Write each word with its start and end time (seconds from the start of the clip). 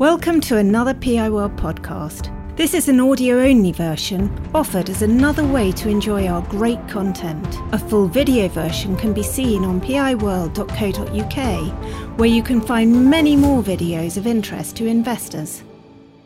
Welcome 0.00 0.40
to 0.42 0.56
another 0.56 0.94
PI 0.94 1.28
World 1.28 1.56
podcast. 1.56 2.34
This 2.56 2.72
is 2.72 2.88
an 2.88 3.00
audio 3.00 3.38
only 3.38 3.70
version 3.70 4.34
offered 4.54 4.88
as 4.88 5.02
another 5.02 5.46
way 5.46 5.72
to 5.72 5.90
enjoy 5.90 6.26
our 6.26 6.40
great 6.48 6.78
content. 6.88 7.46
A 7.72 7.78
full 7.78 8.08
video 8.08 8.48
version 8.48 8.96
can 8.96 9.12
be 9.12 9.22
seen 9.22 9.62
on 9.62 9.78
piworld.co.uk, 9.78 12.18
where 12.18 12.30
you 12.30 12.42
can 12.42 12.62
find 12.62 13.10
many 13.10 13.36
more 13.36 13.62
videos 13.62 14.16
of 14.16 14.26
interest 14.26 14.74
to 14.76 14.86
investors. 14.86 15.62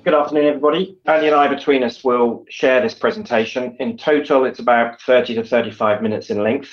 Good 0.05 0.15
afternoon, 0.15 0.47
everybody. 0.47 0.97
Andy 1.07 1.27
and 1.27 1.35
I, 1.35 1.49
between 1.49 1.83
us, 1.83 2.05
will 2.05 2.45
share 2.49 2.81
this 2.81 2.95
presentation. 2.95 3.77
In 3.81 3.97
total, 3.97 4.45
it's 4.45 4.61
about 4.61 5.03
30 5.03 5.35
to 5.35 5.43
35 5.43 6.01
minutes 6.01 6.31
in 6.31 6.45
length. 6.45 6.71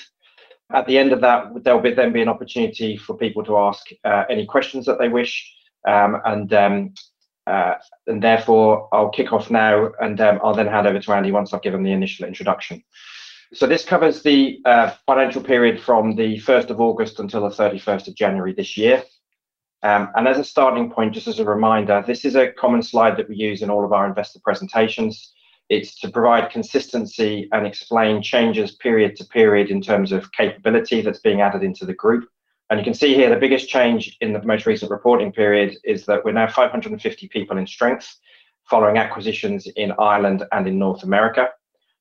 At 0.72 0.86
the 0.86 0.98
end 0.98 1.12
of 1.12 1.20
that, 1.22 1.64
there'll 1.64 1.80
be, 1.80 1.94
then 1.94 2.12
be 2.12 2.22
an 2.22 2.28
opportunity 2.28 2.96
for 2.96 3.16
people 3.16 3.42
to 3.42 3.58
ask 3.58 3.88
uh, 4.04 4.22
any 4.30 4.46
questions 4.46 4.86
that 4.86 5.00
they 5.00 5.08
wish 5.08 5.52
um, 5.86 6.20
and 6.24 6.52
um, 6.52 6.94
uh, 7.46 7.74
and 8.06 8.22
therefore 8.22 8.88
I'll 8.92 9.10
kick 9.10 9.32
off 9.32 9.50
now, 9.50 9.90
and 10.00 10.20
um, 10.20 10.40
I'll 10.42 10.54
then 10.54 10.68
hand 10.68 10.86
over 10.86 11.00
to 11.00 11.12
Andy 11.12 11.32
once 11.32 11.52
I've 11.52 11.62
given 11.62 11.82
the 11.82 11.92
initial 11.92 12.26
introduction. 12.26 12.82
So 13.54 13.66
this 13.66 13.84
covers 13.84 14.22
the 14.22 14.60
uh, 14.64 14.92
financial 15.06 15.42
period 15.42 15.80
from 15.80 16.16
the 16.16 16.38
1st 16.38 16.70
of 16.70 16.80
August 16.80 17.20
until 17.20 17.42
the 17.42 17.54
31st 17.54 18.08
of 18.08 18.14
January 18.14 18.54
this 18.54 18.78
year. 18.78 19.02
Um, 19.82 20.10
and 20.14 20.26
as 20.26 20.38
a 20.38 20.44
starting 20.44 20.90
point, 20.90 21.12
just 21.12 21.26
as 21.26 21.38
a 21.38 21.44
reminder, 21.44 22.02
this 22.06 22.24
is 22.24 22.34
a 22.34 22.52
common 22.52 22.82
slide 22.82 23.16
that 23.18 23.28
we 23.28 23.36
use 23.36 23.60
in 23.60 23.68
all 23.68 23.84
of 23.84 23.92
our 23.92 24.06
investor 24.06 24.38
presentations. 24.42 25.34
It's 25.68 25.98
to 26.00 26.10
provide 26.10 26.50
consistency 26.50 27.48
and 27.52 27.66
explain 27.66 28.22
changes 28.22 28.76
period 28.76 29.16
to 29.16 29.24
period 29.26 29.70
in 29.70 29.82
terms 29.82 30.12
of 30.12 30.32
capability 30.32 31.02
that's 31.02 31.20
being 31.20 31.40
added 31.40 31.62
into 31.62 31.84
the 31.84 31.94
group. 31.94 32.28
And 32.72 32.80
you 32.80 32.84
can 32.84 32.94
see 32.94 33.14
here 33.14 33.28
the 33.28 33.36
biggest 33.36 33.68
change 33.68 34.16
in 34.22 34.32
the 34.32 34.40
most 34.44 34.64
recent 34.64 34.90
reporting 34.90 35.30
period 35.30 35.76
is 35.84 36.06
that 36.06 36.24
we're 36.24 36.32
now 36.32 36.48
550 36.48 37.28
people 37.28 37.58
in 37.58 37.66
strength 37.66 38.16
following 38.64 38.96
acquisitions 38.96 39.66
in 39.76 39.92
Ireland 39.98 40.44
and 40.52 40.66
in 40.66 40.78
North 40.78 41.02
America. 41.02 41.50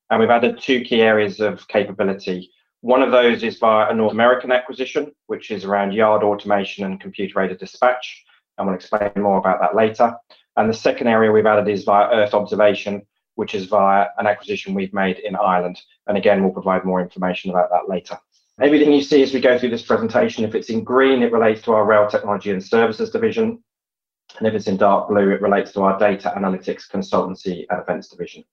And 0.09 0.21
we've 0.21 0.29
added 0.29 0.61
two 0.61 0.79
key 0.79 1.01
areas 1.01 1.41
of 1.41 1.67
capability. 1.67 2.51
One 2.79 3.03
of 3.03 3.11
those 3.11 3.43
is 3.43 3.57
via 3.59 3.89
a 3.89 3.93
North 3.93 4.13
American 4.13 4.53
acquisition, 4.53 5.11
which 5.27 5.51
is 5.51 5.65
around 5.65 5.91
yard 5.91 6.23
automation 6.23 6.85
and 6.85 7.01
computer 7.01 7.41
aided 7.41 7.59
dispatch. 7.59 8.23
And 8.57 8.65
we'll 8.65 8.77
explain 8.77 9.11
more 9.17 9.39
about 9.39 9.59
that 9.59 9.75
later. 9.75 10.15
And 10.55 10.69
the 10.69 10.73
second 10.73 11.07
area 11.07 11.33
we've 11.33 11.45
added 11.45 11.67
is 11.67 11.83
via 11.83 12.07
Earth 12.13 12.33
observation, 12.33 13.05
which 13.35 13.55
is 13.55 13.65
via 13.65 14.07
an 14.19 14.25
acquisition 14.25 14.73
we've 14.73 14.93
made 14.93 15.19
in 15.19 15.35
Ireland. 15.35 15.81
And 16.07 16.17
again, 16.17 16.41
we'll 16.41 16.53
provide 16.53 16.85
more 16.85 17.01
information 17.01 17.49
about 17.49 17.71
that 17.71 17.89
later. 17.89 18.17
Everything 18.59 18.91
you 18.91 19.01
see 19.01 19.23
as 19.23 19.33
we 19.33 19.39
go 19.39 19.57
through 19.57 19.69
this 19.69 19.81
presentation, 19.81 20.43
if 20.43 20.55
it's 20.55 20.69
in 20.69 20.83
green, 20.83 21.23
it 21.23 21.31
relates 21.31 21.61
to 21.63 21.73
our 21.73 21.85
Rail 21.85 22.07
Technology 22.07 22.51
and 22.51 22.63
Services 22.63 23.09
division. 23.09 23.63
And 24.37 24.47
if 24.47 24.53
it's 24.53 24.67
in 24.67 24.77
dark 24.77 25.09
blue, 25.09 25.29
it 25.31 25.41
relates 25.41 25.71
to 25.73 25.81
our 25.81 25.97
Data 25.97 26.33
Analytics 26.37 26.89
Consultancy 26.89 27.65
and 27.69 27.81
Events 27.81 28.09
division. 28.09 28.43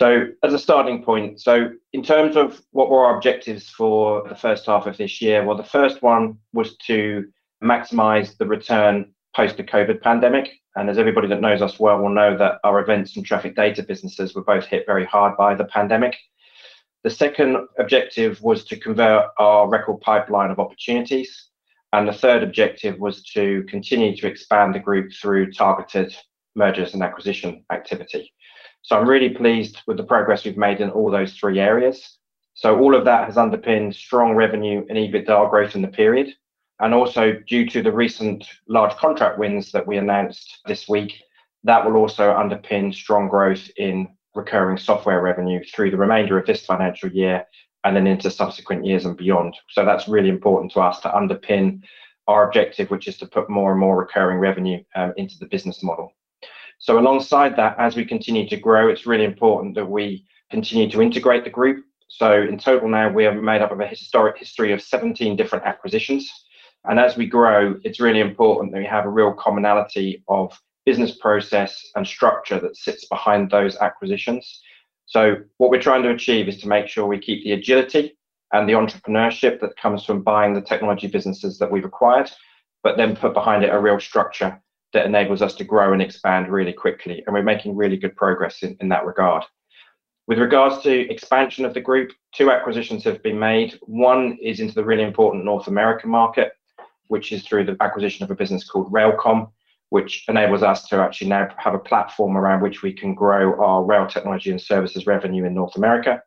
So 0.00 0.26
as 0.42 0.52
a 0.52 0.58
starting 0.58 1.02
point, 1.02 1.40
so 1.40 1.70
in 1.94 2.02
terms 2.02 2.36
of 2.36 2.60
what 2.70 2.90
were 2.90 3.06
our 3.06 3.16
objectives 3.16 3.70
for 3.70 4.28
the 4.28 4.34
first 4.34 4.66
half 4.66 4.86
of 4.86 4.96
this 4.98 5.22
year, 5.22 5.44
well, 5.44 5.56
the 5.56 5.64
first 5.64 6.02
one 6.02 6.38
was 6.52 6.76
to 6.86 7.26
maximize 7.64 8.36
the 8.36 8.46
return 8.46 9.14
post 9.34 9.56
the 9.56 9.64
COVID 9.64 10.02
pandemic. 10.02 10.50
And 10.76 10.90
as 10.90 10.98
everybody 10.98 11.28
that 11.28 11.40
knows 11.40 11.62
us 11.62 11.80
well 11.80 11.98
will 11.98 12.10
know 12.10 12.36
that 12.36 12.58
our 12.62 12.80
events 12.80 13.16
and 13.16 13.24
traffic 13.24 13.56
data 13.56 13.82
businesses 13.82 14.34
were 14.34 14.44
both 14.44 14.66
hit 14.66 14.84
very 14.86 15.06
hard 15.06 15.36
by 15.38 15.54
the 15.54 15.64
pandemic. 15.64 16.16
The 17.06 17.10
second 17.10 17.68
objective 17.78 18.42
was 18.42 18.64
to 18.64 18.76
convert 18.76 19.26
our 19.38 19.68
record 19.68 20.00
pipeline 20.00 20.50
of 20.50 20.58
opportunities. 20.58 21.50
And 21.92 22.08
the 22.08 22.12
third 22.12 22.42
objective 22.42 22.98
was 22.98 23.22
to 23.26 23.62
continue 23.68 24.16
to 24.16 24.26
expand 24.26 24.74
the 24.74 24.80
group 24.80 25.12
through 25.12 25.52
targeted 25.52 26.16
mergers 26.56 26.94
and 26.94 27.04
acquisition 27.04 27.64
activity. 27.70 28.32
So 28.82 28.98
I'm 28.98 29.08
really 29.08 29.28
pleased 29.28 29.82
with 29.86 29.98
the 29.98 30.02
progress 30.02 30.44
we've 30.44 30.56
made 30.56 30.80
in 30.80 30.90
all 30.90 31.08
those 31.08 31.34
three 31.34 31.60
areas. 31.60 32.18
So 32.54 32.76
all 32.76 32.96
of 32.96 33.04
that 33.04 33.26
has 33.26 33.36
underpinned 33.36 33.94
strong 33.94 34.34
revenue 34.34 34.84
and 34.88 34.98
EBITDA 34.98 35.48
growth 35.48 35.76
in 35.76 35.82
the 35.82 35.96
period. 36.02 36.34
And 36.80 36.92
also 36.92 37.34
due 37.46 37.68
to 37.70 37.82
the 37.84 37.92
recent 37.92 38.48
large 38.66 38.96
contract 38.96 39.38
wins 39.38 39.70
that 39.70 39.86
we 39.86 39.98
announced 39.98 40.58
this 40.66 40.88
week, 40.88 41.22
that 41.62 41.86
will 41.86 41.98
also 41.98 42.34
underpin 42.34 42.92
strong 42.92 43.28
growth 43.28 43.70
in 43.76 44.08
recurring 44.36 44.76
software 44.76 45.22
revenue 45.22 45.62
through 45.64 45.90
the 45.90 45.96
remainder 45.96 46.38
of 46.38 46.46
this 46.46 46.64
financial 46.64 47.10
year 47.10 47.44
and 47.84 47.96
then 47.96 48.06
into 48.06 48.30
subsequent 48.30 48.84
years 48.84 49.04
and 49.04 49.16
beyond. 49.16 49.56
So 49.70 49.84
that's 49.84 50.08
really 50.08 50.28
important 50.28 50.72
to 50.72 50.80
us 50.80 51.00
to 51.00 51.08
underpin 51.08 51.82
our 52.28 52.46
objective, 52.46 52.90
which 52.90 53.08
is 53.08 53.16
to 53.18 53.26
put 53.26 53.48
more 53.48 53.70
and 53.70 53.80
more 53.80 53.96
recurring 53.96 54.38
revenue 54.38 54.82
um, 54.94 55.12
into 55.16 55.38
the 55.38 55.46
business 55.46 55.82
model. 55.82 56.12
So 56.78 56.98
alongside 56.98 57.56
that, 57.56 57.78
as 57.78 57.96
we 57.96 58.04
continue 58.04 58.48
to 58.48 58.56
grow, 58.56 58.88
it's 58.88 59.06
really 59.06 59.24
important 59.24 59.74
that 59.76 59.88
we 59.88 60.26
continue 60.50 60.90
to 60.90 61.02
integrate 61.02 61.44
the 61.44 61.50
group. 61.50 61.84
So 62.08 62.42
in 62.42 62.58
total 62.58 62.88
now, 62.88 63.10
we 63.10 63.26
are 63.26 63.40
made 63.40 63.62
up 63.62 63.72
of 63.72 63.80
a 63.80 63.86
historic 63.86 64.38
history 64.38 64.72
of 64.72 64.82
17 64.82 65.36
different 65.36 65.64
acquisitions. 65.64 66.30
And 66.84 67.00
as 67.00 67.16
we 67.16 67.26
grow, 67.26 67.76
it's 67.82 68.00
really 68.00 68.20
important 68.20 68.72
that 68.72 68.78
we 68.78 68.86
have 68.86 69.06
a 69.06 69.10
real 69.10 69.32
commonality 69.32 70.22
of 70.28 70.60
business 70.86 71.16
process 71.16 71.84
and 71.96 72.06
structure 72.06 72.58
that 72.60 72.76
sits 72.76 73.06
behind 73.06 73.50
those 73.50 73.76
acquisitions. 73.76 74.62
So 75.04 75.36
what 75.58 75.70
we're 75.70 75.82
trying 75.82 76.04
to 76.04 76.10
achieve 76.10 76.48
is 76.48 76.58
to 76.62 76.68
make 76.68 76.88
sure 76.88 77.06
we 77.06 77.18
keep 77.18 77.44
the 77.44 77.52
agility 77.52 78.16
and 78.52 78.68
the 78.68 78.74
entrepreneurship 78.74 79.60
that 79.60 79.76
comes 79.76 80.04
from 80.04 80.22
buying 80.22 80.54
the 80.54 80.62
technology 80.62 81.08
businesses 81.08 81.58
that 81.58 81.70
we've 81.70 81.84
acquired, 81.84 82.30
but 82.82 82.96
then 82.96 83.16
put 83.16 83.34
behind 83.34 83.64
it 83.64 83.74
a 83.74 83.78
real 83.78 84.00
structure 84.00 84.60
that 84.92 85.04
enables 85.04 85.42
us 85.42 85.54
to 85.56 85.64
grow 85.64 85.92
and 85.92 86.00
expand 86.00 86.48
really 86.48 86.72
quickly. 86.72 87.22
And 87.26 87.34
we're 87.34 87.42
making 87.42 87.76
really 87.76 87.96
good 87.96 88.16
progress 88.16 88.62
in, 88.62 88.76
in 88.80 88.88
that 88.88 89.04
regard. 89.04 89.44
With 90.28 90.38
regards 90.38 90.82
to 90.82 91.10
expansion 91.10 91.64
of 91.64 91.74
the 91.74 91.80
group, 91.80 92.12
two 92.32 92.50
acquisitions 92.50 93.04
have 93.04 93.22
been 93.22 93.38
made. 93.38 93.78
One 93.82 94.38
is 94.42 94.60
into 94.60 94.74
the 94.74 94.84
really 94.84 95.04
important 95.04 95.44
North 95.44 95.68
American 95.68 96.10
market, 96.10 96.52
which 97.08 97.30
is 97.32 97.44
through 97.44 97.64
the 97.64 97.76
acquisition 97.80 98.24
of 98.24 98.30
a 98.30 98.34
business 98.34 98.68
called 98.68 98.92
RailComm, 98.92 99.50
which 99.90 100.24
enables 100.28 100.62
us 100.62 100.88
to 100.88 100.96
actually 100.96 101.28
now 101.28 101.48
have 101.58 101.74
a 101.74 101.78
platform 101.78 102.36
around 102.36 102.60
which 102.60 102.82
we 102.82 102.92
can 102.92 103.14
grow 103.14 103.60
our 103.62 103.84
rail 103.84 104.06
technology 104.06 104.50
and 104.50 104.60
services 104.60 105.06
revenue 105.06 105.44
in 105.44 105.54
North 105.54 105.76
America. 105.76 106.22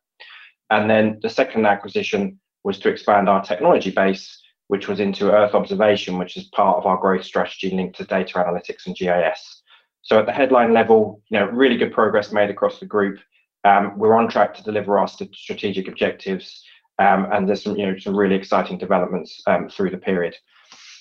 And 0.70 0.90
then 0.90 1.20
the 1.22 1.30
second 1.30 1.66
acquisition 1.66 2.40
was 2.64 2.80
to 2.80 2.90
expand 2.90 3.28
our 3.28 3.44
technology 3.44 3.92
base, 3.92 4.42
which 4.68 4.88
was 4.88 5.00
into 5.00 5.32
Earth 5.32 5.56
observation, 5.56 6.18
which 6.18 6.38
is 6.38 6.46
part 6.46 6.78
of 6.78 6.86
our 6.86 6.98
growth 6.98 7.26
strategy 7.26 7.72
linked 7.72 7.98
to 7.98 8.06
data 8.06 8.34
analytics 8.36 8.86
and 8.86 8.96
GIS. 8.96 9.64
So 10.02 10.20
at 10.20 10.26
the 10.26 10.32
headline 10.32 10.74
level, 10.74 11.22
you 11.30 11.40
know, 11.40 11.46
really 11.46 11.78
good 11.78 11.92
progress 11.92 12.32
made 12.32 12.50
across 12.50 12.80
the 12.80 12.86
group. 12.86 13.20
Um, 13.66 13.98
we're 13.98 14.16
on 14.16 14.30
track 14.30 14.54
to 14.56 14.64
deliver 14.64 14.98
our 14.98 15.08
strategic 15.08 15.88
objectives, 15.88 16.64
um, 17.00 17.28
and 17.32 17.48
there's 17.48 17.64
some, 17.64 17.76
you 17.76 17.86
know, 17.86 17.98
some 17.98 18.16
really 18.16 18.36
exciting 18.36 18.78
developments 18.78 19.42
um, 19.48 19.70
through 19.70 19.90
the 19.90 19.98
period. 19.98 20.36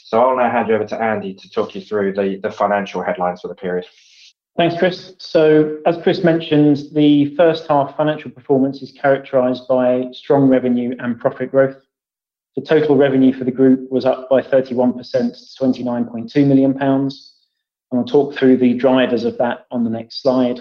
So 0.08 0.18
I'll 0.22 0.36
now 0.38 0.50
hand 0.50 0.68
you 0.68 0.74
over 0.74 0.86
to 0.86 0.98
Andy 0.98 1.34
to 1.34 1.50
talk 1.50 1.74
you 1.74 1.82
through 1.82 2.14
the, 2.14 2.40
the 2.42 2.50
financial 2.50 3.02
headlines 3.02 3.42
for 3.42 3.48
the 3.48 3.54
period. 3.54 3.84
Thanks, 4.56 4.74
Chris. 4.78 5.12
So, 5.18 5.80
as 5.84 5.98
Chris 6.02 6.24
mentioned, 6.24 6.78
the 6.94 7.36
first 7.36 7.68
half 7.68 7.94
financial 7.94 8.30
performance 8.30 8.80
is 8.80 8.90
characterised 8.90 9.68
by 9.68 10.06
strong 10.12 10.48
revenue 10.48 10.96
and 10.98 11.20
profit 11.20 11.50
growth. 11.50 11.76
The 12.56 12.62
total 12.62 12.96
revenue 12.96 13.34
for 13.34 13.44
the 13.44 13.50
group 13.50 13.92
was 13.92 14.06
up 14.06 14.30
by 14.30 14.40
31% 14.40 14.96
to 14.96 15.64
£29.2 15.64 16.46
million. 16.46 16.80
And 16.80 17.12
I'll 17.92 18.04
talk 18.04 18.34
through 18.34 18.56
the 18.56 18.78
drivers 18.78 19.24
of 19.24 19.36
that 19.36 19.66
on 19.70 19.84
the 19.84 19.90
next 19.90 20.22
slide. 20.22 20.60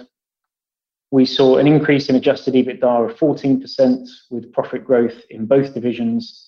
We 1.11 1.25
saw 1.25 1.55
an 1.55 1.67
increase 1.67 2.09
in 2.09 2.17
adjusted 2.17 2.53
EBITDA 2.53 3.11
of 3.11 3.17
14% 3.17 4.09
with 4.29 4.51
profit 4.51 4.83
growth 4.83 5.21
in 5.29 5.45
both 5.45 5.73
divisions 5.73 6.46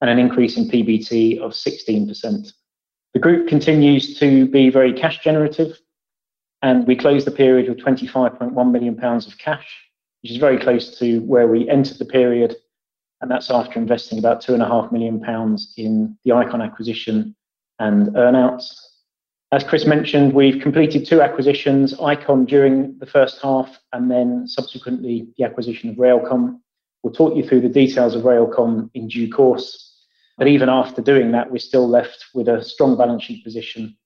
and 0.00 0.10
an 0.10 0.18
increase 0.18 0.56
in 0.56 0.68
PBT 0.68 1.40
of 1.40 1.52
16%. 1.52 2.52
The 3.14 3.20
group 3.20 3.48
continues 3.48 4.18
to 4.18 4.46
be 4.46 4.70
very 4.70 4.92
cash 4.92 5.20
generative, 5.20 5.78
and 6.62 6.86
we 6.86 6.96
closed 6.96 7.26
the 7.26 7.32
period 7.32 7.68
with 7.68 7.78
25.1 7.78 8.70
million 8.70 8.96
pounds 8.96 9.26
of 9.26 9.38
cash, 9.38 9.66
which 10.22 10.32
is 10.32 10.38
very 10.38 10.58
close 10.58 10.98
to 10.98 11.20
where 11.20 11.46
we 11.46 11.68
entered 11.68 11.98
the 11.98 12.04
period, 12.04 12.56
and 13.20 13.30
that's 13.30 13.50
after 13.50 13.78
investing 13.78 14.18
about 14.18 14.42
2.5 14.42 14.92
million 14.92 15.20
pounds 15.20 15.74
in 15.76 16.16
the 16.24 16.32
Icon 16.32 16.62
acquisition 16.62 17.34
and 17.78 18.08
earnouts. 18.08 18.74
As 19.50 19.64
Chris 19.64 19.86
mentioned, 19.86 20.34
we've 20.34 20.60
completed 20.60 21.06
two 21.06 21.22
acquisitions, 21.22 21.98
Icon 21.98 22.44
during 22.44 22.98
the 22.98 23.06
first 23.06 23.40
half, 23.40 23.78
and 23.94 24.10
then 24.10 24.46
subsequently 24.46 25.26
the 25.38 25.44
acquisition 25.44 25.88
of 25.88 25.96
RailComm. 25.96 26.60
We'll 27.02 27.14
talk 27.14 27.34
you 27.34 27.48
through 27.48 27.62
the 27.62 27.68
details 27.68 28.14
of 28.14 28.24
RailComm 28.24 28.90
in 28.92 29.08
due 29.08 29.32
course, 29.32 29.87
but 30.38 30.46
even 30.46 30.68
after 30.68 31.02
doing 31.02 31.32
that, 31.32 31.50
we're 31.50 31.58
still 31.58 31.88
left 31.88 32.26
with 32.32 32.48
a 32.48 32.64
strong 32.64 32.96
balance 32.96 33.24
sheet 33.24 33.44
position 33.44 33.96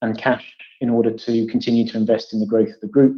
and 0.00 0.18
cash 0.18 0.56
in 0.80 0.90
order 0.90 1.12
to 1.12 1.46
continue 1.46 1.86
to 1.86 1.96
invest 1.96 2.32
in 2.32 2.40
the 2.40 2.46
growth 2.46 2.70
of 2.70 2.80
the 2.80 2.88
group. 2.88 3.16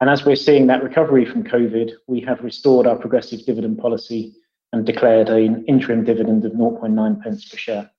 And 0.00 0.08
as 0.08 0.24
we're 0.24 0.36
seeing 0.36 0.66
that 0.68 0.82
recovery 0.82 1.24
from 1.24 1.44
COVID, 1.44 1.92
we 2.06 2.20
have 2.20 2.42
restored 2.42 2.86
our 2.86 2.96
progressive 2.96 3.44
dividend 3.44 3.78
policy 3.78 4.34
and 4.72 4.86
declared 4.86 5.28
an 5.28 5.64
interim 5.66 6.04
dividend 6.04 6.44
of 6.44 6.52
0.9 6.52 7.22
pence 7.22 7.48
per 7.48 7.56
share. 7.56 7.90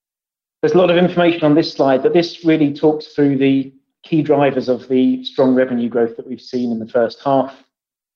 There's 0.61 0.73
a 0.73 0.77
lot 0.77 0.89
of 0.89 0.97
information 0.97 1.43
on 1.43 1.55
this 1.55 1.71
slide, 1.71 2.01
but 2.01 2.13
this 2.13 2.43
really 2.45 2.73
talks 2.73 3.07
through 3.07 3.37
the 3.37 3.73
key 4.03 4.21
drivers 4.21 4.69
of 4.69 4.87
the 4.87 5.23
strong 5.23 5.53
revenue 5.55 5.89
growth 5.89 6.15
that 6.17 6.27
we've 6.27 6.41
seen 6.41 6.71
in 6.71 6.79
the 6.79 6.87
first 6.87 7.21
half. 7.23 7.63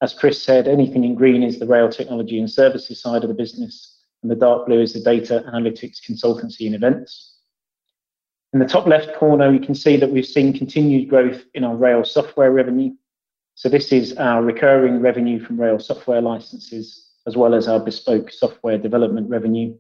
As 0.01 0.13
Chris 0.13 0.41
said, 0.41 0.67
anything 0.67 1.03
in 1.03 1.15
green 1.15 1.43
is 1.43 1.59
the 1.59 1.65
rail 1.65 1.89
technology 1.89 2.39
and 2.39 2.49
services 2.49 3.01
side 3.01 3.23
of 3.23 3.29
the 3.29 3.35
business, 3.35 3.96
and 4.21 4.31
the 4.31 4.35
dark 4.35 4.65
blue 4.65 4.81
is 4.81 4.93
the 4.93 4.99
data 4.99 5.43
analytics 5.53 5.99
consultancy 6.01 6.65
and 6.65 6.75
events. 6.75 7.35
In 8.53 8.59
the 8.59 8.65
top 8.65 8.87
left 8.87 9.15
corner, 9.15 9.51
you 9.51 9.59
can 9.59 9.75
see 9.75 9.97
that 9.97 10.09
we've 10.09 10.25
seen 10.25 10.57
continued 10.57 11.09
growth 11.09 11.43
in 11.53 11.63
our 11.63 11.75
rail 11.75 12.03
software 12.03 12.51
revenue. 12.51 12.91
So 13.55 13.69
this 13.69 13.91
is 13.91 14.15
our 14.17 14.41
recurring 14.43 15.01
revenue 15.01 15.43
from 15.43 15.59
rail 15.59 15.79
software 15.79 16.21
licenses, 16.21 17.09
as 17.27 17.35
well 17.35 17.53
as 17.53 17.67
our 17.67 17.79
bespoke 17.79 18.31
software 18.31 18.77
development 18.77 19.29
revenue. 19.29 19.75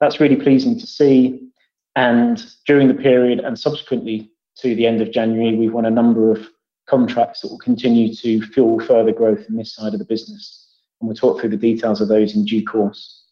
That's 0.00 0.20
really 0.20 0.36
pleasing 0.36 0.78
to 0.78 0.86
see. 0.86 1.48
And 1.96 2.44
during 2.66 2.86
the 2.86 2.94
period 2.94 3.40
and 3.40 3.58
subsequently 3.58 4.30
to 4.58 4.74
the 4.74 4.86
end 4.86 5.00
of 5.00 5.10
January, 5.10 5.56
we've 5.56 5.72
won 5.72 5.86
a 5.86 5.90
number 5.90 6.30
of 6.30 6.46
contracts 6.86 7.40
that 7.40 7.50
will 7.50 7.58
continue 7.58 8.14
to 8.14 8.42
fuel 8.48 8.80
further 8.80 9.12
growth 9.12 9.44
in 9.48 9.56
this 9.56 9.74
side 9.74 9.92
of 9.92 9.98
the 9.98 10.04
business. 10.04 10.68
And 11.00 11.08
we'll 11.08 11.16
talk 11.16 11.40
through 11.40 11.50
the 11.50 11.56
details 11.56 12.00
of 12.00 12.08
those 12.08 12.34
in 12.34 12.44
due 12.44 12.64
course. 12.64 13.24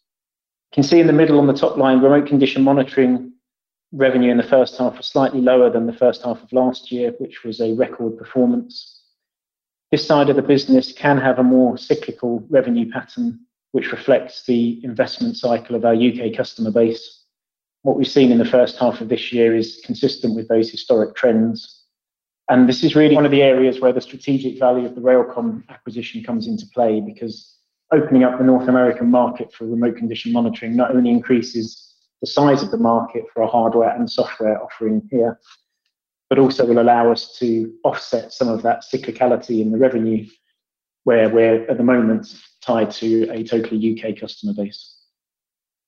Can 0.77 0.83
see 0.83 0.99
in 0.99 1.07
the 1.07 1.13
middle 1.13 1.39
on 1.39 1.47
the 1.47 1.53
top 1.53 1.75
line, 1.75 2.01
remote 2.01 2.27
condition 2.27 2.61
monitoring 2.61 3.33
revenue 3.93 4.29
in 4.29 4.37
the 4.37 4.43
first 4.43 4.77
half 4.77 4.95
was 4.95 5.07
slightly 5.07 5.41
lower 5.41 5.71
than 5.71 5.87
the 5.87 5.91
first 5.91 6.21
half 6.21 6.43
of 6.43 6.53
last 6.53 6.91
year, 6.91 7.15
which 7.17 7.43
was 7.43 7.59
a 7.59 7.73
record 7.73 8.15
performance. 8.15 9.01
This 9.89 10.05
side 10.05 10.29
of 10.29 10.35
the 10.35 10.43
business 10.43 10.91
can 10.91 11.17
have 11.17 11.39
a 11.39 11.43
more 11.43 11.79
cyclical 11.79 12.45
revenue 12.51 12.91
pattern, 12.91 13.39
which 13.71 13.91
reflects 13.91 14.45
the 14.45 14.79
investment 14.83 15.35
cycle 15.35 15.75
of 15.75 15.83
our 15.83 15.95
UK 15.95 16.37
customer 16.37 16.69
base. 16.69 17.23
What 17.81 17.97
we've 17.97 18.07
seen 18.07 18.31
in 18.31 18.37
the 18.37 18.45
first 18.45 18.77
half 18.77 19.01
of 19.01 19.09
this 19.09 19.33
year 19.33 19.55
is 19.55 19.81
consistent 19.83 20.35
with 20.35 20.47
those 20.47 20.69
historic 20.69 21.15
trends. 21.15 21.85
And 22.51 22.69
this 22.69 22.83
is 22.83 22.95
really 22.95 23.15
one 23.15 23.25
of 23.25 23.31
the 23.31 23.41
areas 23.41 23.79
where 23.79 23.93
the 23.93 23.99
strategic 23.99 24.59
value 24.59 24.85
of 24.85 24.93
the 24.93 25.01
RailComm 25.01 25.67
acquisition 25.69 26.23
comes 26.23 26.45
into 26.45 26.67
play 26.67 27.01
because 27.01 27.56
opening 27.91 28.23
up 28.23 28.37
the 28.37 28.43
North 28.43 28.67
American 28.67 29.09
market 29.09 29.53
for 29.53 29.65
remote 29.65 29.95
condition 29.95 30.33
monitoring 30.33 30.75
not 30.75 30.95
only 30.95 31.09
increases 31.09 31.95
the 32.21 32.27
size 32.27 32.63
of 32.63 32.71
the 32.71 32.77
market 32.77 33.23
for 33.33 33.43
our 33.43 33.49
hardware 33.49 33.95
and 33.95 34.09
software 34.09 34.61
offering 34.61 35.07
here, 35.11 35.39
but 36.29 36.39
also 36.39 36.65
will 36.65 36.79
allow 36.79 37.11
us 37.11 37.37
to 37.39 37.73
offset 37.83 38.33
some 38.33 38.49
of 38.49 38.61
that 38.63 38.83
cyclicality 38.83 39.61
in 39.61 39.71
the 39.71 39.77
revenue 39.77 40.25
where 41.03 41.29
we're 41.29 41.69
at 41.69 41.77
the 41.77 41.83
moment 41.83 42.35
tied 42.61 42.91
to 42.91 43.29
a 43.31 43.43
totally 43.43 43.97
UK 43.97 44.19
customer 44.19 44.53
base. 44.53 44.95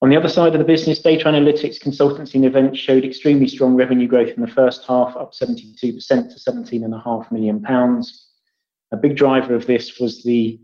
On 0.02 0.08
the 0.08 0.16
other 0.16 0.30
side 0.30 0.54
of 0.54 0.58
the 0.58 0.64
business, 0.64 1.00
data 1.00 1.26
analytics 1.26 1.78
consultancy 1.78 2.36
and 2.36 2.46
events 2.46 2.78
showed 2.78 3.04
extremely 3.04 3.46
strong 3.46 3.74
revenue 3.74 4.08
growth 4.08 4.30
in 4.30 4.40
the 4.40 4.48
first 4.48 4.86
half, 4.86 5.14
up 5.14 5.34
72% 5.34 5.84
to 5.84 6.50
17.5 6.50 7.32
million 7.32 7.60
pounds. 7.60 8.28
A 8.92 8.96
big 8.96 9.14
driver 9.14 9.54
of 9.54 9.66
this 9.66 10.00
was 10.00 10.22
the 10.22 10.58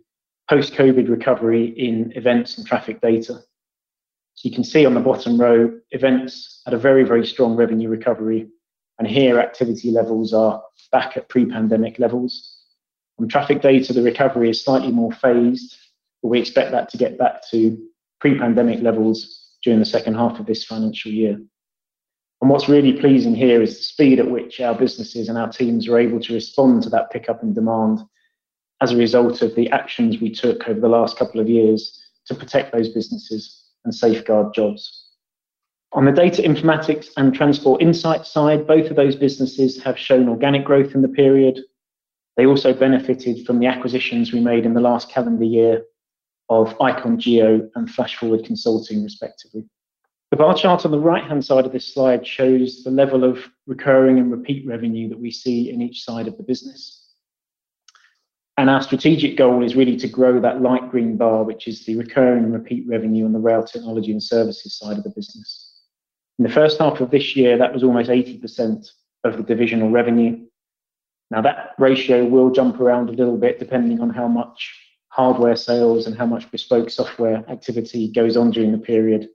post-COVID 0.48 1.08
recovery 1.08 1.66
in 1.66 2.12
events 2.14 2.58
and 2.58 2.66
traffic 2.66 3.00
data. 3.00 3.40
So 4.34 4.48
you 4.48 4.54
can 4.54 4.64
see 4.64 4.84
on 4.86 4.94
the 4.94 5.00
bottom 5.00 5.40
row, 5.40 5.72
events 5.90 6.62
had 6.64 6.74
a 6.74 6.78
very, 6.78 7.04
very 7.04 7.26
strong 7.26 7.56
revenue 7.56 7.88
recovery, 7.88 8.48
and 8.98 9.08
here 9.08 9.40
activity 9.40 9.90
levels 9.90 10.32
are 10.32 10.62
back 10.92 11.16
at 11.16 11.28
pre-pandemic 11.28 11.98
levels. 11.98 12.58
On 13.18 13.28
traffic 13.28 13.62
data, 13.62 13.92
the 13.92 14.02
recovery 14.02 14.50
is 14.50 14.62
slightly 14.62 14.92
more 14.92 15.12
phased, 15.12 15.76
but 16.22 16.28
we 16.28 16.38
expect 16.38 16.70
that 16.72 16.90
to 16.90 16.98
get 16.98 17.18
back 17.18 17.48
to 17.50 17.78
pre-pandemic 18.20 18.82
levels 18.82 19.54
during 19.62 19.78
the 19.78 19.86
second 19.86 20.14
half 20.14 20.38
of 20.38 20.46
this 20.46 20.64
financial 20.64 21.10
year. 21.10 21.40
And 22.42 22.50
what's 22.50 22.68
really 22.68 22.92
pleasing 22.92 23.34
here 23.34 23.62
is 23.62 23.78
the 23.78 23.82
speed 23.82 24.20
at 24.20 24.30
which 24.30 24.60
our 24.60 24.74
businesses 24.74 25.28
and 25.28 25.38
our 25.38 25.50
teams 25.50 25.88
are 25.88 25.98
able 25.98 26.20
to 26.20 26.34
respond 26.34 26.82
to 26.82 26.90
that 26.90 27.10
pickup 27.10 27.42
in 27.42 27.54
demand 27.54 28.00
as 28.80 28.92
a 28.92 28.96
result 28.96 29.42
of 29.42 29.54
the 29.54 29.70
actions 29.70 30.20
we 30.20 30.30
took 30.30 30.68
over 30.68 30.80
the 30.80 30.88
last 30.88 31.18
couple 31.18 31.40
of 31.40 31.48
years 31.48 32.02
to 32.26 32.34
protect 32.34 32.72
those 32.72 32.88
businesses 32.88 33.64
and 33.84 33.94
safeguard 33.94 34.52
jobs. 34.54 35.04
On 35.92 36.04
the 36.04 36.12
data 36.12 36.42
informatics 36.42 37.08
and 37.16 37.34
transport 37.34 37.80
insight 37.80 38.26
side, 38.26 38.66
both 38.66 38.90
of 38.90 38.96
those 38.96 39.16
businesses 39.16 39.82
have 39.82 39.98
shown 39.98 40.28
organic 40.28 40.64
growth 40.64 40.94
in 40.94 41.00
the 41.00 41.08
period. 41.08 41.60
They 42.36 42.44
also 42.44 42.74
benefited 42.74 43.46
from 43.46 43.60
the 43.60 43.66
acquisitions 43.66 44.32
we 44.32 44.40
made 44.40 44.66
in 44.66 44.74
the 44.74 44.80
last 44.80 45.08
calendar 45.08 45.44
year 45.44 45.84
of 46.50 46.78
Icon 46.80 47.18
Geo 47.18 47.68
and 47.74 47.90
Flash 47.90 48.16
Forward 48.16 48.44
Consulting, 48.44 49.02
respectively. 49.02 49.64
The 50.30 50.36
bar 50.36 50.54
chart 50.54 50.84
on 50.84 50.90
the 50.90 50.98
right-hand 50.98 51.44
side 51.44 51.64
of 51.64 51.72
this 51.72 51.94
slide 51.94 52.26
shows 52.26 52.82
the 52.82 52.90
level 52.90 53.24
of 53.24 53.48
recurring 53.66 54.18
and 54.18 54.30
repeat 54.30 54.66
revenue 54.66 55.08
that 55.08 55.18
we 55.18 55.30
see 55.30 55.70
in 55.70 55.80
each 55.80 56.02
side 56.02 56.26
of 56.28 56.36
the 56.36 56.42
business. 56.42 57.05
And 58.58 58.70
our 58.70 58.80
strategic 58.82 59.36
goal 59.36 59.62
is 59.62 59.76
really 59.76 59.96
to 59.96 60.08
grow 60.08 60.40
that 60.40 60.62
light 60.62 60.90
green 60.90 61.16
bar, 61.16 61.44
which 61.44 61.68
is 61.68 61.84
the 61.84 61.96
recurring 61.96 62.44
and 62.44 62.54
repeat 62.54 62.86
revenue 62.88 63.26
on 63.26 63.32
the 63.32 63.38
rail 63.38 63.62
technology 63.62 64.12
and 64.12 64.22
services 64.22 64.78
side 64.78 64.96
of 64.96 65.04
the 65.04 65.10
business. 65.10 65.74
In 66.38 66.42
the 66.42 66.52
first 66.52 66.78
half 66.78 67.00
of 67.00 67.10
this 67.10 67.36
year, 67.36 67.58
that 67.58 67.72
was 67.72 67.82
almost 67.82 68.08
80% 68.08 68.90
of 69.24 69.36
the 69.36 69.42
divisional 69.42 69.90
revenue. 69.90 70.46
Now, 71.30 71.42
that 71.42 71.74
ratio 71.78 72.24
will 72.24 72.50
jump 72.50 72.80
around 72.80 73.10
a 73.10 73.12
little 73.12 73.36
bit 73.36 73.58
depending 73.58 74.00
on 74.00 74.10
how 74.10 74.28
much 74.28 74.74
hardware 75.08 75.56
sales 75.56 76.06
and 76.06 76.16
how 76.16 76.26
much 76.26 76.50
bespoke 76.50 76.88
software 76.88 77.44
activity 77.50 78.10
goes 78.10 78.36
on 78.36 78.50
during 78.50 78.72
the 78.72 78.78
period. 78.78 79.28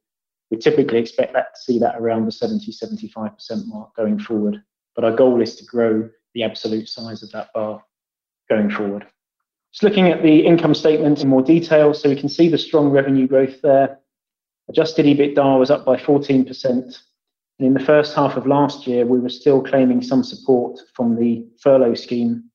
We 0.49 0.57
typically 0.57 0.99
expect 0.99 1.33
that 1.33 1.55
to 1.55 1.61
see 1.61 1.79
that 1.79 1.95
around 1.97 2.25
the 2.25 2.31
70-75% 2.31 3.67
mark 3.67 3.95
going 3.95 4.19
forward. 4.19 4.63
But 4.95 5.05
our 5.05 5.15
goal 5.15 5.41
is 5.41 5.55
to 5.57 5.65
grow 5.65 6.09
the 6.33 6.43
absolute 6.43 6.87
size 6.87 7.23
of 7.23 7.31
that 7.31 7.49
bar 7.53 7.83
going 8.51 8.69
forward. 8.69 9.05
Just 9.71 9.83
looking 9.83 10.09
at 10.09 10.21
the 10.21 10.45
income 10.45 10.75
statement 10.75 11.21
in 11.21 11.29
more 11.29 11.41
detail, 11.41 11.93
so 11.93 12.09
we 12.09 12.19
can 12.19 12.29
see 12.29 12.49
the 12.49 12.57
strong 12.57 12.89
revenue 12.89 13.27
growth 13.27 13.61
there. 13.61 13.99
Adjusted 14.69 15.05
EBITDA 15.05 15.59
was 15.59 15.71
up 15.71 15.85
by 15.85 15.95
14%. 15.95 16.67
And 16.67 17.67
in 17.67 17.73
the 17.73 17.79
first 17.79 18.15
half 18.15 18.35
of 18.35 18.47
last 18.47 18.85
year, 18.87 19.05
we 19.05 19.19
were 19.19 19.29
still 19.29 19.61
claiming 19.61 20.01
some 20.01 20.23
support 20.23 20.79
from 20.95 21.15
the 21.15 21.45
furlough 21.61 21.95
scheme 21.95 22.51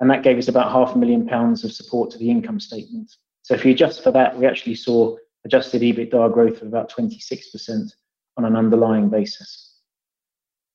and 0.00 0.10
that 0.10 0.22
gave 0.22 0.38
us 0.38 0.48
about 0.48 0.72
half 0.72 0.94
a 0.94 0.98
million 0.98 1.26
pounds 1.26 1.64
of 1.64 1.72
support 1.72 2.10
to 2.10 2.18
the 2.18 2.30
income 2.30 2.60
statement. 2.60 3.10
So 3.42 3.54
if 3.54 3.64
you 3.64 3.72
adjust 3.72 4.02
for 4.02 4.10
that, 4.12 4.36
we 4.36 4.46
actually 4.46 4.74
saw 4.74 5.16
adjusted 5.44 5.82
EBITDA 5.82 6.32
growth 6.32 6.62
of 6.62 6.68
about 6.68 6.90
26% 6.90 7.92
on 8.36 8.44
an 8.44 8.56
underlying 8.56 9.08
basis. 9.08 9.73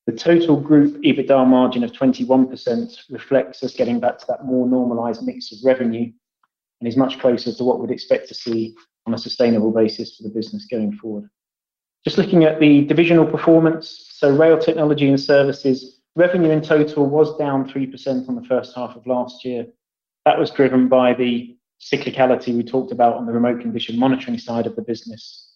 The 0.09 0.15
total 0.15 0.59
group 0.59 1.00
EBITDA 1.03 1.45
margin 1.45 1.83
of 1.83 1.91
21% 1.91 3.11
reflects 3.11 3.61
us 3.61 3.75
getting 3.75 4.00
back 4.00 4.17
to 4.17 4.25
that 4.30 4.44
more 4.44 4.66
normalized 4.66 5.21
mix 5.21 5.51
of 5.51 5.59
revenue 5.63 6.11
and 6.81 6.87
is 6.87 6.97
much 6.97 7.19
closer 7.19 7.54
to 7.54 7.63
what 7.63 7.80
we'd 7.80 7.92
expect 7.92 8.28
to 8.30 8.33
see 8.33 8.73
on 9.06 9.13
a 9.13 9.19
sustainable 9.19 9.71
basis 9.71 10.18
for 10.18 10.23
the 10.23 10.33
business 10.33 10.66
going 10.66 10.94
forward. 10.94 11.30
Just 12.04 12.18
looking 12.18 12.44
at 12.44 12.59
the 12.59 12.85
divisional 12.85 13.23
performance, 13.23 14.09
so 14.16 14.35
rail 14.35 14.57
technology 14.57 15.07
and 15.07 15.19
services 15.19 16.01
revenue 16.16 16.49
in 16.49 16.63
total 16.63 17.06
was 17.06 17.37
down 17.37 17.69
3% 17.69 18.28
on 18.28 18.33
the 18.33 18.47
first 18.47 18.75
half 18.75 18.95
of 18.95 19.06
last 19.06 19.45
year. 19.45 19.68
That 20.25 20.39
was 20.39 20.49
driven 20.49 20.87
by 20.87 21.13
the 21.13 21.56
cyclicality 21.80 22.57
we 22.57 22.63
talked 22.63 22.92
about 22.92 23.13
on 23.13 23.28
the 23.28 23.31
remote 23.31 23.61
condition 23.61 23.99
monitoring 23.99 24.39
side 24.39 24.66
of 24.66 24.75
the 24.75 24.81
business. 24.81 25.51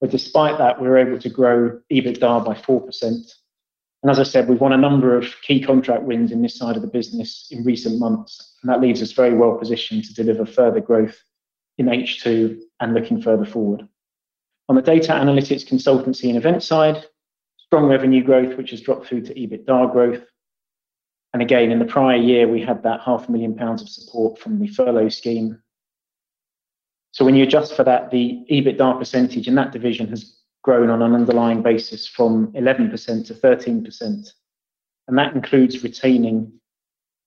But 0.00 0.10
despite 0.10 0.58
that, 0.58 0.82
we 0.82 0.88
were 0.88 0.98
able 0.98 1.20
to 1.20 1.28
grow 1.28 1.78
EBITDA 1.92 2.44
by 2.44 2.54
4%. 2.54 3.32
And 4.04 4.10
as 4.10 4.20
I 4.20 4.24
said, 4.24 4.50
we've 4.50 4.60
won 4.60 4.74
a 4.74 4.76
number 4.76 5.16
of 5.16 5.34
key 5.40 5.62
contract 5.62 6.02
wins 6.02 6.30
in 6.30 6.42
this 6.42 6.58
side 6.58 6.76
of 6.76 6.82
the 6.82 6.88
business 6.88 7.48
in 7.50 7.64
recent 7.64 7.98
months, 7.98 8.58
and 8.62 8.70
that 8.70 8.82
leaves 8.82 9.00
us 9.00 9.12
very 9.12 9.32
well 9.32 9.56
positioned 9.56 10.04
to 10.04 10.12
deliver 10.12 10.44
further 10.44 10.78
growth 10.78 11.18
in 11.78 11.86
H2 11.86 12.60
and 12.80 12.92
looking 12.92 13.22
further 13.22 13.46
forward. 13.46 13.88
On 14.68 14.76
the 14.76 14.82
data 14.82 15.12
analytics 15.12 15.66
consultancy 15.66 16.28
and 16.28 16.36
event 16.36 16.62
side, 16.62 17.06
strong 17.56 17.86
revenue 17.86 18.22
growth, 18.22 18.58
which 18.58 18.72
has 18.72 18.82
dropped 18.82 19.06
through 19.06 19.22
to 19.22 19.32
EBITDA 19.32 19.90
growth. 19.90 20.22
And 21.32 21.40
again, 21.40 21.72
in 21.72 21.78
the 21.78 21.86
prior 21.86 22.18
year, 22.18 22.46
we 22.46 22.60
had 22.60 22.82
that 22.82 23.00
half 23.00 23.30
a 23.30 23.32
million 23.32 23.56
pounds 23.56 23.80
of 23.80 23.88
support 23.88 24.38
from 24.38 24.60
the 24.60 24.66
furlough 24.66 25.08
scheme. 25.08 25.62
So 27.12 27.24
when 27.24 27.36
you 27.36 27.44
adjust 27.44 27.74
for 27.74 27.84
that, 27.84 28.10
the 28.10 28.44
EBITDA 28.50 28.98
percentage 28.98 29.48
in 29.48 29.54
that 29.54 29.72
division 29.72 30.08
has 30.08 30.43
grown 30.64 30.88
on 30.88 31.02
an 31.02 31.14
underlying 31.14 31.62
basis 31.62 32.08
from 32.08 32.50
11% 32.52 33.26
to 33.26 33.34
13%. 33.34 34.28
And 35.06 35.18
that 35.18 35.34
includes 35.34 35.84
retaining 35.84 36.50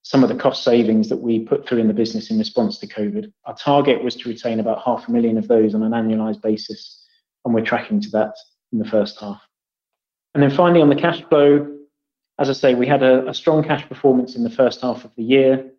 some 0.02 0.22
of 0.22 0.28
the 0.28 0.34
cost 0.34 0.64
savings 0.64 1.08
that 1.08 1.18
we 1.18 1.40
put 1.40 1.66
through 1.66 1.78
in 1.78 1.86
the 1.86 1.94
business 1.94 2.30
in 2.30 2.38
response 2.38 2.78
to 2.78 2.86
COVID. 2.86 3.32
Our 3.44 3.54
target 3.54 4.02
was 4.02 4.16
to 4.16 4.28
retain 4.28 4.58
about 4.58 4.84
500,000 4.84 5.38
of 5.38 5.48
those 5.48 5.74
on 5.74 5.84
an 5.84 5.92
annualized 5.92 6.42
basis, 6.42 7.06
and 7.44 7.54
we're 7.54 7.64
tracking 7.64 8.00
to 8.00 8.10
that 8.10 8.34
in 8.72 8.80
the 8.80 8.84
first 8.84 9.20
half. 9.20 9.40
And 10.34 10.42
then 10.42 10.50
finally, 10.50 10.82
on 10.82 10.88
the 10.88 10.96
cash 10.96 11.22
flow, 11.28 11.78
as 12.38 12.50
I 12.50 12.54
say, 12.54 12.74
we 12.74 12.86
had 12.86 13.02
a 13.02 13.32
strong 13.34 13.62
cash 13.62 13.88
performance 13.88 14.34
in 14.36 14.44
the 14.44 14.50
first 14.50 14.80
half 14.80 15.04
of 15.04 15.14
the 15.16 15.24
year. 15.24 15.70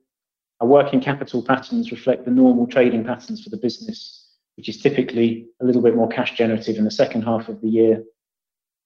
Our 0.62 0.68
working 0.68 1.02
capital 1.02 1.42
patterns 1.42 1.92
reflect 1.92 2.26
the 2.26 2.32
normal 2.32 2.68
trading 2.68 3.04
patterns 3.04 3.44
for 3.44 3.50
the 3.50 3.58
business, 3.58 4.19
which 4.60 4.68
is 4.68 4.82
typically 4.82 5.48
a 5.62 5.66
little 5.66 5.82
bit 5.82 5.96
more 5.96 6.10
cash 6.10 6.36
generative 6.36 6.76
in 6.76 6.84
the 6.84 6.92
second 6.92 7.22
half 7.22 7.48
of 7.48 7.62
the 7.62 7.70
year. 7.70 8.04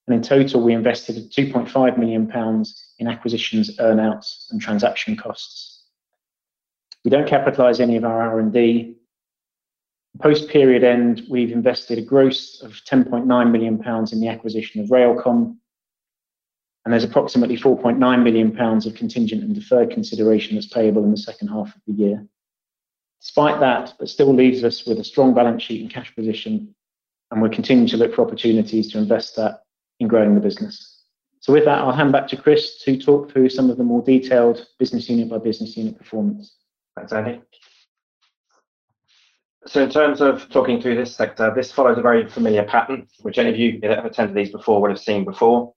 and 0.05 0.15
in 0.15 0.21
total, 0.21 0.61
we 0.61 0.71
invested 0.71 1.15
2.5 1.31 1.97
million 1.97 2.27
pounds 2.27 2.93
in 2.99 3.07
acquisitions, 3.07 3.79
earn-outs, 3.79 4.49
and 4.51 4.61
transaction 4.61 5.17
costs. 5.17 5.85
We 7.03 7.09
don't 7.09 7.27
capitalize 7.27 7.79
any 7.79 7.95
of 7.95 8.03
our 8.03 8.21
R&D. 8.21 8.97
Post-period 10.21 10.83
end, 10.83 11.23
we've 11.27 11.51
invested 11.51 11.97
a 11.97 12.03
gross 12.03 12.61
of 12.61 12.73
10.9 12.87 13.51
million 13.51 13.79
pounds 13.79 14.13
in 14.13 14.19
the 14.19 14.27
acquisition 14.27 14.79
of 14.79 14.89
RailComm, 14.89 15.57
and 16.85 16.93
there's 16.93 17.03
approximately 17.03 17.57
4.9 17.57 18.23
million 18.23 18.51
pounds 18.51 18.85
of 18.85 18.93
contingent 18.93 19.41
and 19.41 19.55
deferred 19.55 19.89
consideration 19.89 20.53
that's 20.53 20.67
payable 20.67 21.03
in 21.03 21.09
the 21.09 21.17
second 21.17 21.47
half 21.47 21.75
of 21.75 21.81
the 21.87 21.93
year. 21.93 22.27
Despite 23.23 23.61
that, 23.61 23.93
it 24.01 24.09
still 24.09 24.33
leaves 24.33 24.65
us 24.65 24.85
with 24.85 24.99
a 24.99 25.03
strong 25.03 25.33
balance 25.33 25.63
sheet 25.63 25.81
and 25.81 25.89
cash 25.89 26.13
position, 26.13 26.75
and 27.31 27.41
we're 27.41 27.47
continuing 27.47 27.87
to 27.87 27.97
look 27.97 28.13
for 28.13 28.21
opportunities 28.21 28.91
to 28.91 28.97
invest 28.97 29.37
that 29.37 29.61
in 30.01 30.09
growing 30.09 30.35
the 30.35 30.41
business. 30.41 31.05
So 31.39 31.53
with 31.53 31.63
that, 31.63 31.79
I'll 31.79 31.93
hand 31.93 32.11
back 32.11 32.27
to 32.29 32.37
Chris 32.37 32.79
to 32.83 32.97
talk 32.97 33.31
through 33.31 33.47
some 33.49 33.69
of 33.69 33.77
the 33.77 33.83
more 33.83 34.01
detailed 34.01 34.65
business 34.77 35.09
unit 35.09 35.29
by 35.29 35.37
business 35.37 35.77
unit 35.77 35.97
performance. 35.97 36.57
Thanks, 36.97 37.13
Andy. 37.13 37.41
So 39.65 39.81
in 39.81 39.89
terms 39.89 40.19
of 40.19 40.49
talking 40.49 40.81
through 40.81 40.95
this 40.95 41.15
sector, 41.15 41.53
this 41.55 41.71
follows 41.71 41.97
a 41.97 42.01
very 42.01 42.29
familiar 42.29 42.63
pattern, 42.63 43.07
which 43.21 43.37
any 43.37 43.49
of 43.49 43.57
you 43.57 43.79
that 43.79 43.91
have 43.95 44.05
attended 44.05 44.35
these 44.35 44.51
before 44.51 44.81
would 44.81 44.91
have 44.91 44.99
seen 44.99 45.23
before. 45.23 45.73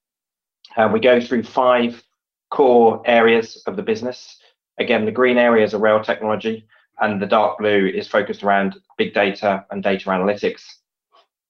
Uh, 0.77 0.91
we 0.93 0.99
go 0.99 1.21
through 1.21 1.45
five 1.45 2.03
core 2.51 3.03
areas 3.05 3.63
of 3.69 3.77
the 3.77 3.83
business. 3.83 4.37
Again, 4.79 5.05
the 5.05 5.13
green 5.13 5.39
areas 5.39 5.75
are 5.75 5.79
rail 5.79 6.03
technology, 6.03 6.67
and 7.01 7.21
the 7.21 7.27
dark 7.27 7.59
blue 7.59 7.87
is 7.87 8.09
focused 8.09 8.43
around 8.43 8.77
big 8.97 9.15
data 9.15 9.65
and 9.71 9.83
data 9.83 10.09
analytics. 10.09 10.63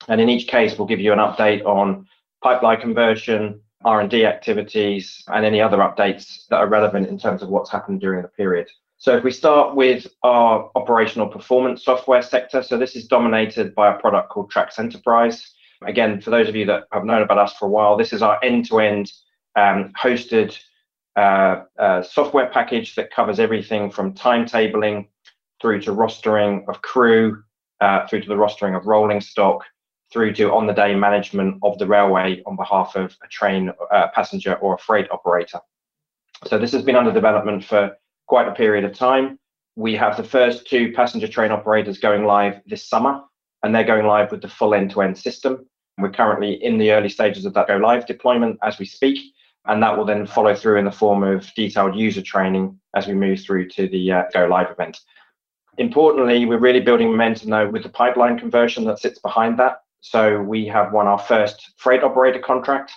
And 0.08 0.20
in 0.20 0.28
each 0.28 0.48
case, 0.48 0.76
we'll 0.76 0.88
give 0.88 1.00
you 1.00 1.12
an 1.12 1.18
update 1.18 1.64
on 1.64 2.06
pipeline 2.42 2.80
conversion, 2.80 3.60
R&D 3.84 4.24
activities, 4.24 5.22
and 5.28 5.44
any 5.44 5.60
other 5.60 5.78
updates 5.78 6.46
that 6.50 6.56
are 6.56 6.68
relevant 6.68 7.08
in 7.08 7.18
terms 7.18 7.42
of 7.42 7.48
what's 7.48 7.70
happened 7.70 8.00
during 8.00 8.22
the 8.22 8.28
period. 8.28 8.68
So 8.98 9.16
if 9.16 9.24
we 9.24 9.30
start 9.30 9.76
with 9.76 10.06
our 10.22 10.70
operational 10.74 11.28
performance 11.28 11.84
software 11.84 12.22
sector, 12.22 12.62
so 12.62 12.78
this 12.78 12.96
is 12.96 13.06
dominated 13.06 13.74
by 13.74 13.94
a 13.94 13.98
product 13.98 14.30
called 14.30 14.50
TRACS 14.50 14.78
Enterprise. 14.78 15.52
Again, 15.82 16.20
for 16.20 16.30
those 16.30 16.48
of 16.48 16.56
you 16.56 16.64
that 16.66 16.84
have 16.92 17.04
known 17.04 17.22
about 17.22 17.38
us 17.38 17.52
for 17.54 17.66
a 17.66 17.68
while, 17.68 17.96
this 17.96 18.12
is 18.12 18.22
our 18.22 18.42
end-to-end 18.42 19.12
um, 19.54 19.92
hosted 20.00 20.58
uh, 21.16 21.64
uh, 21.78 22.02
software 22.02 22.48
package 22.48 22.94
that 22.94 23.10
covers 23.10 23.38
everything 23.38 23.90
from 23.90 24.14
timetabling 24.14 25.06
through 25.66 25.80
to 25.80 25.90
rostering 25.90 26.64
of 26.68 26.80
crew, 26.82 27.42
uh, 27.80 28.06
through 28.06 28.20
to 28.20 28.28
the 28.28 28.36
rostering 28.36 28.76
of 28.76 28.86
rolling 28.86 29.20
stock, 29.20 29.64
through 30.12 30.32
to 30.32 30.52
on-the-day 30.52 30.94
management 30.94 31.58
of 31.64 31.76
the 31.78 31.86
railway 31.88 32.40
on 32.46 32.54
behalf 32.54 32.94
of 32.94 33.16
a 33.24 33.26
train, 33.26 33.72
uh, 33.90 34.06
passenger, 34.14 34.54
or 34.58 34.76
a 34.76 34.78
freight 34.78 35.10
operator. 35.10 35.58
So 36.44 36.56
this 36.56 36.70
has 36.70 36.82
been 36.82 36.94
under 36.94 37.10
development 37.10 37.64
for 37.64 37.96
quite 38.28 38.46
a 38.46 38.54
period 38.54 38.84
of 38.84 38.94
time. 38.94 39.40
We 39.74 39.96
have 39.96 40.16
the 40.16 40.22
first 40.22 40.68
two 40.68 40.92
passenger 40.92 41.26
train 41.26 41.50
operators 41.50 41.98
going 41.98 42.26
live 42.26 42.60
this 42.66 42.88
summer, 42.88 43.22
and 43.64 43.74
they're 43.74 43.82
going 43.82 44.06
live 44.06 44.30
with 44.30 44.42
the 44.42 44.48
full 44.48 44.72
end-to-end 44.72 45.18
system. 45.18 45.66
We're 45.98 46.12
currently 46.12 46.62
in 46.62 46.78
the 46.78 46.92
early 46.92 47.08
stages 47.08 47.44
of 47.44 47.54
that 47.54 47.66
go-live 47.66 48.06
deployment 48.06 48.60
as 48.62 48.78
we 48.78 48.86
speak, 48.86 49.18
and 49.64 49.82
that 49.82 49.98
will 49.98 50.04
then 50.04 50.26
follow 50.26 50.54
through 50.54 50.78
in 50.78 50.84
the 50.84 50.92
form 50.92 51.24
of 51.24 51.52
detailed 51.54 51.96
user 51.96 52.22
training 52.22 52.78
as 52.94 53.08
we 53.08 53.14
move 53.14 53.40
through 53.40 53.66
to 53.70 53.88
the 53.88 54.12
uh, 54.12 54.22
go-live 54.32 54.70
event. 54.70 55.00
Importantly, 55.78 56.46
we're 56.46 56.58
really 56.58 56.80
building 56.80 57.10
momentum 57.10 57.50
now 57.50 57.68
with 57.68 57.82
the 57.82 57.88
pipeline 57.88 58.38
conversion 58.38 58.84
that 58.84 58.98
sits 58.98 59.18
behind 59.18 59.58
that. 59.58 59.82
So 60.00 60.40
we 60.40 60.66
have 60.66 60.92
won 60.92 61.06
our 61.06 61.18
first 61.18 61.72
freight 61.76 62.02
operator 62.02 62.38
contract, 62.38 62.92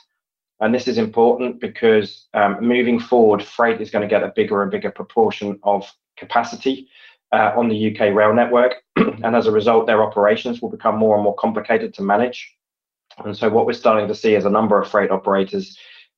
and 0.59 0.73
this 0.73 0.87
is 0.87 0.97
important 0.97 1.59
because, 1.59 2.27
um, 2.33 2.57
moving 2.61 2.99
forward, 2.99 3.43
freight 3.43 3.81
is 3.81 3.89
going 3.89 4.07
to 4.07 4.13
get 4.13 4.23
a 4.23 4.33
bigger 4.35 4.61
and 4.61 4.71
bigger 4.71 4.91
proportion 4.91 5.59
of 5.63 5.91
capacity 6.17 6.89
uh, 7.31 7.51
on 7.55 7.69
the 7.69 7.75
U.K. 7.75 8.11
rail 8.11 8.33
network, 8.33 8.75
and 8.95 9.35
as 9.35 9.47
a 9.47 9.51
result, 9.51 9.87
their 9.87 10.03
operations 10.03 10.61
will 10.61 10.69
become 10.69 10.97
more 10.97 11.15
and 11.15 11.23
more 11.23 11.35
complicated 11.35 11.93
to 11.95 12.01
manage. 12.01 12.53
And 13.23 13.35
so 13.35 13.49
what 13.49 13.65
we're 13.65 13.73
starting 13.73 14.07
to 14.07 14.15
see 14.15 14.35
is 14.35 14.45
a 14.45 14.49
number 14.49 14.81
of 14.81 14.89
freight 14.89 15.11
operators 15.11 15.77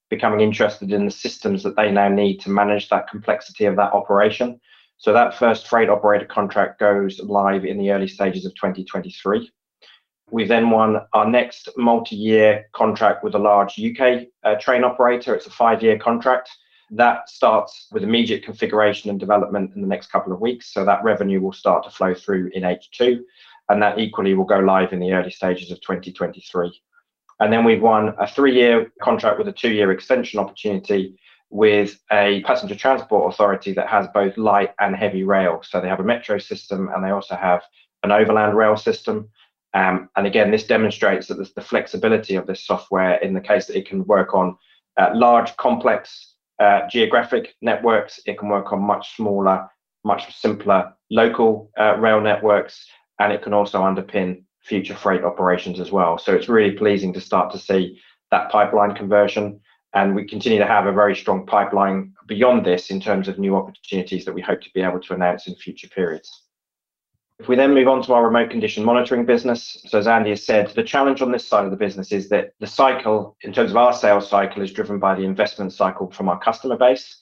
becoming 0.10 0.41
interested 0.41 0.91
in 0.91 1.06
the 1.06 1.12
systems 1.12 1.63
that 1.63 1.75
they 1.75 1.91
now 1.91 2.10
need 2.10 2.38
to 2.41 2.50
manage 2.50 2.89
that 2.89 3.10
complexity 3.10 3.65
of 3.65 3.75
that 3.77 3.94
operation. 3.94 4.60
So 5.01 5.13
that 5.13 5.34
first 5.34 5.67
freight 5.67 5.89
operator 5.89 6.27
contract 6.27 6.79
goes 6.79 7.20
live 7.22 7.65
in 7.65 7.79
the 7.79 7.89
early 7.89 8.08
stages 8.08 8.46
of 8.46 8.53
2023. 8.53 9.51
We 10.29 10.46
then 10.46 10.70
won 10.70 11.01
our 11.13 11.27
next 11.27 11.70
multi-year 11.75 12.67
contract 12.74 13.24
with 13.24 13.34
a 13.34 13.39
large 13.39 13.79
U.K. 13.79 14.27
Uh, 14.43 14.55
train 14.60 14.84
operator. 14.84 15.34
It's 15.34 15.48
a 15.48 15.50
five-year 15.50 15.98
contract. 15.98 16.51
That 16.91 17.27
starts 17.29 17.88
with 17.91 18.03
immediate 18.03 18.43
configuration 18.43 19.10
and 19.10 19.20
development 19.20 19.72
in 19.75 19.81
the 19.81 19.88
next 19.88 20.12
couple 20.12 20.34
of 20.34 20.39
weeks, 20.39 20.72
so 20.72 20.86
that 20.86 21.03
revenue 21.03 21.41
will 21.41 21.51
start 21.51 21.84
to 21.86 21.89
flow 21.89 22.13
through 22.13 22.51
in 22.53 22.62
H2, 22.62 23.22
and 23.70 23.81
that 23.81 23.98
equally 23.98 24.36
will 24.36 24.46
go 24.46 24.60
live 24.60 24.93
in 24.93 25.00
the 25.00 25.13
early 25.13 25.31
stages 25.31 25.72
of 25.72 25.81
2023. 25.81 26.79
And 27.39 27.51
then 27.51 27.65
we've 27.65 27.81
won 27.81 28.13
a 28.20 28.27
three-year 28.27 28.91
contract 29.01 29.39
with 29.39 29.48
a 29.48 29.51
two-year 29.51 29.91
extension 29.91 30.39
opportunity 30.39 31.17
with 31.51 32.00
a 32.12 32.41
passenger 32.43 32.75
transport 32.75 33.31
authority 33.31 33.74
that 33.74 33.88
has 33.88 34.08
both 34.13 34.38
light 34.38 34.74
and 34.79 34.96
heavy 34.96 35.24
rail. 35.24 35.62
So 35.63 35.79
they 35.79 35.89
have 35.89 36.00
a 36.00 36.03
metro 36.03 36.39
system, 36.39 36.89
and 36.89 37.03
they 37.03 37.12
also 37.12 37.36
have 37.36 37.62
an 38.03 38.12
overland 38.12 38.58
rail 38.58 38.77
system. 38.77 39.29
Um, 39.74 40.10
and 40.15 40.25
again, 40.25 40.50
this 40.50 40.65
demonstrates 40.65 41.27
that 41.27 41.55
the 41.55 41.62
flexibility 41.62 42.36
of 42.36 42.48
this 42.48 42.65
software 42.65 43.15
in 43.17 43.34
the 43.34 43.41
case 43.41 43.67
that 43.67 43.77
it 43.77 43.88
can 43.88 44.05
work 44.05 44.34
on 44.34 44.58
uh, 44.98 45.12
large, 45.13 45.55
complex 45.58 46.36
uh, 46.60 46.88
geographic 46.89 47.55
networks. 47.62 48.20
It 48.25 48.39
can 48.39 48.50
work 48.50 48.72
on 48.72 48.81
much 48.81 49.15
smaller, 49.15 49.70
much 50.03 50.34
simpler 50.36 50.93
local 51.10 51.70
uh, 51.77 51.98
rail 51.98 52.22
networks, 52.22 52.86
and 53.20 53.34
it 53.34 53.41
can 53.41 53.53
also 53.53 53.81
underpin 53.81 54.43
future 54.62 54.96
freight 54.96 55.24
operations 55.24 55.79
as 55.79 55.91
well. 55.91 56.17
So 56.17 56.34
it's 56.34 56.48
really 56.48 56.72
pleasing 56.72 57.13
to 57.13 57.22
start 57.22 57.51
to 57.51 57.60
see 57.60 58.00
that 58.31 58.50
pipeline 58.51 58.96
conversion, 58.96 59.60
and 59.94 60.16
we 60.16 60.26
continue 60.26 60.60
to 60.60 60.68
have 60.68 60.86
a 60.86 60.92
very 60.92 61.16
strong 61.16 61.46
pipeline 61.46 62.14
beyond 62.28 62.66
this 62.66 62.92
in 62.92 63.02
terms 63.02 63.28
of 63.28 63.38
new 63.38 63.56
opportunities 63.56 64.26
that 64.26 64.34
we 64.34 64.42
hope 64.42 64.62
to 64.62 64.74
be 64.74 64.82
able 64.82 65.00
to 65.02 65.14
announce 65.14 65.48
in 65.48 65.56
future 65.56 65.90
periods. 65.90 66.44
If 67.40 67.48
we 67.48 67.56
then 67.56 67.74
move 67.74 67.88
on 67.88 68.04
to 68.04 68.14
our 68.14 68.24
remote 68.24 68.52
condition 68.52 68.86
monitoring 68.86 69.26
business, 69.26 69.84
so 69.88 69.98
as 69.98 70.08
Andy 70.08 70.30
has 70.30 70.46
said, 70.46 70.70
the 70.76 70.84
challenge 70.84 71.24
on 71.24 71.32
this 71.32 71.48
side 71.48 71.66
of 71.66 71.72
the 71.72 71.78
business 71.78 72.12
is 72.12 72.30
that 72.30 72.54
the 72.60 72.68
cycle, 72.68 73.36
in 73.42 73.52
terms 73.52 73.72
of 73.72 73.78
our 73.78 73.94
sales 73.94 74.30
cycle, 74.30 74.62
is 74.62 74.72
driven 74.72 75.00
by 75.00 75.16
the 75.16 75.24
investment 75.24 75.74
cycle 75.74 76.12
from 76.12 76.30
our 76.30 76.40
customer 76.40 76.78
base. 76.78 77.18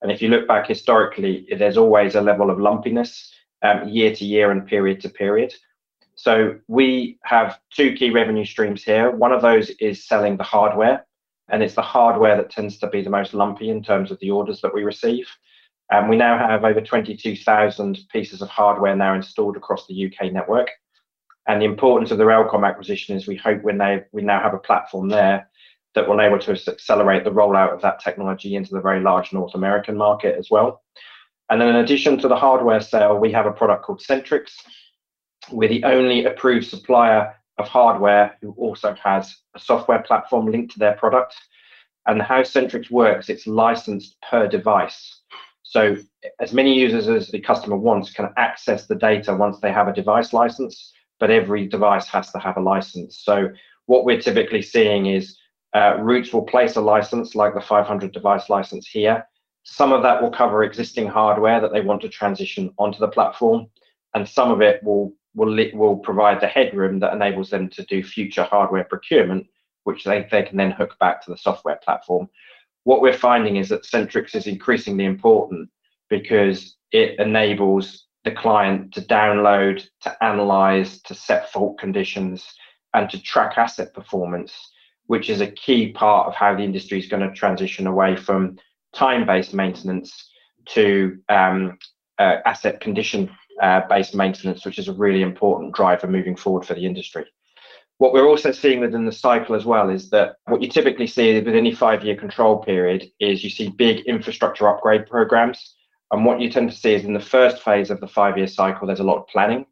And 0.00 0.12
if 0.12 0.22
you 0.22 0.28
look 0.28 0.46
back 0.46 0.68
historically, 0.68 1.48
there's 1.58 1.76
always 1.76 2.14
a 2.14 2.20
level 2.20 2.50
of 2.50 2.58
lumpiness, 2.58 3.32
um, 3.62 3.88
year 3.88 4.14
to 4.14 4.24
year 4.24 4.52
and 4.52 4.64
period 4.64 5.00
to 5.00 5.08
period. 5.08 5.52
So 6.14 6.56
we 6.68 7.18
have 7.24 7.58
two 7.70 7.94
key 7.94 8.10
revenue 8.10 8.44
streams 8.44 8.84
here. 8.84 9.10
One 9.10 9.32
of 9.32 9.42
those 9.42 9.70
is 9.80 10.06
selling 10.06 10.36
the 10.36 10.44
hardware, 10.44 11.04
and 11.50 11.62
it's 11.62 11.74
the 11.74 11.82
hardware 11.82 12.36
that 12.36 12.50
tends 12.50 12.78
to 12.78 12.88
be 12.88 13.02
the 13.02 13.10
most 13.10 13.34
lumpy 13.34 13.68
in 13.68 13.82
terms 13.82 14.10
of 14.10 14.18
the 14.20 14.30
orders 14.30 14.60
that 14.60 14.74
we 14.74 14.82
receive. 14.82 15.28
And 15.90 16.08
we 16.08 16.16
now 16.16 16.38
have 16.38 16.64
over 16.64 16.80
22,000 16.80 17.98
pieces 18.10 18.40
of 18.40 18.48
hardware 18.48 18.96
now 18.96 19.14
installed 19.14 19.56
across 19.56 19.86
the 19.86 19.94
U.K. 19.94 20.30
network. 20.30 20.70
And 21.46 21.60
the 21.60 21.66
importance 21.66 22.10
of 22.10 22.18
the 22.18 22.24
RailComm 22.24 22.66
acquisition 22.66 23.16
is 23.16 23.26
we 23.26 23.36
hope 23.36 23.62
when 23.62 23.76
they 23.76 24.02
we 24.12 24.22
now 24.22 24.40
have 24.40 24.54
a 24.54 24.58
platform 24.58 25.08
there 25.08 25.48
that 25.94 26.08
will 26.08 26.18
enable 26.18 26.38
to 26.38 26.52
accelerate 26.52 27.24
the 27.24 27.30
rollout 27.30 27.72
of 27.72 27.82
that 27.82 28.00
technology 28.00 28.56
into 28.56 28.72
the 28.72 28.80
very 28.80 29.00
large 29.00 29.32
North 29.32 29.54
American 29.54 29.96
market 29.96 30.36
as 30.38 30.50
well. 30.50 30.82
And 31.50 31.60
then 31.60 31.68
in 31.68 31.76
addition 31.76 32.18
to 32.18 32.28
the 32.28 32.36
hardware 32.36 32.80
sale, 32.80 33.18
we 33.18 33.30
have 33.32 33.46
a 33.46 33.52
product 33.52 33.84
called 33.84 34.00
Centrix. 34.00 34.52
We're 35.52 35.68
the 35.68 35.84
only 35.84 36.24
approved 36.24 36.66
supplier 36.66 37.34
of 37.58 37.68
hardware 37.68 38.36
who 38.40 38.52
also 38.58 38.94
has 39.02 39.36
a 39.54 39.60
software 39.60 40.02
platform 40.02 40.46
linked 40.46 40.72
to 40.72 40.78
their 40.78 40.94
product. 40.94 41.34
And 42.06 42.20
how 42.20 42.42
Centrix 42.42 42.90
works, 42.90 43.28
it's 43.28 43.46
licensed 43.46 44.16
per 44.28 44.46
device. 44.46 45.20
So 45.62 45.96
as 46.40 46.52
many 46.52 46.74
users 46.78 47.08
as 47.08 47.30
the 47.30 47.40
customer 47.40 47.76
wants 47.76 48.12
can 48.12 48.28
access 48.36 48.86
the 48.86 48.94
data 48.94 49.34
once 49.34 49.60
they 49.60 49.72
have 49.72 49.88
a 49.88 49.92
device 49.92 50.32
license, 50.32 50.92
but 51.18 51.30
every 51.30 51.66
device 51.66 52.06
has 52.08 52.30
to 52.32 52.38
have 52.38 52.56
a 52.56 52.60
license. 52.60 53.20
So 53.24 53.48
what 53.86 54.04
we're 54.04 54.20
typically 54.20 54.62
seeing 54.62 55.06
is, 55.06 55.38
uh, 55.74 55.96
Routes 55.98 56.32
will 56.32 56.42
place 56.42 56.76
a 56.76 56.80
license, 56.80 57.34
like 57.34 57.54
the 57.54 57.60
500 57.60 58.12
device 58.12 58.48
license 58.48 58.86
here. 58.86 59.26
Some 59.64 59.92
of 59.92 60.02
that 60.02 60.22
will 60.22 60.30
cover 60.30 60.62
existing 60.62 61.08
hardware 61.08 61.60
that 61.60 61.72
they 61.72 61.80
want 61.80 62.02
to 62.02 62.08
transition 62.08 62.72
onto 62.78 62.98
the 62.98 63.08
platform, 63.08 63.66
and 64.14 64.28
some 64.28 64.50
of 64.50 64.60
it 64.60 64.82
will 64.82 65.12
provide 65.36 66.40
the 66.40 66.46
headroom 66.46 67.00
that 67.00 67.14
enables 67.14 67.50
them 67.50 67.68
to 67.70 67.84
do 67.84 68.02
future 68.02 68.44
hardware 68.44 68.84
procurement, 68.84 69.46
which 69.84 70.04
they 70.04 70.22
can 70.22 70.56
then 70.56 70.70
hook 70.70 70.96
back 70.98 71.22
to 71.22 71.30
the 71.30 71.36
software 71.36 71.78
platform. 71.84 72.28
What 72.84 73.00
we're 73.00 73.12
finding 73.12 73.56
is 73.56 73.68
that 73.70 73.84
Centrix 73.84 74.34
is 74.34 74.46
increasingly 74.46 75.04
important 75.04 75.70
because 76.10 76.76
it 76.92 77.18
enables 77.18 78.06
the 78.24 78.30
client 78.30 78.92
to 78.94 79.02
download, 79.02 79.86
to 80.02 80.24
analyze, 80.24 81.00
to 81.02 81.14
set 81.14 81.50
fault 81.50 81.78
conditions, 81.78 82.46
and 82.94 83.10
to 83.10 83.20
track 83.20 83.58
asset 83.58 83.92
performance 83.92 84.54
which 85.06 85.28
is 85.28 85.40
a 85.40 85.50
key 85.50 85.92
part 85.92 86.26
of 86.26 86.34
how 86.34 86.54
the 86.54 86.62
industry 86.62 86.98
is 86.98 87.06
going 87.06 87.26
to 87.26 87.34
transition 87.34 87.86
away 87.86 88.16
from 88.16 88.56
time-based 88.94 89.54
maintenance 89.54 90.30
to 90.66 91.18
um, 91.28 91.78
uh, 92.18 92.36
asset 92.46 92.80
condition 92.80 93.30
uh, 93.62 93.82
based 93.88 94.14
maintenance, 94.14 94.64
which 94.64 94.78
is 94.78 94.88
a 94.88 94.92
really 94.92 95.22
important 95.22 95.74
driver 95.74 96.06
moving 96.06 96.36
forward 96.36 96.66
for 96.66 96.74
the 96.74 96.86
industry. 96.86 97.24
What 97.98 98.12
we're 98.12 98.26
also 98.26 98.50
seeing 98.50 98.80
within 98.80 99.06
the 99.06 99.12
cycle 99.12 99.54
as 99.54 99.64
well 99.64 99.88
is 99.88 100.10
that 100.10 100.36
what 100.46 100.60
you 100.60 100.68
typically 100.68 101.06
see 101.06 101.40
with 101.40 101.54
any 101.54 101.72
five 101.72 102.04
year 102.04 102.16
control 102.16 102.58
period 102.58 103.06
is 103.20 103.44
you 103.44 103.50
see 103.50 103.68
big 103.70 104.04
infrastructure 104.06 104.68
upgrade 104.68 105.06
programs. 105.06 105.76
And 106.10 106.24
what 106.24 106.40
you 106.40 106.50
tend 106.50 106.70
to 106.70 106.76
see 106.76 106.94
is 106.94 107.04
in 107.04 107.14
the 107.14 107.20
first 107.20 107.62
phase 107.62 107.90
of 107.90 108.00
the 108.00 108.08
five 108.08 108.36
year 108.36 108.48
cycle, 108.48 108.86
there's 108.86 109.00
a 109.00 109.04
lot 109.04 109.18
of 109.18 109.28
planning. 109.28 109.66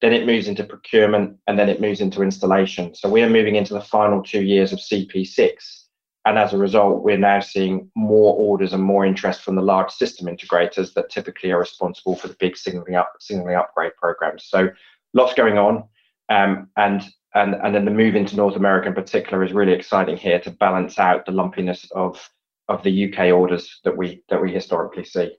Then 0.00 0.12
it 0.12 0.26
moves 0.26 0.46
into 0.46 0.62
procurement 0.62 1.38
and 1.46 1.58
then 1.58 1.68
it 1.68 1.80
moves 1.80 2.00
into 2.00 2.22
installation. 2.22 2.94
So 2.94 3.08
we 3.08 3.22
are 3.22 3.30
moving 3.30 3.56
into 3.56 3.74
the 3.74 3.80
final 3.80 4.22
two 4.22 4.42
years 4.42 4.72
of 4.72 4.78
CP6. 4.78 5.85
And 6.26 6.38
as 6.38 6.52
a 6.52 6.58
result, 6.58 7.04
we're 7.04 7.16
now 7.16 7.38
seeing 7.38 7.88
more 7.94 8.34
orders 8.36 8.72
and 8.72 8.82
more 8.82 9.06
interest 9.06 9.42
from 9.42 9.54
the 9.54 9.62
large 9.62 9.92
system 9.92 10.26
integrators 10.26 10.92
that 10.94 11.08
typically 11.08 11.52
are 11.52 11.60
responsible 11.60 12.16
for 12.16 12.26
the 12.26 12.36
big 12.40 12.56
signaling 12.56 12.96
up 12.96 13.12
signaling 13.20 13.54
upgrade 13.54 13.92
programs. 13.96 14.44
So 14.44 14.68
lots 15.14 15.34
going 15.34 15.56
on. 15.56 15.84
Um, 16.28 16.68
and 16.76 17.08
and 17.34 17.54
and 17.54 17.74
then 17.74 17.84
the 17.84 17.92
move 17.92 18.16
into 18.16 18.34
North 18.34 18.56
America 18.56 18.88
in 18.88 18.94
particular 18.94 19.44
is 19.44 19.52
really 19.52 19.72
exciting 19.72 20.16
here 20.16 20.40
to 20.40 20.50
balance 20.50 20.98
out 20.98 21.26
the 21.26 21.32
lumpiness 21.32 21.88
of 21.94 22.28
of 22.68 22.82
the 22.82 23.08
UK 23.08 23.32
orders 23.32 23.80
that 23.84 23.96
we 23.96 24.24
that 24.28 24.42
we 24.42 24.52
historically 24.52 25.04
see. 25.04 25.30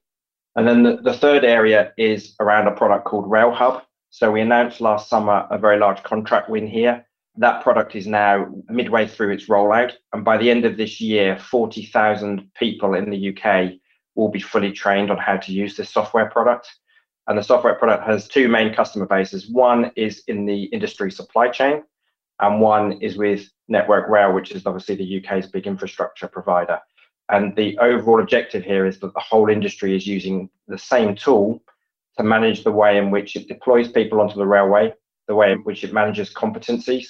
And 0.56 0.66
then 0.66 0.84
the, 0.84 0.98
the 1.04 1.14
third 1.14 1.44
area 1.44 1.92
is 1.98 2.34
around 2.40 2.68
a 2.68 2.72
product 2.72 3.06
called 3.06 3.30
RailHub. 3.30 3.82
So 4.10 4.32
we 4.32 4.40
announced 4.40 4.80
last 4.80 5.10
summer 5.10 5.46
a 5.52 5.58
very 5.58 5.78
large 5.78 6.02
contract 6.04 6.50
win 6.50 6.66
here. 6.66 7.06
That 7.38 7.62
product 7.62 7.96
is 7.96 8.08
now 8.08 8.48
midway 8.68 9.08
through 9.08 9.32
its 9.32 9.48
rollout, 9.48 9.94
and 10.12 10.26
by 10.26 10.38
the 10.38 10.50
end 10.50 10.66
of 10.66 10.76
this 10.76 11.00
year, 11.00 11.38
40,000 11.38 12.52
people 12.56 12.96
in 12.96 13.12
the 13.12 13.30
UK 13.30 13.74
will 14.16 14.30
be 14.30 14.40
fully 14.40 14.72
trained 14.72 15.12
on 15.12 15.18
how 15.18 15.38
to 15.38 15.54
use 15.54 15.78
this 15.78 15.92
software 15.92 16.30
product. 16.32 16.68
And 17.28 17.38
the 17.38 17.44
software 17.44 17.76
product 17.76 18.08
has 18.08 18.28
two 18.28 18.48
main 18.48 18.74
customer 18.74 19.06
bases. 19.06 19.50
One 19.50 19.92
is 19.96 20.24
in 20.28 20.46
the 20.46 20.64
industry 20.64 21.12
supply 21.12 21.50
chain, 21.50 21.84
and 22.40 22.60
one 22.60 22.94
is 23.02 23.18
with 23.18 23.48
Network 23.68 24.10
Rail, 24.10 24.34
which 24.34 24.52
is 24.52 24.66
obviously 24.66 24.96
the 24.96 25.18
UK's 25.20 25.46
big 25.46 25.68
infrastructure 25.68 26.28
provider. 26.28 26.80
And 27.30 27.56
the 27.56 27.78
overall 27.78 28.22
objective 28.22 28.64
here 28.64 28.86
is 28.88 29.00
that 29.00 29.14
the 29.14 29.20
whole 29.20 29.50
industry 29.50 29.96
is 29.96 30.08
using 30.08 30.50
the 30.68 30.78
same 30.78 31.16
tool 31.16 31.62
to 32.18 32.24
manage 32.24 32.64
the 32.64 32.72
way 32.72 32.98
in 32.98 33.12
which 33.12 33.36
it 33.36 33.48
deploys 33.48 33.92
people 33.92 34.22
onto 34.22 34.38
the 34.38 34.48
railway, 34.48 34.94
the 35.28 35.36
way 35.36 35.52
in 35.52 35.60
which 35.60 35.84
it 35.84 35.94
manages 35.94 36.34
competencies, 36.34 37.08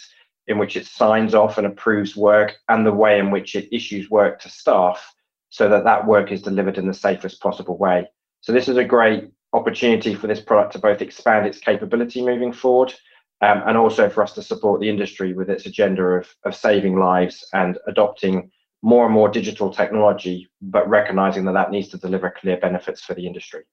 in 0.47 0.57
which 0.57 0.75
it 0.75 0.85
signs 0.85 1.35
off 1.35 1.57
and 1.57 1.67
approves 1.67 2.15
work, 2.15 2.55
and 2.69 2.85
the 2.85 2.93
way 2.93 3.19
in 3.19 3.31
which 3.31 3.55
it 3.55 3.73
issues 3.75 4.09
work 4.09 4.39
to 4.41 4.49
staff 4.49 5.13
so 5.49 5.69
that 5.69 5.83
that 5.83 6.05
work 6.05 6.31
is 6.31 6.41
delivered 6.41 6.77
in 6.77 6.87
the 6.87 6.93
safest 6.93 7.41
possible 7.41 7.77
way. 7.77 8.07
So 8.41 8.51
this 8.51 8.67
is 8.67 8.77
a 8.77 8.83
great 8.83 9.29
opportunity 9.53 10.13
for 10.13 10.27
this 10.27 10.41
product 10.41 10.73
to 10.73 10.79
both 10.79 11.01
expand 11.01 11.47
its 11.47 11.59
capability 11.59 12.21
moving 12.21 12.53
forward 12.53 12.93
um, 13.41 13.63
and 13.65 13.77
also 13.77 14.09
for 14.09 14.23
us 14.23 14.33
to 14.33 14.41
support 14.41 14.81
the 14.81 14.89
industry 14.89 15.33
with 15.33 15.49
its 15.49 15.65
agenda 15.65 16.03
of, 16.03 16.27
of 16.43 16.55
saving 16.55 16.97
lives 16.97 17.47
and 17.53 17.77
adopting 17.87 18.51
more 18.81 19.05
and 19.05 19.13
more 19.13 19.29
digital 19.29 19.73
technology, 19.73 20.49
but 20.61 20.87
recognizing 20.87 21.45
that 21.45 21.53
that 21.53 21.71
needs 21.71 21.87
to 21.89 21.97
deliver 21.97 22.31
clear 22.39 22.57
benefits 22.57 23.01
for 23.01 23.13
the 23.13 23.25
industry. 23.25 23.63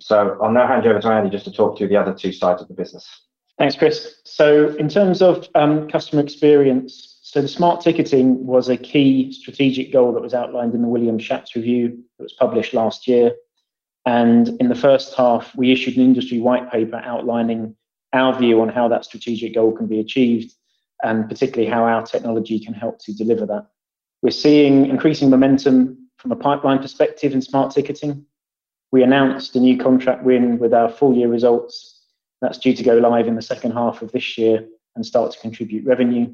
So 0.00 0.38
I'll 0.42 0.52
now 0.52 0.66
hand 0.66 0.84
you 0.84 0.90
over 0.90 1.00
to 1.00 1.08
Andy 1.08 1.30
just 1.30 1.46
to 1.46 1.52
talk 1.52 1.78
through 1.78 1.88
the 1.88 1.96
other 1.96 2.14
two 2.14 2.32
sides 2.32 2.60
of 2.60 2.68
the 2.68 2.74
business. 2.74 3.26
Thanks, 3.58 3.74
Chris. 3.74 4.20
So 4.24 4.68
in 4.76 4.88
terms 4.88 5.22
of 5.22 5.48
um, 5.54 5.88
customer 5.88 6.22
experience, 6.22 7.18
so 7.22 7.40
the 7.40 7.48
smart 7.48 7.80
ticketing 7.80 8.46
was 8.46 8.68
a 8.68 8.76
key 8.76 9.32
strategic 9.32 9.92
goal 9.92 10.12
that 10.12 10.22
was 10.22 10.34
outlined 10.34 10.74
in 10.74 10.82
the 10.82 10.88
Williams-Shapps 10.88 11.54
review 11.54 12.02
that 12.18 12.22
was 12.22 12.32
published 12.34 12.74
last 12.74 13.08
year. 13.08 13.32
And 14.04 14.48
in 14.60 14.68
the 14.68 14.74
first 14.74 15.14
half, 15.14 15.54
we 15.56 15.72
issued 15.72 15.96
an 15.96 16.04
industry 16.04 16.38
white 16.38 16.70
paper 16.70 17.00
outlining 17.04 17.74
our 18.12 18.38
view 18.38 18.60
on 18.60 18.68
how 18.68 18.88
that 18.88 19.04
strategic 19.04 19.54
goal 19.54 19.72
can 19.72 19.86
be 19.86 20.00
achieved, 20.00 20.54
and 21.02 21.28
particularly 21.28 21.68
how 21.68 21.84
our 21.84 22.06
technology 22.06 22.60
can 22.60 22.74
help 22.74 22.98
to 23.00 23.14
deliver 23.14 23.46
that. 23.46 23.66
We're 24.22 24.30
seeing 24.30 24.86
increasing 24.86 25.28
momentum 25.28 26.08
from 26.18 26.32
a 26.32 26.36
pipeline 26.36 26.78
perspective 26.78 27.32
in 27.32 27.42
smart 27.42 27.74
ticketing. 27.74 28.24
We 28.92 29.02
announced 29.02 29.56
a 29.56 29.60
new 29.60 29.76
contract 29.76 30.22
win 30.22 30.58
with 30.58 30.72
our 30.72 30.88
full 30.88 31.14
year 31.14 31.28
results. 31.28 31.95
That's 32.46 32.58
due 32.58 32.74
to 32.74 32.82
go 32.84 32.94
live 32.98 33.26
in 33.26 33.34
the 33.34 33.42
second 33.42 33.72
half 33.72 34.02
of 34.02 34.12
this 34.12 34.38
year 34.38 34.64
and 34.94 35.04
start 35.04 35.32
to 35.32 35.40
contribute 35.40 35.84
revenue. 35.84 36.32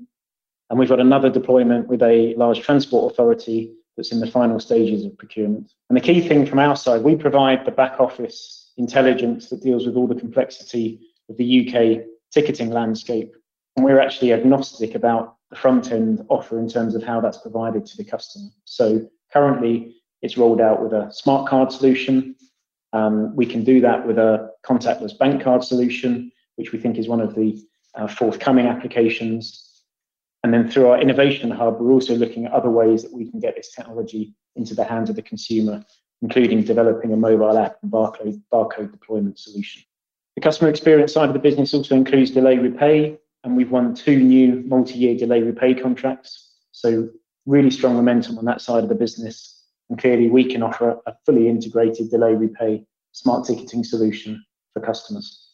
And 0.69 0.79
we've 0.79 0.91
got 0.91 1.01
another 1.01 1.31
deployment 1.31 1.89
with 1.89 2.03
a 2.03 2.35
large 2.35 2.61
transport 2.61 3.11
authority 3.11 3.73
that's 3.97 4.13
in 4.13 4.21
the 4.21 4.31
final 4.31 4.61
stages 4.61 5.07
of 5.07 5.17
procurement. 5.17 5.73
And 5.89 5.97
the 5.97 6.03
key 6.03 6.29
thing 6.29 6.45
from 6.45 6.59
our 6.59 6.77
side, 6.77 7.03
we 7.03 7.17
provide 7.17 7.65
the 7.65 7.71
back 7.71 7.99
office 7.99 8.73
intelligence 8.77 9.49
that 9.49 9.63
deals 9.63 9.87
with 9.87 9.97
all 9.97 10.07
the 10.07 10.15
complexity 10.15 11.01
of 11.31 11.39
the 11.39 11.67
UK 11.67 12.05
ticketing 12.31 12.69
landscape. 12.69 13.35
And 13.77 13.85
we're 13.87 13.99
actually 13.99 14.35
agnostic 14.35 14.95
about 14.95 15.37
the 15.49 15.57
front 15.57 15.93
end 15.93 16.27
offer 16.29 16.59
in 16.59 16.69
terms 16.69 16.95
of 16.95 17.03
how 17.03 17.23
that's 17.23 17.39
provided 17.39 17.87
to 17.87 17.97
the 17.97 18.05
customer. 18.05 18.51
So 18.67 19.09
currently, 19.33 19.97
it's 20.21 20.37
rolled 20.37 20.61
out 20.61 20.83
with 20.83 20.93
a 20.93 21.11
smart 21.11 21.49
card 21.49 21.73
solution. 21.73 22.37
Um, 22.93 23.35
we 23.35 23.47
can 23.47 23.65
do 23.65 23.81
that 23.81 24.07
with 24.07 24.19
a 24.19 24.52
contactless 24.67 25.19
bank 25.19 25.43
card 25.43 25.65
solution, 25.65 26.31
which 26.57 26.73
we 26.73 26.79
think 26.79 26.99
is 26.99 27.09
one 27.09 27.21
of 27.21 27.35
the 27.35 27.63
uh, 27.95 28.07
forthcoming 28.07 28.67
applications. 28.67 29.85
And 30.45 30.53
then 30.53 30.69
through 30.69 30.89
our 30.89 31.01
innovation 31.01 31.51
hub, 31.51 31.81
we're 31.81 31.93
also 31.93 32.15
looking 32.17 32.47
at 32.47 32.53
other 32.53 32.71
ways 32.71 33.03
that 33.03 33.13
we 33.13 33.31
can 33.31 33.41
get 33.41 33.55
this 33.57 33.73
technology 33.73 34.35
into 34.57 34.75
the 34.75 34.85
hands 34.85 35.09
of 35.09 35.17
the 35.17 35.23
consumer, 35.23 35.85
including 36.21 36.63
developing 36.65 37.13
a 37.13 37.17
mobile 37.17 37.57
app 37.57 37.77
and 37.83 37.93
barcode, 37.93 38.41
barcode 38.53 38.91
deployment 38.91 39.39
solution. 39.39 39.83
The 40.37 40.43
customer 40.43 40.71
experience 40.71 41.13
side 41.13 41.29
of 41.29 41.35
the 41.35 41.39
business 41.39 41.75
also 41.75 41.95
includes 41.95 42.31
delay 42.31 42.59
repay, 42.59 43.19
and 43.45 43.57
we've 43.57 43.71
won 43.71 43.95
two 43.95 44.19
new 44.19 44.63
multi-year 44.67 45.17
delay 45.17 45.43
repay 45.43 45.75
contracts. 45.75 46.55
So 46.73 47.11
really 47.47 47.71
strong 47.71 47.97
momentum 47.97 48.39
on 48.39 48.45
that 48.47 48.61
side 48.61 48.83
of 48.83 48.89
the 48.89 48.95
business. 48.95 49.65
And 49.91 49.99
clearly 49.99 50.31
we 50.31 50.45
can 50.45 50.63
offer 50.63 50.99
a 51.07 51.15
fully 51.27 51.49
integrated 51.49 52.11
delay 52.11 52.35
repay 52.35 52.85
smart 53.13 53.47
ticketing 53.47 53.85
solution 53.85 54.43
for 54.73 54.81
customers. 54.81 55.49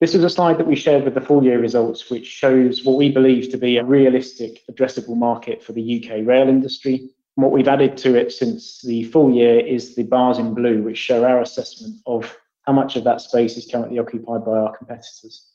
This 0.00 0.14
is 0.14 0.24
a 0.24 0.30
slide 0.30 0.58
that 0.58 0.66
we 0.66 0.76
shared 0.76 1.04
with 1.04 1.14
the 1.14 1.20
full 1.20 1.44
year 1.44 1.60
results, 1.60 2.10
which 2.10 2.26
shows 2.26 2.84
what 2.84 2.96
we 2.96 3.10
believe 3.10 3.50
to 3.50 3.56
be 3.56 3.78
a 3.78 3.84
realistic 3.84 4.60
addressable 4.70 5.16
market 5.16 5.62
for 5.62 5.72
the 5.72 6.04
UK 6.04 6.26
rail 6.26 6.48
industry. 6.48 7.10
What 7.36 7.52
we've 7.52 7.68
added 7.68 7.96
to 7.98 8.14
it 8.14 8.32
since 8.32 8.82
the 8.82 9.04
full 9.04 9.32
year 9.32 9.60
is 9.60 9.94
the 9.94 10.02
bars 10.02 10.38
in 10.38 10.52
blue, 10.52 10.82
which 10.82 10.98
show 10.98 11.24
our 11.24 11.40
assessment 11.40 11.96
of 12.06 12.36
how 12.62 12.72
much 12.72 12.96
of 12.96 13.04
that 13.04 13.20
space 13.20 13.56
is 13.56 13.70
currently 13.70 13.98
occupied 13.98 14.44
by 14.44 14.58
our 14.58 14.76
competitors. 14.76 15.50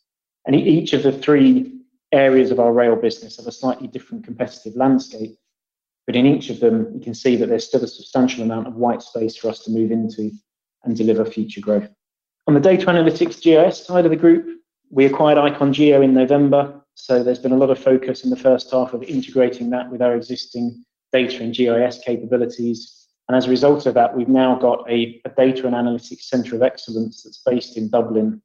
And 0.45 0.55
each 0.55 0.93
of 0.93 1.03
the 1.03 1.11
three 1.11 1.79
areas 2.11 2.49
of 2.49 2.59
our 2.59 2.73
rail 2.73 2.95
business 2.95 3.37
have 3.37 3.47
a 3.47 3.51
slightly 3.51 3.87
different 3.87 4.23
competitive 4.23 4.75
landscape. 4.75 5.37
But 6.07 6.15
in 6.15 6.25
each 6.25 6.49
of 6.49 6.59
them, 6.59 6.91
you 6.93 7.01
can 7.01 7.13
see 7.13 7.35
that 7.35 7.49
there's 7.49 7.67
still 7.67 7.83
a 7.83 7.87
substantial 7.87 8.43
amount 8.43 8.67
of 8.67 8.75
white 8.75 9.01
space 9.01 9.35
for 9.35 9.49
us 9.49 9.59
to 9.65 9.71
move 9.71 9.91
into 9.91 10.31
and 10.83 10.95
deliver 10.95 11.25
future 11.25 11.61
growth. 11.61 11.89
On 12.49 12.55
the 12.55 12.59
data 12.59 12.87
analytics 12.87 13.39
GIS 13.39 13.85
side 13.85 14.05
of 14.05 14.09
the 14.09 14.17
group, 14.17 14.59
we 14.89 15.05
acquired 15.05 15.37
Icon 15.37 15.71
Geo 15.71 16.01
in 16.01 16.15
November. 16.15 16.81
So 16.95 17.21
there's 17.21 17.37
been 17.37 17.51
a 17.51 17.57
lot 17.57 17.69
of 17.69 17.77
focus 17.77 18.23
in 18.23 18.31
the 18.31 18.35
first 18.35 18.71
half 18.71 18.95
of 18.95 19.03
integrating 19.03 19.69
that 19.69 19.91
with 19.91 20.01
our 20.01 20.15
existing 20.15 20.83
data 21.13 21.43
and 21.43 21.53
GIS 21.53 21.99
capabilities. 22.03 23.05
And 23.27 23.37
as 23.37 23.45
a 23.45 23.51
result 23.51 23.85
of 23.85 23.93
that, 23.93 24.17
we've 24.17 24.27
now 24.27 24.55
got 24.55 24.83
a, 24.89 25.21
a 25.25 25.29
data 25.37 25.67
and 25.67 25.75
analytics 25.75 26.23
center 26.23 26.55
of 26.55 26.63
excellence 26.63 27.21
that's 27.21 27.43
based 27.45 27.77
in 27.77 27.87
Dublin, 27.87 28.41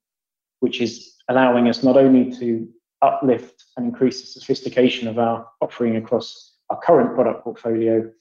which 0.60 0.82
is 0.82 1.14
allowing 1.30 1.70
us 1.70 1.82
not 1.82 1.96
only 1.96 2.30
to 2.38 2.68
uplift 3.00 3.64
and 3.78 3.86
increase 3.86 4.20
the 4.20 4.38
sophistication 4.38 5.08
of 5.08 5.18
our 5.18 5.48
offering 5.62 5.96
across 5.96 6.58
our 6.68 6.78
current 6.82 7.14
product 7.14 7.42
portfolio, 7.42 8.12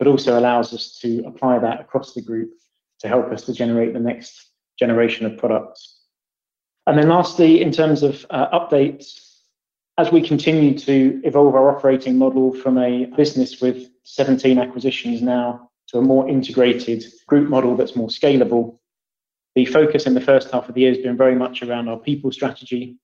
but 0.00 0.08
also 0.08 0.36
allows 0.36 0.74
us 0.74 0.98
to 0.98 1.22
apply 1.28 1.60
that 1.60 1.80
across 1.80 2.12
the 2.12 2.22
group 2.22 2.50
to 2.98 3.06
help 3.06 3.30
us 3.30 3.44
to 3.44 3.52
generate 3.52 3.92
the 3.92 4.00
next 4.00 4.48
generation 4.78 5.26
of 5.26 5.36
products. 5.36 5.98
And 6.86 6.98
then 6.98 7.08
lastly, 7.08 7.60
in 7.60 7.70
terms 7.70 8.02
of 8.02 8.24
uh, 8.30 8.58
updates, 8.58 9.28
as 9.98 10.12
we 10.12 10.26
continue 10.26 10.78
to 10.78 11.20
evolve 11.24 11.54
our 11.54 11.76
operating 11.76 12.16
model 12.16 12.54
from 12.54 12.78
a 12.78 13.06
business 13.16 13.60
with 13.60 13.90
17 14.04 14.58
acquisitions 14.58 15.20
now 15.20 15.70
to 15.88 15.98
a 15.98 16.02
more 16.02 16.28
integrated 16.28 17.04
group 17.26 17.48
model 17.48 17.76
that's 17.76 17.96
more 17.96 18.08
scalable, 18.08 18.78
the 19.54 19.66
focus 19.66 20.06
in 20.06 20.14
the 20.14 20.20
first 20.20 20.50
half 20.50 20.68
of 20.68 20.74
the 20.74 20.82
year 20.82 20.94
has 20.94 21.02
been 21.02 21.16
very 21.16 21.34
much 21.34 21.62
around 21.62 21.88
our 21.88 21.98
people 21.98 22.30
strategy. 22.30 22.96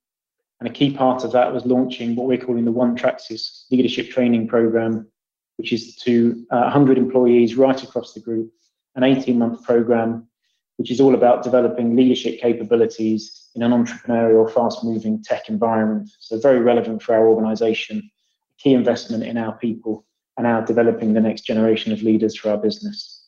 And 0.61 0.69
a 0.69 0.73
key 0.73 0.95
part 0.95 1.25
of 1.25 1.33
that 1.33 1.53
was 1.53 1.67
launching 1.67 2.15
what 2.15 2.29
we're 2.29 2.39
calling 2.39 2.65
the 2.65 2.71
One 2.71 2.97
Tracsis 2.97 3.65
leadership 3.73 4.09
training 4.11 4.47
program, 4.47 5.09
which 5.57 5.73
is 5.73 5.97
to 5.97 6.47
uh, 6.51 6.61
100 6.61 6.97
employees 6.97 7.57
right 7.57 7.83
across 7.83 8.15
the 8.15 8.21
group, 8.21 8.53
an 8.95 9.03
18 9.03 9.37
month 9.37 9.65
program 9.65 10.29
which 10.77 10.91
is 10.91 11.01
all 11.01 11.15
about 11.15 11.45
developing 11.45 11.97
leadership 11.97 12.41
capabilities 12.41 13.49
in 13.55 13.63
an 13.63 13.71
entrepreneurial, 13.71 14.51
fast 14.51 14.83
moving 14.85 15.23
tech 15.23 15.49
environment. 15.49 16.11
So, 16.19 16.39
very 16.39 16.61
relevant 16.61 17.03
for 17.03 17.15
our 17.15 17.27
organization. 17.29 18.11
key 18.59 18.73
investment 18.73 19.25
in 19.25 19.37
our 19.37 19.53
people 19.59 20.07
and 20.37 20.47
our 20.47 20.65
developing 20.65 21.13
the 21.13 21.21
next 21.21 21.43
generation 21.43 21.93
of 21.93 22.03
leaders 22.03 22.37
for 22.37 22.51
our 22.51 22.57
business. 22.57 23.25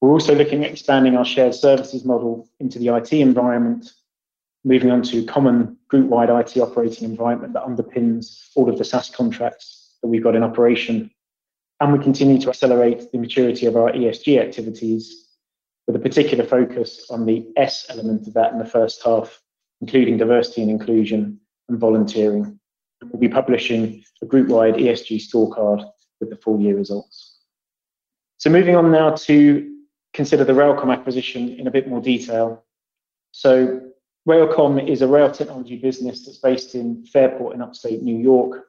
We're 0.00 0.12
also 0.12 0.34
looking 0.34 0.64
at 0.64 0.70
expanding 0.70 1.16
our 1.16 1.24
shared 1.24 1.54
services 1.54 2.04
model 2.04 2.48
into 2.60 2.78
the 2.78 2.88
IT 2.94 3.12
environment, 3.12 3.92
moving 4.64 4.90
on 4.90 5.02
to 5.02 5.18
a 5.18 5.24
common 5.24 5.76
group-wide 5.88 6.30
IT 6.30 6.56
operating 6.58 7.08
environment 7.08 7.52
that 7.52 7.64
underpins 7.64 8.48
all 8.54 8.70
of 8.70 8.78
the 8.78 8.84
SaaS 8.84 9.10
contracts 9.10 9.96
that 10.02 10.08
we've 10.08 10.22
got 10.22 10.36
in 10.36 10.42
operation. 10.42 11.10
And 11.80 11.92
we 11.92 11.98
continue 11.98 12.40
to 12.40 12.48
accelerate 12.48 13.10
the 13.12 13.18
maturity 13.18 13.66
of 13.66 13.76
our 13.76 13.92
ESG 13.92 14.40
activities 14.40 15.29
with 15.90 16.00
a 16.00 16.08
particular 16.08 16.44
focus 16.44 17.06
on 17.10 17.26
the 17.26 17.48
S 17.56 17.86
element 17.88 18.28
of 18.28 18.34
that 18.34 18.52
in 18.52 18.60
the 18.60 18.64
first 18.64 19.02
half, 19.04 19.42
including 19.80 20.18
diversity 20.18 20.62
and 20.62 20.70
inclusion 20.70 21.40
and 21.68 21.80
volunteering. 21.80 22.60
We'll 23.02 23.18
be 23.18 23.28
publishing 23.28 24.04
a 24.22 24.26
group-wide 24.26 24.74
ESG 24.74 25.20
scorecard 25.28 25.84
with 26.20 26.30
the 26.30 26.36
full 26.36 26.60
year 26.60 26.76
results. 26.76 27.40
So 28.38 28.50
moving 28.50 28.76
on 28.76 28.92
now 28.92 29.16
to 29.16 29.68
consider 30.14 30.44
the 30.44 30.52
RailComm 30.52 30.92
acquisition 30.92 31.58
in 31.58 31.66
a 31.66 31.72
bit 31.72 31.88
more 31.88 32.00
detail. 32.00 32.64
So 33.32 33.80
RailComm 34.28 34.88
is 34.88 35.02
a 35.02 35.08
rail 35.08 35.30
technology 35.30 35.76
business 35.76 36.24
that's 36.24 36.38
based 36.38 36.76
in 36.76 37.04
Fairport 37.04 37.56
in 37.56 37.62
upstate 37.62 38.00
New 38.00 38.16
York, 38.16 38.68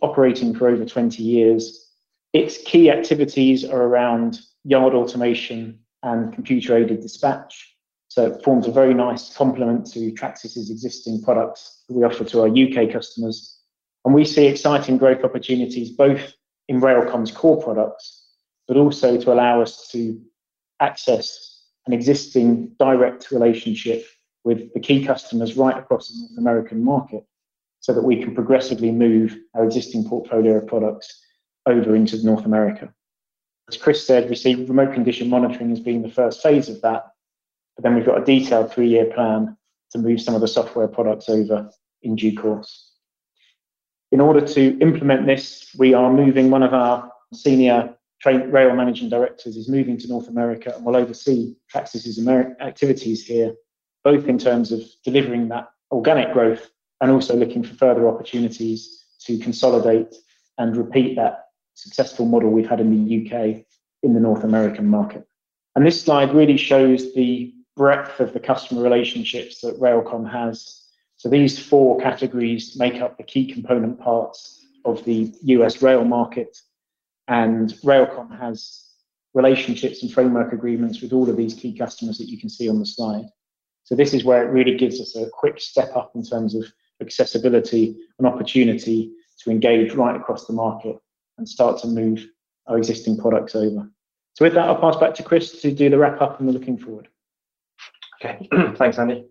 operating 0.00 0.54
for 0.54 0.68
over 0.68 0.86
20 0.86 1.22
years. 1.22 1.90
Its 2.32 2.56
key 2.64 2.90
activities 2.90 3.66
are 3.66 3.82
around 3.82 4.40
yard 4.64 4.94
automation 4.94 5.80
and 6.04 6.32
computer-aided 6.32 7.00
dispatch. 7.00 7.74
So 8.08 8.26
it 8.26 8.44
forms 8.44 8.68
a 8.68 8.72
very 8.72 8.94
nice 8.94 9.34
complement 9.34 9.90
to 9.92 10.12
Tracsis' 10.12 10.70
existing 10.70 11.22
products 11.22 11.82
that 11.88 11.96
we 11.96 12.04
offer 12.04 12.24
to 12.24 12.42
our 12.42 12.48
UK 12.48 12.92
customers. 12.92 13.58
And 14.04 14.14
we 14.14 14.24
see 14.24 14.46
exciting 14.46 14.98
growth 14.98 15.24
opportunities 15.24 15.90
both 15.90 16.32
in 16.68 16.80
RailComm's 16.80 17.32
core 17.32 17.60
products, 17.60 18.26
but 18.68 18.76
also 18.76 19.18
to 19.20 19.32
allow 19.32 19.62
us 19.62 19.88
to 19.88 20.20
access 20.80 21.62
an 21.86 21.92
existing 21.92 22.72
direct 22.78 23.30
relationship 23.30 24.06
with 24.44 24.72
the 24.74 24.80
key 24.80 25.04
customers 25.04 25.56
right 25.56 25.76
across 25.76 26.08
the 26.08 26.18
North 26.20 26.38
American 26.38 26.84
market 26.84 27.24
so 27.80 27.92
that 27.92 28.04
we 28.04 28.22
can 28.22 28.34
progressively 28.34 28.90
move 28.90 29.36
our 29.54 29.64
existing 29.64 30.06
portfolio 30.08 30.58
of 30.58 30.66
products 30.66 31.20
over 31.66 31.96
into 31.96 32.24
North 32.24 32.44
America. 32.44 32.92
As 33.68 33.76
Chris 33.76 34.06
said, 34.06 34.28
we 34.28 34.36
see 34.36 34.54
remote 34.54 34.92
condition 34.92 35.28
monitoring 35.28 35.72
as 35.72 35.80
being 35.80 36.02
the 36.02 36.10
first 36.10 36.42
phase 36.42 36.68
of 36.68 36.80
that, 36.82 37.06
but 37.76 37.82
then 37.82 37.94
we've 37.94 38.04
got 38.04 38.20
a 38.20 38.24
detailed 38.24 38.72
three-year 38.72 39.06
plan 39.06 39.56
to 39.92 39.98
move 39.98 40.20
some 40.20 40.34
of 40.34 40.40
the 40.40 40.48
software 40.48 40.88
products 40.88 41.28
over 41.28 41.70
in 42.02 42.16
due 42.16 42.36
course. 42.36 42.92
In 44.12 44.20
order 44.20 44.40
to 44.46 44.78
implement 44.80 45.26
this, 45.26 45.74
we 45.78 45.94
are 45.94 46.12
moving 46.12 46.50
one 46.50 46.62
of 46.62 46.74
our 46.74 47.10
senior 47.32 47.96
rail 48.24 48.74
managing 48.74 49.08
directors 49.08 49.56
is 49.56 49.68
moving 49.68 49.98
to 49.98 50.08
North 50.08 50.28
America 50.28 50.72
and 50.74 50.84
will 50.84 50.96
oversee 50.96 51.54
Tracsis' 51.72 52.60
activities 52.60 53.26
here, 53.26 53.54
both 54.02 54.26
in 54.26 54.38
terms 54.38 54.72
of 54.72 54.82
delivering 55.04 55.48
that 55.48 55.68
organic 55.90 56.32
growth 56.32 56.70
and 57.00 57.10
also 57.10 57.36
looking 57.36 57.62
for 57.62 57.74
further 57.74 58.08
opportunities 58.08 59.04
to 59.20 59.38
consolidate 59.38 60.14
and 60.58 60.76
repeat 60.76 61.16
that 61.16 61.43
successful 61.74 62.26
model 62.26 62.50
we've 62.50 62.68
had 62.68 62.80
in 62.80 62.90
the 62.90 63.26
UK 63.26 63.64
in 64.02 64.14
the 64.14 64.20
North 64.20 64.44
American 64.44 64.88
market. 64.88 65.26
And 65.76 65.84
this 65.84 66.00
slide 66.00 66.34
really 66.34 66.56
shows 66.56 67.14
the 67.14 67.52
breadth 67.76 68.20
of 68.20 68.32
the 68.32 68.40
customer 68.40 68.82
relationships 68.82 69.60
that 69.60 69.80
RailComm 69.80 70.30
has 70.30 70.84
so 71.24 71.30
these 71.30 71.58
four 71.58 71.98
categories 72.00 72.76
make 72.76 73.00
up 73.00 73.16
the 73.16 73.22
key 73.22 73.50
component 73.50 73.98
parts 73.98 74.62
of 74.84 75.02
the 75.04 75.32
US 75.42 75.80
rail 75.80 76.04
market. 76.04 76.54
And 77.28 77.70
RailComm 77.82 78.38
has 78.38 78.90
relationships 79.32 80.02
and 80.02 80.12
framework 80.12 80.52
agreements 80.52 81.00
with 81.00 81.14
all 81.14 81.30
of 81.30 81.38
these 81.38 81.54
key 81.54 81.76
customers 81.76 82.18
that 82.18 82.28
you 82.28 82.38
can 82.38 82.50
see 82.50 82.68
on 82.68 82.78
the 82.78 82.84
slide. 82.84 83.24
So 83.84 83.94
this 83.94 84.12
is 84.12 84.22
where 84.22 84.46
it 84.46 84.52
really 84.52 84.76
gives 84.76 85.00
us 85.00 85.16
a 85.16 85.30
quick 85.30 85.60
step 85.60 85.96
up 85.96 86.12
in 86.14 86.22
terms 86.22 86.54
of 86.54 86.70
accessibility 87.00 87.96
and 88.18 88.28
opportunity 88.28 89.12
to 89.40 89.50
engage 89.50 89.94
right 89.94 90.16
across 90.16 90.46
the 90.46 90.52
market 90.52 90.98
and 91.38 91.48
start 91.48 91.80
to 91.80 91.86
move 91.86 92.26
our 92.66 92.78
existing 92.78 93.16
products 93.16 93.54
over. 93.54 93.88
So 94.34 94.44
with 94.44 94.54
that, 94.54 94.68
I'll 94.68 94.80
pass 94.80 94.96
back 94.96 95.14
to 95.14 95.22
Chris 95.22 95.60
to 95.62 95.72
do 95.72 95.90
the 95.90 95.98
wrap 95.98 96.20
up 96.20 96.40
and 96.40 96.48
the 96.48 96.52
looking 96.52 96.78
forward. 96.78 97.08
Okay, 98.22 98.48
thanks, 98.76 98.98
Andy. 98.98 99.26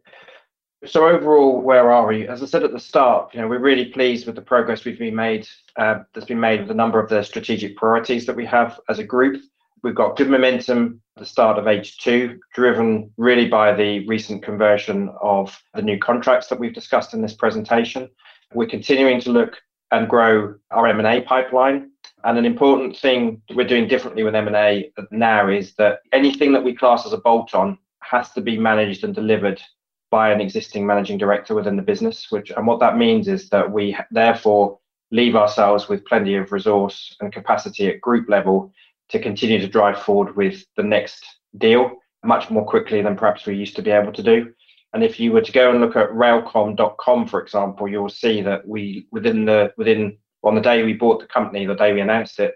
So 0.86 1.08
overall, 1.08 1.62
where 1.62 1.92
are 1.92 2.06
we? 2.08 2.28
As 2.28 2.44
I 2.44 2.46
said 2.46 2.64
at 2.64 2.74
the 2.74 2.80
start, 2.80 3.34
you 3.34 3.40
know, 3.40 3.48
we're 3.48 3.60
really 3.60 3.86
pleased 3.86 4.26
with 4.26 4.36
the 4.36 4.42
progress 4.42 4.84
we've 4.84 5.00
been 5.00 5.16
made, 5.16 5.48
uh, 5.78 6.00
that's 6.14 6.26
been 6.26 6.40
made 6.40 6.62
with 6.62 6.72
a 6.72 6.76
number 6.76 7.00
of 7.00 7.10
the 7.10 7.24
strategic 7.24 7.78
priorities 7.78 8.26
that 8.26 8.36
we 8.36 8.46
have 8.46 8.80
as 8.90 9.00
a 9.00 9.04
group. 9.04 9.42
We've 9.82 9.96
got 9.96 10.18
good 10.18 10.30
momentum 10.30 11.02
at 11.16 11.22
the 11.22 11.26
start 11.26 11.58
of 11.58 11.66
H2, 11.66 12.38
driven 12.54 13.12
really 13.18 13.48
by 13.48 13.74
the 13.74 14.06
recent 14.08 14.44
conversion 14.44 15.10
of 15.22 15.58
the 15.74 15.82
new 15.82 15.98
contracts 15.98 16.48
that 16.48 16.60
we've 16.60 16.74
discussed 16.74 17.14
in 17.14 17.22
this 17.22 17.34
presentation. 17.34 18.10
We're 18.54 18.68
continuing 18.68 19.22
to 19.22 19.32
look 19.32 19.62
and 19.92 20.10
grow 20.10 20.56
our 20.72 20.88
M&A 20.88 21.22
pipeline. 21.22 21.92
And 22.24 22.38
an 22.38 22.46
important 22.46 22.98
thing 22.98 23.42
we're 23.54 23.68
doing 23.68 23.88
differently 23.88 24.24
with 24.24 24.36
M&A 24.36 24.92
now 25.12 25.50
is 25.50 25.74
that 25.76 26.00
anything 26.14 26.54
that 26.54 26.64
we 26.64 26.74
class 26.74 27.06
as 27.06 27.14
a 27.14 27.18
bolt-on 27.18 27.78
has 28.02 28.32
to 28.32 28.42
be 28.42 28.58
managed 28.58 29.04
and 29.04 29.14
delivered 29.14 29.62
by 30.10 30.32
an 30.32 30.40
existing 30.40 30.86
managing 30.86 31.18
director 31.18 31.56
within 31.56 31.76
the 31.76 31.82
business, 31.82 32.28
which 32.30 32.52
and 32.52 32.68
what 32.68 32.80
that 32.80 32.98
means 32.98 33.28
is 33.28 33.50
that 33.50 33.72
we 33.72 33.98
therefore 34.12 34.80
leave 35.12 35.36
ourselves 35.36 35.90
with 35.90 36.06
plenty 36.06 36.36
of 36.36 36.52
resource 36.52 37.16
and 37.20 37.34
capacity 37.34 37.88
at 37.88 38.02
group 38.02 38.30
level 38.30 38.72
to 39.10 39.20
continue 39.20 39.60
to 39.60 39.68
drive 39.68 40.00
forward 40.00 40.36
with 40.36 40.66
the 40.78 40.84
next 40.84 41.26
deal 41.58 41.92
much 42.24 42.50
more 42.50 42.66
quickly 42.66 43.02
than 43.02 43.18
perhaps 43.18 43.46
we 43.46 43.56
used 43.56 43.76
to 43.76 43.82
be 43.82 43.92
able 43.92 44.14
to 44.14 44.24
do. 44.24 44.54
And 44.94 45.04
if 45.04 45.20
you 45.20 45.32
were 45.32 45.42
to 45.42 45.52
go 45.52 45.72
and 45.72 45.82
look 45.82 45.96
at 45.96 46.10
railcom.com, 46.12 47.28
for 47.28 47.42
example, 47.42 47.88
you'll 47.88 48.10
see 48.10 48.42
that 48.44 48.68
we 48.68 49.08
within 49.12 49.46
the 49.46 49.74
within 49.78 50.18
on 50.44 50.56
the 50.56 50.62
day 50.62 50.84
we 50.84 50.94
bought 50.94 51.20
the 51.20 51.28
company, 51.28 51.66
the 51.66 51.76
day 51.76 51.94
we 51.94 52.02
announced 52.02 52.40
it, 52.40 52.56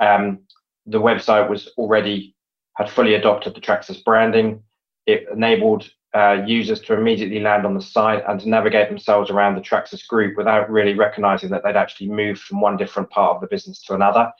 um, 0.00 0.40
the 0.86 1.00
website 1.00 1.48
was 1.48 1.68
already 1.76 2.34
had 2.74 2.90
fully 2.90 3.14
adopted 3.14 3.54
the 3.54 3.60
Tracsis 3.60 4.02
branding. 4.04 4.62
It 5.06 5.26
enabled 5.32 5.88
uh, 6.14 6.42
users 6.46 6.80
to 6.80 6.94
immediately 6.94 7.40
land 7.40 7.66
on 7.66 7.74
the 7.74 7.80
site 7.80 8.22
and 8.28 8.40
to 8.40 8.48
navigate 8.48 8.88
themselves 8.88 9.30
around 9.30 9.54
the 9.54 9.60
Tracsis 9.60 10.06
group 10.06 10.36
without 10.36 10.70
really 10.70 10.94
recognizing 10.94 11.50
that 11.50 11.62
they'd 11.62 11.76
actually 11.76 12.08
moved 12.08 12.40
from 12.40 12.60
one 12.60 12.76
different 12.76 13.10
part 13.10 13.34
of 13.34 13.40
the 13.40 13.48
business 13.48 13.82
to 13.82 13.94
another. 13.94 14.30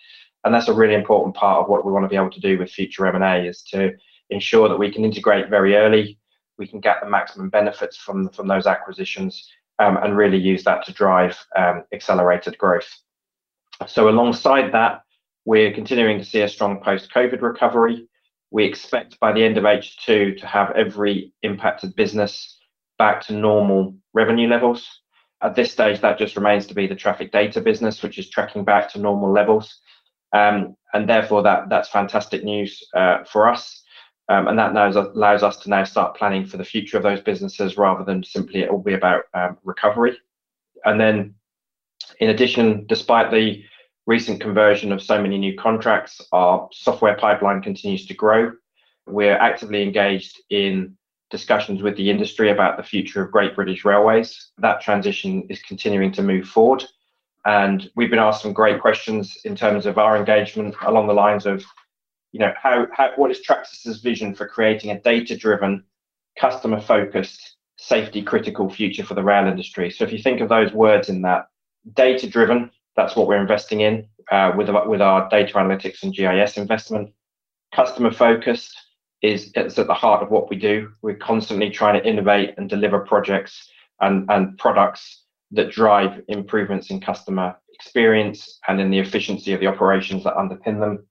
And 0.44 0.54
that's 0.54 0.68
a 0.68 0.74
really 0.74 0.94
important 0.94 1.35
part 1.35 1.62
of 1.62 1.68
what 1.68 1.85
we 1.85 1.92
want 1.92 2.04
to 2.04 2.09
be 2.09 2.16
able 2.16 2.30
to 2.30 2.40
do 2.40 2.59
with 2.59 2.70
future 2.70 3.06
M&A 3.06 3.46
is 3.46 3.62
to 3.64 3.92
ensure 4.30 4.68
that 4.68 4.78
we 4.78 4.92
can 4.92 5.04
integrate 5.04 5.50
very 5.50 5.76
early, 5.76 6.18
we 6.59 6.66
can 6.66 6.80
get 6.80 6.98
the 7.02 7.11
maximum 7.11 7.50
benefits 7.50 7.96
from, 7.96 8.28
from 8.30 8.48
those 8.48 8.66
acquisitions 8.66 9.48
um, 9.78 9.96
and 9.98 10.16
really 10.16 10.38
use 10.38 10.64
that 10.64 10.84
to 10.86 10.92
drive 10.92 11.38
um, 11.56 11.84
accelerated 11.92 12.56
growth. 12.58 12.88
So 13.86 14.08
alongside 14.08 14.72
that, 14.72 15.02
we're 15.44 15.72
continuing 15.72 16.18
to 16.18 16.24
see 16.24 16.40
a 16.40 16.48
strong 16.48 16.80
post-COVID 16.80 17.42
recovery. 17.42 18.08
We 18.50 18.64
expect 18.64 19.20
by 19.20 19.32
the 19.32 19.44
end 19.44 19.58
of 19.58 19.64
H2 19.64 20.38
to 20.38 20.46
have 20.46 20.70
every 20.72 21.32
impacted 21.42 21.94
business 21.94 22.58
back 22.98 23.20
to 23.26 23.32
normal 23.32 23.94
revenue 24.14 24.48
levels. 24.48 24.86
At 25.42 25.54
this 25.54 25.70
stage, 25.70 26.00
that 26.00 26.18
just 26.18 26.36
remains 26.36 26.66
to 26.66 26.74
be 26.74 26.86
the 26.86 26.94
traffic 26.94 27.30
data 27.30 27.60
business, 27.60 28.02
which 28.02 28.18
is 28.18 28.30
tracking 28.30 28.64
back 28.64 28.90
to 28.92 28.98
normal 28.98 29.30
levels. 29.30 29.78
Um, 30.32 30.76
and 30.94 31.08
therefore, 31.08 31.42
that 31.42 31.68
that's 31.68 31.88
fantastic 31.88 32.42
news 32.42 32.82
uh, 32.94 33.24
for 33.24 33.48
us. 33.48 33.82
Um, 34.28 34.48
and 34.48 34.58
that 34.58 34.74
knows, 34.74 34.96
allows 34.96 35.42
us 35.42 35.56
to 35.58 35.70
now 35.70 35.84
start 35.84 36.16
planning 36.16 36.46
for 36.46 36.56
the 36.56 36.64
future 36.64 36.96
of 36.96 37.02
those 37.02 37.20
businesses 37.20 37.76
rather 37.76 38.04
than 38.04 38.24
simply 38.24 38.60
it 38.60 38.70
will 38.70 38.82
be 38.82 38.94
about 38.94 39.24
um, 39.34 39.56
recovery. 39.62 40.18
And 40.84 41.00
then, 41.00 41.34
in 42.20 42.30
addition, 42.30 42.86
despite 42.86 43.30
the 43.30 43.62
recent 44.06 44.40
conversion 44.40 44.92
of 44.92 45.02
so 45.02 45.20
many 45.20 45.38
new 45.38 45.56
contracts, 45.56 46.20
our 46.32 46.68
software 46.72 47.16
pipeline 47.16 47.62
continues 47.62 48.06
to 48.06 48.14
grow. 48.14 48.52
We're 49.06 49.36
actively 49.36 49.82
engaged 49.82 50.40
in 50.50 50.96
discussions 51.30 51.82
with 51.82 51.96
the 51.96 52.10
industry 52.10 52.50
about 52.50 52.76
the 52.76 52.82
future 52.82 53.22
of 53.22 53.32
Great 53.32 53.54
British 53.54 53.84
Railways. 53.84 54.50
That 54.58 54.80
transition 54.80 55.46
is 55.48 55.60
continuing 55.62 56.12
to 56.12 56.22
move 56.22 56.46
forward. 56.48 56.84
And 57.44 57.88
we've 57.94 58.10
been 58.10 58.18
asked 58.18 58.42
some 58.42 58.52
great 58.52 58.80
questions 58.80 59.36
in 59.44 59.54
terms 59.54 59.86
of 59.86 59.98
our 59.98 60.16
engagement 60.16 60.74
along 60.82 61.06
the 61.06 61.14
lines 61.14 61.46
of, 61.46 61.64
you 62.32 62.40
know, 62.40 62.52
how, 62.60 62.86
how 62.92 63.12
what 63.16 63.30
is 63.30 63.40
Tracsis' 63.40 64.02
vision 64.02 64.34
for 64.34 64.46
creating 64.46 64.90
a 64.90 65.00
data-driven, 65.00 65.84
customer-focused, 66.38 67.56
safety-critical 67.78 68.70
future 68.70 69.04
for 69.04 69.14
the 69.14 69.22
rail 69.22 69.46
industry? 69.46 69.90
So 69.90 70.04
if 70.04 70.12
you 70.12 70.18
think 70.18 70.40
of 70.40 70.48
those 70.48 70.72
words 70.72 71.08
in 71.08 71.22
that, 71.22 71.48
data-driven, 71.94 72.70
that's 72.96 73.14
what 73.14 73.28
we're 73.28 73.40
investing 73.40 73.80
in 73.80 74.08
uh, 74.30 74.52
with, 74.56 74.68
with 74.86 75.00
our 75.00 75.28
data 75.28 75.52
analytics 75.54 76.02
and 76.02 76.14
GIS 76.14 76.56
investment. 76.56 77.12
Customer 77.74 78.12
focused 78.12 78.76
is 79.22 79.50
it's 79.54 79.78
at 79.78 79.86
the 79.86 79.94
heart 79.94 80.22
of 80.22 80.30
what 80.30 80.50
we 80.50 80.56
do. 80.56 80.90
We're 81.02 81.16
constantly 81.16 81.70
trying 81.70 82.00
to 82.00 82.08
innovate 82.08 82.54
and 82.56 82.68
deliver 82.68 83.00
projects 83.00 83.68
and, 84.00 84.28
and 84.30 84.58
products 84.58 85.24
that 85.52 85.70
drive 85.70 86.22
improvements 86.28 86.90
in 86.90 87.00
customer 87.00 87.56
experience 87.72 88.58
and 88.68 88.80
in 88.80 88.90
the 88.90 88.98
efficiency 88.98 89.52
of 89.52 89.60
the 89.60 89.66
operations 89.66 90.24
that 90.24 90.34
underpin 90.34 90.80
them. 90.80 91.06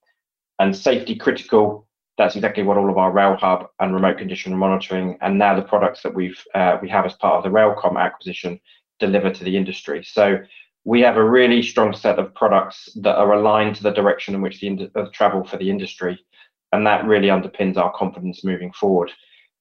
And 0.59 0.75
safety 0.75 1.15
critical, 1.15 1.87
that's 2.17 2.35
exactly 2.35 2.63
what 2.63 2.77
all 2.77 2.89
of 2.89 2.97
our 2.97 3.11
Rail 3.11 3.35
Hub 3.35 3.67
and 3.79 3.93
remote 3.93 4.17
condition 4.17 4.55
monitoring 4.55 5.17
and 5.21 5.37
now 5.37 5.55
the 5.55 5.61
products 5.61 6.01
that 6.03 6.13
we've 6.13 6.41
uh, 6.53 6.77
we 6.81 6.89
have 6.89 7.05
as 7.05 7.13
part 7.13 7.35
of 7.35 7.43
the 7.43 7.57
RailComm 7.57 7.99
acquisition 7.99 8.59
deliver 8.99 9.29
to 9.31 9.43
the 9.43 9.57
industry. 9.57 10.03
So 10.03 10.39
we 10.85 11.01
have 11.01 11.17
a 11.17 11.29
really 11.29 11.61
strong 11.61 11.93
set 11.93 12.19
of 12.19 12.33
products 12.35 12.89
that 13.01 13.17
are 13.17 13.33
aligned 13.33 13.75
to 13.77 13.83
the 13.83 13.91
direction 13.91 14.35
in 14.35 14.41
which 14.41 14.59
the 14.59 14.89
of 14.95 15.11
travel 15.11 15.43
for 15.43 15.57
the 15.57 15.69
industry, 15.69 16.17
and 16.71 16.85
that 16.85 17.05
really 17.05 17.27
underpins 17.27 17.75
our 17.75 17.91
confidence 17.91 18.43
moving 18.43 18.71
forward. 18.71 19.11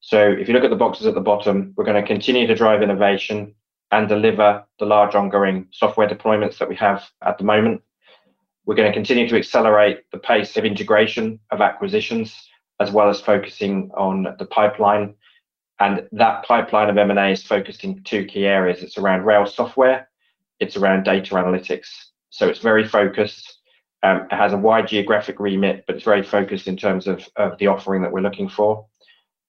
So 0.01 0.21
if 0.21 0.49
you 0.49 0.55
look 0.55 0.65
at 0.65 0.71
the 0.71 0.77
boxes 0.77 1.07
at 1.07 1.15
the 1.15 1.21
bottom, 1.21 1.73
we're 1.77 1.87
going 1.87 2.01
to 2.01 2.07
continue 2.07 2.47
to 2.47 2.55
drive 2.55 2.83
innovation 2.83 3.55
and 3.91 4.07
deliver 4.07 4.63
the 4.79 4.85
large 4.85 5.15
ongoing 5.15 5.67
software 5.73 6.09
deployments 6.09 6.59
that 6.59 6.69
we 6.69 6.77
have 6.77 7.09
at 7.23 7.39
the 7.39 7.45
moment. 7.45 7.81
We're 8.67 8.77
going 8.77 8.91
to 8.91 8.95
continue 8.95 9.29
to 9.29 9.37
accelerate 9.37 10.11
the 10.11 10.19
pace 10.19 10.57
of 10.57 10.65
integration 10.65 11.39
of 11.51 11.61
acquisitions, 11.61 12.35
as 12.81 12.91
well 12.91 13.11
as 13.11 13.21
focusing 13.21 13.91
on 13.95 14.27
the 14.39 14.47
pipeline. 14.47 15.15
And 15.81 16.09
that 16.13 16.45
pipeline 16.45 16.89
of 16.89 16.97
M&A 16.97 17.33
is 17.33 17.43
focused 17.43 17.85
in 17.85 18.03
two 18.05 18.25
key 18.25 18.47
areas. 18.47 18.83
It's 18.83 18.97
around 18.97 19.25
rail 19.25 19.45
software, 19.45 20.09
it's 20.61 20.77
around 20.77 21.05
data 21.05 21.35
analytics. 21.35 21.89
So 22.31 22.49
it's 22.49 22.61
very 22.61 22.89
focused. 22.89 23.59
Um, 24.03 24.29
it 24.31 24.37
has 24.37 24.53
a 24.53 24.59
wide 24.59 24.89
geographic 24.89 25.41
remit, 25.41 25.85
but 25.87 25.97
it's 25.97 26.05
very 26.05 26.23
focused 26.23 26.67
in 26.67 26.77
terms 26.77 27.07
of, 27.07 27.29
the 27.59 27.67
offering 27.67 28.03
that 28.03 28.13
we're 28.13 28.21
looking 28.21 28.49
for. 28.49 28.87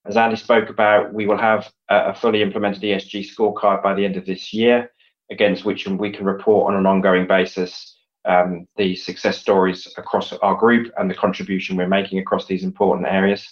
As 0.06 0.17
Andy 0.17 0.36
spoke 0.36 0.69
about, 0.69 1.13
we 1.13 1.25
will 1.25 1.38
have 1.38 1.71
a 1.89 2.13
fully 2.13 2.41
implemented 2.41 2.82
ESG 2.82 3.34
scorecard 3.34 3.82
by 3.82 3.93
the 3.93 4.06
end 4.06 4.17
of 4.17 4.25
this 4.25 4.54
year, 4.54 4.91
against 5.32 5.65
which 5.65 5.88
we 5.88 6.12
can 6.12 6.25
report 6.25 6.71
on 6.71 6.78
an 6.78 6.86
ongoing 6.86 7.28
basis 7.28 7.94
um, 8.25 8.67
the 8.77 8.95
success 8.95 9.38
stories 9.38 9.88
across 9.97 10.33
our 10.33 10.55
group 10.55 10.91
and 10.97 11.09
the 11.09 11.15
contribution 11.15 11.77
we're 11.77 11.88
making 11.88 12.19
across 12.19 12.45
these 12.45 12.63
important 12.63 13.07
areas. 13.07 13.47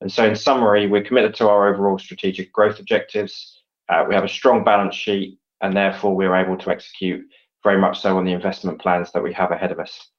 And 0.00 0.12
so, 0.12 0.26
in 0.26 0.36
summary, 0.36 0.86
we're 0.86 1.04
committed 1.04 1.34
to 1.36 1.48
our 1.48 1.72
overall 1.72 1.98
strategic 1.98 2.52
growth 2.52 2.78
objectives. 2.78 3.62
Uh, 3.88 4.04
we 4.08 4.14
have 4.14 4.24
a 4.24 4.28
strong 4.28 4.64
balance 4.64 4.94
sheet, 4.94 5.38
and 5.62 5.76
therefore 5.76 6.14
we're 6.14 6.36
able 6.36 6.56
to 6.58 6.70
execute 6.70 7.24
very 7.62 7.78
much 7.78 8.00
so 8.00 8.16
on 8.16 8.24
the 8.24 8.32
investment 8.32 8.80
plans 8.80 9.10
that 9.12 9.22
we 9.22 9.32
have 9.32 9.50
ahead 9.50 9.72
of 9.72 9.78
us. 9.78 10.10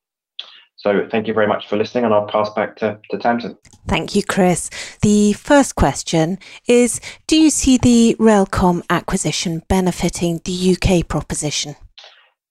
So 0.78 1.08
thank 1.10 1.28
you 1.28 1.34
very 1.34 1.48
much 1.48 1.68
for 1.68 1.76
listening, 1.76 2.06
and 2.06 2.14
I'll 2.14 2.28
pass 2.28 2.52
back 2.52 2.76
to, 2.78 3.00
to 3.10 3.18
Tamsin. 3.18 3.58
Thank 3.88 4.16
you, 4.16 4.24
Chris. 4.24 4.70
The 5.02 5.34
first 5.34 5.76
question 5.76 6.38
is 6.68 7.02
Do 7.26 7.36
you 7.36 7.50
see 7.50 7.78
the 7.78 8.16
RailComm 8.20 8.84
acquisition 8.90 9.64
benefiting 9.68 10.40
the 10.46 10.76
UK 10.76 11.08
proposition? 11.08 11.76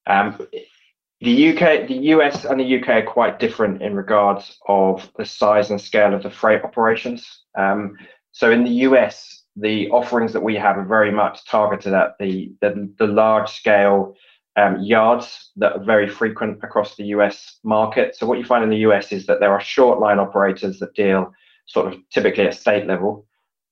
Um, 0.09 0.39
the 1.21 1.49
UK, 1.51 1.89
the 1.89 1.99
US, 2.15 2.45
and 2.45 2.61
the 2.61 2.79
UK 2.79 2.89
are 2.89 3.03
quite 3.03 3.39
different 3.39 3.83
in 3.83 3.95
regards 3.95 4.59
of 4.69 5.11
the 5.17 5.25
size 5.25 5.71
and 5.71 5.81
scale 5.81 6.15
of 6.15 6.23
the 6.23 6.31
freight 6.31 6.63
operations. 6.63 7.45
Um, 7.57 7.97
so 8.33 8.51
in 8.51 8.65
the 8.65 8.85
US, 8.89 9.45
the 9.57 9.89
offerings 9.91 10.33
that 10.35 10.43
we 10.43 10.57
have 10.57 10.77
are 10.77 10.85
very 10.85 11.11
much 11.11 11.47
targeted 11.47 11.95
at 11.95 12.17
the 12.19 12.53
the, 12.61 12.93
the 12.99 13.07
large 13.07 13.51
scale 13.51 14.15
um, 14.57 14.83
yards 14.83 15.53
that 15.57 15.73
are 15.73 15.85
very 15.85 16.09
frequent 16.09 16.59
across 16.63 16.97
the 16.97 17.05
US 17.07 17.59
market. 17.65 18.17
So 18.17 18.27
what 18.27 18.39
you 18.39 18.45
find 18.45 18.65
in 18.65 18.71
the 18.71 18.85
US 18.89 19.13
is 19.13 19.27
that 19.27 19.41
there 19.41 19.53
are 19.53 19.61
short 19.61 20.01
line 20.01 20.19
operators 20.19 20.79
that 20.81 20.95
deal 20.95 21.33
sort 21.67 21.93
of 21.93 21.99
typically 22.11 22.47
at 22.47 22.55
state 22.55 22.87
level. 22.87 23.27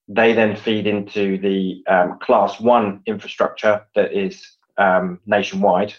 They 0.08 0.32
then 0.32 0.56
feed 0.56 0.86
into 0.86 1.38
the 1.38 1.82
um, 1.86 2.18
class 2.20 2.60
one 2.60 3.02
infrastructure 3.06 3.82
that 3.94 4.12
is 4.12 4.46
um, 4.76 5.20
nationwide. 5.26 5.94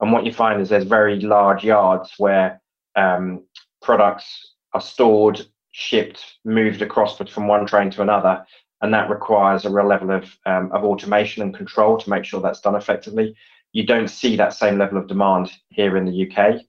And 0.00 0.12
what 0.12 0.26
you 0.26 0.32
find 0.32 0.60
is 0.60 0.68
there's 0.68 0.84
very 0.84 1.20
large 1.20 1.64
yards 1.64 2.12
where 2.18 2.60
um, 2.96 3.44
products 3.82 4.54
are 4.72 4.80
stored, 4.80 5.46
shipped, 5.72 6.36
moved 6.44 6.82
across 6.82 7.16
from 7.16 7.48
one 7.48 7.66
train 7.66 7.90
to 7.92 8.02
another. 8.02 8.44
And 8.82 8.92
that 8.92 9.08
requires 9.08 9.64
a 9.64 9.70
real 9.70 9.86
level 9.86 10.10
of, 10.10 10.36
um, 10.46 10.70
of 10.72 10.84
automation 10.84 11.42
and 11.42 11.54
control 11.54 11.96
to 11.98 12.10
make 12.10 12.24
sure 12.24 12.40
that's 12.40 12.60
done 12.60 12.74
effectively 12.74 13.34
you 13.74 13.84
don't 13.84 14.08
see 14.08 14.36
that 14.36 14.54
same 14.54 14.78
level 14.78 14.96
of 14.96 15.08
demand 15.08 15.52
here 15.68 15.96
in 15.98 16.06
the 16.06 16.30
UK. 16.30 16.60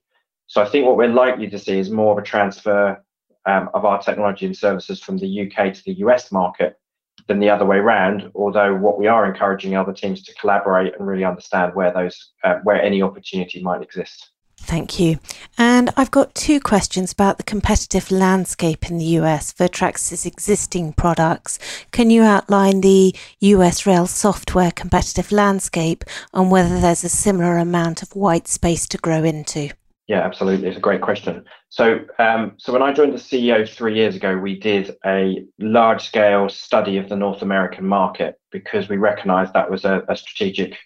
So 0.48 0.60
I 0.60 0.68
think 0.68 0.86
what 0.86 0.96
we're 0.96 1.08
likely 1.08 1.48
to 1.48 1.58
see 1.58 1.78
is 1.78 1.88
more 1.88 2.12
of 2.12 2.18
a 2.18 2.26
transfer 2.26 3.02
um, 3.46 3.70
of 3.74 3.84
our 3.84 4.02
technology 4.02 4.44
and 4.44 4.56
services 4.56 5.00
from 5.00 5.16
the 5.16 5.46
UK 5.46 5.72
to 5.72 5.84
the 5.84 5.94
US 6.00 6.32
market 6.32 6.76
than 7.26 7.40
the 7.40 7.50
other 7.50 7.64
way 7.64 7.76
around. 7.76 8.30
Although 8.34 8.74
what 8.74 8.98
we 8.98 9.06
are 9.06 9.26
encouraging 9.26 9.76
other 9.76 9.92
teams 9.92 10.22
to 10.24 10.34
collaborate 10.34 10.94
and 10.96 11.06
really 11.06 11.24
understand 11.24 11.74
where 11.74 11.92
those 11.92 12.32
uh, 12.44 12.58
where 12.62 12.80
any 12.80 13.02
opportunity 13.02 13.62
might 13.62 13.82
exist. 13.82 14.30
Thank 14.58 14.98
you. 14.98 15.18
And 15.58 15.90
I've 15.96 16.10
got 16.10 16.34
two 16.34 16.60
questions 16.60 17.12
about 17.12 17.36
the 17.36 17.44
competitive 17.44 18.10
landscape 18.10 18.90
in 18.90 18.98
the 18.98 19.04
US 19.20 19.52
for 19.52 19.68
Tracsis' 19.68 20.26
existing 20.26 20.94
products. 20.94 21.58
Can 21.92 22.10
you 22.10 22.22
outline 22.22 22.80
the 22.80 23.14
US 23.40 23.86
rail 23.86 24.06
software 24.06 24.72
competitive 24.72 25.30
landscape 25.30 26.04
and 26.32 26.50
whether 26.50 26.80
there's 26.80 27.04
a 27.04 27.08
similar 27.08 27.58
amount 27.58 28.02
of 28.02 28.16
white 28.16 28.48
space 28.48 28.88
to 28.88 28.98
grow 28.98 29.22
into? 29.22 29.70
Yeah, 30.08 30.22
absolutely. 30.22 30.68
It's 30.68 30.76
a 30.76 30.80
great 30.80 31.00
question. 31.00 31.44
So, 31.68 32.00
um, 32.18 32.54
so 32.58 32.72
when 32.72 32.82
I 32.82 32.92
joined 32.92 33.12
the 33.12 33.18
CEO 33.18 33.68
three 33.68 33.94
years 33.96 34.16
ago, 34.16 34.36
we 34.36 34.58
did 34.58 34.96
a 35.04 35.44
large-scale 35.58 36.48
study 36.48 36.96
of 36.96 37.08
the 37.08 37.16
North 37.16 37.42
American 37.42 37.86
market 37.86 38.40
because 38.50 38.88
we 38.88 38.96
recognised 38.96 39.52
that 39.52 39.70
was 39.70 39.84
a, 39.84 40.02
strategic 40.14 40.76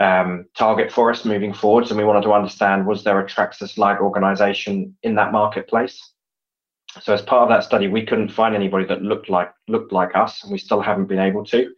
um, 0.00 0.46
target 0.56 0.90
for 0.90 1.10
us 1.10 1.24
moving 1.24 1.52
forwards, 1.52 1.90
and 1.90 1.98
we 1.98 2.04
wanted 2.04 2.22
to 2.22 2.32
understand 2.32 2.86
was 2.86 3.04
there 3.04 3.20
a 3.20 3.26
Tracsis-like 3.26 4.00
organisation 4.00 4.96
in 5.02 5.14
that 5.14 5.32
marketplace. 5.32 6.12
So 7.02 7.14
as 7.14 7.22
part 7.22 7.44
of 7.44 7.48
that 7.50 7.64
study, 7.64 7.86
we 7.86 8.04
couldn't 8.04 8.32
find 8.32 8.54
anybody 8.54 8.84
that 8.86 9.02
looked 9.02 9.30
like 9.30 9.52
looked 9.68 9.92
like 9.92 10.16
us, 10.16 10.42
and 10.42 10.50
we 10.50 10.58
still 10.58 10.80
haven't 10.80 11.06
been 11.06 11.20
able 11.20 11.44
to. 11.46 11.72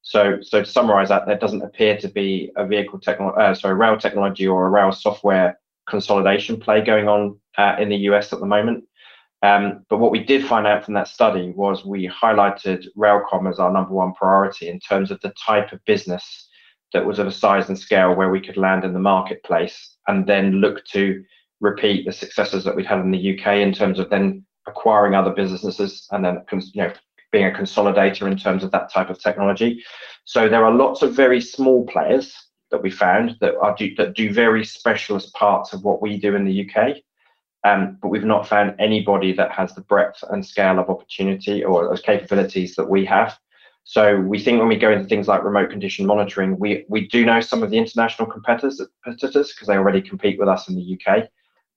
So, 0.00 0.38
so 0.40 0.62
to 0.62 0.70
summarise 0.70 1.08
that, 1.08 1.26
there 1.26 1.36
doesn't 1.36 1.62
appear 1.62 1.98
to 1.98 2.08
be 2.08 2.52
a 2.56 2.64
vehicle 2.66 3.00
technology, 3.00 3.38
uh, 3.38 3.54
sorry, 3.54 3.74
rail 3.74 3.98
technology 3.98 4.46
or 4.46 4.66
a 4.66 4.70
rail 4.70 4.92
software 4.92 5.58
consolidation 5.88 6.58
play 6.58 6.80
going 6.80 7.08
on 7.08 7.38
uh, 7.58 7.76
in 7.78 7.88
the 7.88 7.96
US 8.08 8.32
at 8.32 8.40
the 8.40 8.46
moment. 8.46 8.84
Um, 9.42 9.84
but 9.88 9.98
what 9.98 10.12
we 10.12 10.24
did 10.24 10.44
find 10.44 10.66
out 10.66 10.84
from 10.84 10.94
that 10.94 11.08
study 11.08 11.52
was 11.54 11.84
we 11.84 12.08
highlighted 12.08 12.86
RailComm 12.96 13.48
as 13.50 13.58
our 13.58 13.72
number 13.72 13.92
one 13.92 14.14
priority 14.14 14.68
in 14.68 14.80
terms 14.80 15.10
of 15.10 15.20
the 15.20 15.32
type 15.44 15.72
of 15.72 15.84
business 15.84 16.48
that 16.92 17.04
was 17.04 17.18
of 17.18 17.26
a 17.26 17.32
size 17.32 17.68
and 17.68 17.78
scale 17.78 18.14
where 18.14 18.30
we 18.30 18.40
could 18.40 18.56
land 18.56 18.84
in 18.84 18.92
the 18.92 18.98
marketplace 18.98 19.96
and 20.08 20.26
then 20.26 20.52
look 20.52 20.84
to 20.86 21.22
repeat 21.60 22.06
the 22.06 22.12
successes 22.12 22.64
that 22.64 22.74
we'd 22.74 22.86
had 22.86 23.00
in 23.00 23.10
the 23.10 23.38
UK 23.38 23.56
in 23.56 23.72
terms 23.72 23.98
of 23.98 24.08
then 24.10 24.44
acquiring 24.66 25.14
other 25.14 25.30
businesses 25.30 26.08
and 26.10 26.24
then 26.24 26.42
you 26.52 26.82
know 26.82 26.92
being 27.32 27.46
a 27.46 27.50
consolidator 27.50 28.30
in 28.30 28.36
terms 28.36 28.64
of 28.64 28.70
that 28.70 28.90
type 28.90 29.10
of 29.10 29.20
technology. 29.20 29.82
So 30.24 30.48
there 30.48 30.64
are 30.64 30.72
lots 30.72 31.02
of 31.02 31.14
very 31.14 31.40
small 31.40 31.84
players 31.86 32.34
that 32.70 32.82
we 32.82 32.90
found 32.90 33.36
that 33.40 33.56
are 33.58 33.74
do, 33.76 33.94
that 33.96 34.14
do 34.14 34.32
very 34.32 34.64
specialist 34.64 35.32
parts 35.34 35.72
of 35.72 35.84
what 35.84 36.02
we 36.02 36.18
do 36.18 36.34
in 36.34 36.44
the 36.44 36.68
UK. 36.68 36.96
Um, 37.64 37.98
but 38.00 38.08
we've 38.08 38.24
not 38.24 38.46
found 38.46 38.76
anybody 38.78 39.32
that 39.32 39.50
has 39.52 39.74
the 39.74 39.80
breadth 39.80 40.22
and 40.30 40.44
scale 40.44 40.78
of 40.78 40.88
opportunity 40.88 41.64
or 41.64 41.88
those 41.88 42.02
capabilities 42.02 42.76
that 42.76 42.88
we 42.88 43.04
have. 43.06 43.36
So 43.84 44.18
we 44.18 44.40
think 44.40 44.58
when 44.58 44.68
we 44.68 44.76
go 44.76 44.90
into 44.90 45.06
things 45.06 45.28
like 45.28 45.44
remote 45.44 45.70
condition 45.70 46.06
monitoring, 46.06 46.58
we, 46.58 46.84
we 46.88 47.06
do 47.08 47.24
know 47.24 47.40
some 47.40 47.62
of 47.62 47.70
the 47.70 47.78
international 47.78 48.28
competitors 48.28 48.80
competitors 49.04 49.52
because 49.52 49.68
they 49.68 49.76
already 49.76 50.02
compete 50.02 50.38
with 50.38 50.48
us 50.48 50.68
in 50.68 50.74
the 50.74 50.98
UK. 50.98 51.28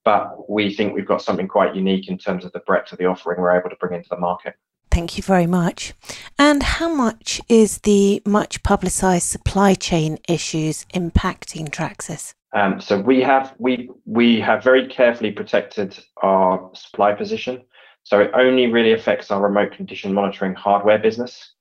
But 0.04 0.50
we 0.50 0.74
think 0.74 0.94
we've 0.94 1.06
got 1.06 1.22
something 1.22 1.46
quite 1.46 1.76
unique 1.76 2.08
in 2.08 2.18
terms 2.18 2.44
of 2.44 2.52
the 2.52 2.60
breadth 2.60 2.90
of 2.92 2.98
the 2.98 3.06
offering 3.06 3.40
we're 3.40 3.56
able 3.56 3.70
to 3.70 3.76
bring 3.76 3.94
into 3.94 4.08
the 4.10 4.18
market. 4.18 4.54
Thank 4.90 5.16
you 5.16 5.22
very 5.22 5.46
much. 5.46 5.94
And 6.38 6.62
how 6.62 6.92
much 6.92 7.40
is 7.48 7.78
the 7.78 8.22
much 8.26 8.62
publicised 8.62 9.28
supply 9.28 9.74
chain 9.74 10.18
issues 10.28 10.84
impacting 10.94 11.68
Tracsis? 11.70 12.34
Um, 12.52 12.80
so 12.80 12.98
we 12.98 13.20
have 13.20 13.54
we 13.58 13.90
we 14.04 14.40
have 14.40 14.64
very 14.64 14.88
carefully 14.88 15.30
protected 15.30 15.96
our 16.22 16.70
supply 16.74 17.12
position. 17.12 17.62
So 18.02 18.20
it 18.20 18.30
only 18.34 18.66
really 18.66 18.92
affects 18.92 19.30
our 19.30 19.40
remote 19.40 19.72
condition 19.72 20.12
monitoring 20.12 20.54
hardware 20.54 20.98
business. 20.98 21.52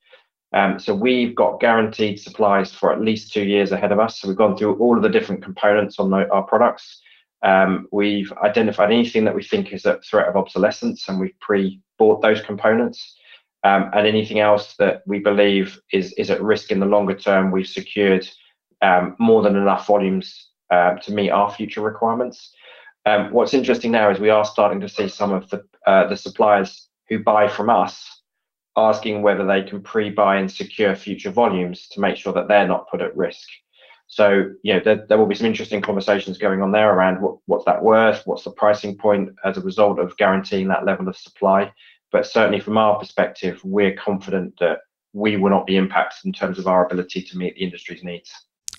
Um, 0.51 0.79
so 0.79 0.95
we've 0.95 1.35
got 1.35 1.59
guaranteed 1.59 2.19
supplies 2.19 2.73
for 2.73 2.91
at 2.91 3.01
least 3.01 3.31
two 3.31 3.43
years 3.43 3.71
ahead 3.71 3.91
of 3.91 3.99
us. 3.99 4.19
So 4.19 4.27
we've 4.27 4.37
gone 4.37 4.57
through 4.57 4.75
all 4.77 4.97
of 4.97 5.03
the 5.03 5.09
different 5.09 5.43
components 5.43 5.99
on 5.99 6.09
the, 6.09 6.27
our 6.31 6.43
products. 6.43 7.01
Um, 7.43 7.87
we've 7.91 8.31
identified 8.43 8.91
anything 8.91 9.25
that 9.25 9.35
we 9.35 9.43
think 9.43 9.71
is 9.71 9.85
a 9.85 9.99
threat 10.01 10.27
of 10.27 10.35
obsolescence, 10.35 11.07
and 11.07 11.19
we've 11.19 11.39
pre-bought 11.39 12.21
those 12.21 12.41
components. 12.41 13.15
Um, 13.63 13.89
and 13.93 14.07
anything 14.07 14.39
else 14.39 14.75
that 14.77 15.03
we 15.05 15.19
believe 15.19 15.79
is 15.91 16.13
is 16.13 16.29
at 16.29 16.41
risk 16.41 16.71
in 16.71 16.79
the 16.79 16.85
longer 16.85 17.15
term, 17.15 17.51
we've 17.51 17.67
secured 17.67 18.27
um, 18.81 19.15
more 19.19 19.41
than 19.41 19.57
enough 19.57 19.87
volumes 19.87 20.49
uh, 20.71 20.95
to 20.95 21.13
meet 21.13 21.29
our 21.29 21.51
future 21.51 21.81
requirements. 21.81 22.53
Um, 23.05 23.31
what's 23.31 23.53
interesting 23.53 23.91
now 23.91 24.09
is 24.11 24.19
we 24.19 24.29
are 24.29 24.45
starting 24.45 24.79
to 24.81 24.89
see 24.89 25.09
some 25.09 25.33
of 25.33 25.49
the 25.49 25.65
uh, 25.85 26.07
the 26.07 26.15
suppliers 26.15 26.89
who 27.09 27.23
buy 27.23 27.47
from 27.47 27.69
us 27.69 28.21
asking 28.77 29.21
whether 29.21 29.45
they 29.45 29.63
can 29.63 29.81
pre-buy 29.81 30.37
and 30.37 30.49
secure 30.49 30.95
future 30.95 31.31
volumes 31.31 31.87
to 31.89 31.99
make 31.99 32.15
sure 32.15 32.31
that 32.33 32.47
they're 32.47 32.67
not 32.67 32.89
put 32.89 33.01
at 33.01 33.15
risk. 33.17 33.47
So, 34.07 34.51
you 34.63 34.73
know, 34.73 34.79
there, 34.83 35.05
there 35.07 35.17
will 35.17 35.27
be 35.27 35.35
some 35.35 35.47
interesting 35.47 35.81
conversations 35.81 36.37
going 36.37 36.61
on 36.61 36.71
there 36.71 36.93
around 36.93 37.21
what, 37.21 37.37
what's 37.45 37.65
that 37.65 37.83
worth, 37.83 38.23
what's 38.25 38.43
the 38.43 38.51
pricing 38.51 38.97
point 38.97 39.29
as 39.45 39.57
a 39.57 39.61
result 39.61 39.99
of 39.99 40.17
guaranteeing 40.17 40.67
that 40.69 40.85
level 40.85 41.07
of 41.07 41.17
supply. 41.17 41.71
But 42.11 42.25
certainly 42.25 42.59
from 42.59 42.77
our 42.77 42.97
perspective, 42.97 43.61
we're 43.63 43.95
confident 43.95 44.55
that 44.59 44.79
we 45.13 45.37
will 45.37 45.49
not 45.49 45.67
be 45.67 45.77
impacted 45.77 46.25
in 46.25 46.33
terms 46.33 46.59
of 46.59 46.67
our 46.67 46.85
ability 46.85 47.21
to 47.23 47.37
meet 47.37 47.55
the 47.55 47.63
industry's 47.63 48.03
needs. 48.03 48.31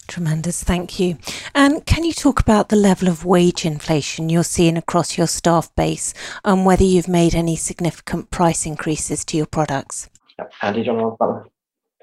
Tremendous, 0.09 0.64
thank 0.64 0.99
you. 0.99 1.19
And 1.55 1.87
can 1.87 2.03
you 2.03 2.12
talk 2.12 2.40
about 2.40 2.69
the 2.69 2.77
level 2.77 3.07
of 3.07 3.25
wage 3.25 3.64
inflation 3.64 4.29
you're 4.29 4.43
seeing 4.43 4.77
across 4.77 5.16
your 5.16 5.29
staff 5.29 5.73
base 5.77 6.14
and 6.45 6.66
whether 6.66 6.83
you've 6.83 7.07
made 7.07 7.35
any 7.35 7.55
significant 7.55 8.31
price 8.31 8.66
increases 8.66 9.25
to 9.27 9.37
your 9.37 9.47
products? 9.47 10.11
Andy, 10.62 10.83
do 10.83 10.90
you 10.90 10.95
want 10.95 11.16
to 11.21 11.51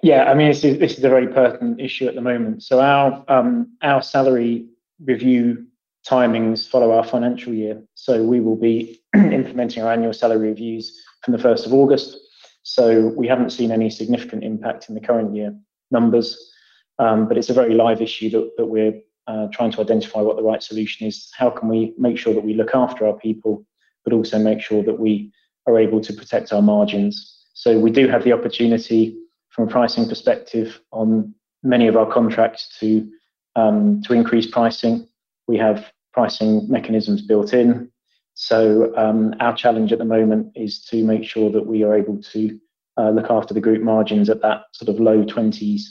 Yeah, 0.04 0.32
I 0.32 0.36
mean, 0.36 0.48
this 0.48 0.64
is, 0.64 0.80
this 0.80 0.98
is 0.98 1.04
a 1.04 1.10
very 1.10 1.28
pertinent 1.28 1.82
issue 1.82 2.08
at 2.08 2.16
the 2.16 2.22
moment. 2.22 2.64
So 2.64 2.80
our 2.80 3.26
um, 3.28 3.74
our 3.82 4.02
salary 4.02 4.68
review 5.04 5.68
timings 6.08 6.68
follow 6.68 6.92
our 6.92 7.04
financial 7.04 7.54
year. 7.54 7.82
So 7.96 8.24
we 8.24 8.40
will 8.40 8.56
be 8.56 9.02
implementing 9.16 9.84
our 9.84 9.92
annual 9.92 10.14
salary 10.14 10.48
reviews 10.48 11.04
from 11.24 11.36
the 11.36 11.44
1st 11.44 11.66
of 11.66 11.74
August. 11.74 12.18
So 12.64 13.08
we 13.16 13.28
haven't 13.28 13.52
seen 13.52 13.72
any 13.72 13.90
significant 13.90 14.44
impact 14.44 14.90
in 14.90 14.96
the 14.96 15.02
current 15.02 15.36
year 15.36 15.56
numbers, 15.90 16.52
um, 17.00 17.28
but 17.28 17.38
it's 17.38 17.50
a 17.50 17.54
very 17.54 17.74
live 17.74 18.02
issue 18.02 18.30
that, 18.32 18.52
that 18.58 18.66
we're 18.66 19.00
uh, 19.28 19.48
trying 19.52 19.72
to 19.72 19.82
identify 19.82 20.20
what 20.22 20.36
the 20.36 20.44
right 20.44 20.62
solution 20.62 21.08
is. 21.08 21.30
How 21.36 21.50
can 21.50 21.70
we 21.70 21.94
make 21.98 22.18
sure 22.18 22.34
that 22.34 22.44
we 22.44 22.54
look 22.54 22.74
after 22.74 23.08
our 23.08 23.18
people, 23.18 23.66
but 24.04 24.14
also 24.14 24.40
make 24.40 24.62
sure 24.62 24.84
that 24.84 25.00
we 25.00 25.32
are 25.66 25.80
able 25.80 26.02
to 26.02 26.14
protect 26.14 26.54
our 26.54 26.62
margins? 26.62 27.46
So 27.54 27.80
we 27.80 27.92
do 27.92 28.08
have 28.08 28.24
the 28.24 28.34
opportunity 28.34 29.18
from 29.50 29.68
a 29.68 29.72
pricing 29.72 30.08
perspective 30.08 30.80
on 30.92 31.34
many 31.64 31.88
of 31.88 31.98
our 31.98 32.12
contracts 32.12 32.78
to 32.80 33.10
um, 33.56 34.02
to 34.04 34.14
increase 34.14 34.46
pricing. 34.46 35.08
We 35.48 35.58
have 35.58 35.92
pricing 36.14 36.70
mechanisms 36.70 37.22
built 37.22 37.54
in. 37.54 37.92
So 38.40 38.96
um, 38.96 39.34
our 39.40 39.56
challenge 39.56 39.92
at 39.92 39.98
the 39.98 40.06
moment 40.06 40.52
is 40.56 40.86
to 40.92 41.04
make 41.04 41.24
sure 41.24 41.50
that 41.50 41.66
we 41.66 41.84
are 41.84 41.96
able 41.98 42.22
to 42.22 42.60
uh, 42.96 43.10
look 43.10 43.32
after 43.32 43.56
the 43.56 43.60
group 43.60 43.82
margins 43.82 44.30
at 44.30 44.44
that 44.44 44.66
sort 44.74 44.90
of 44.90 45.00
low 45.00 45.24
20s 45.24 45.82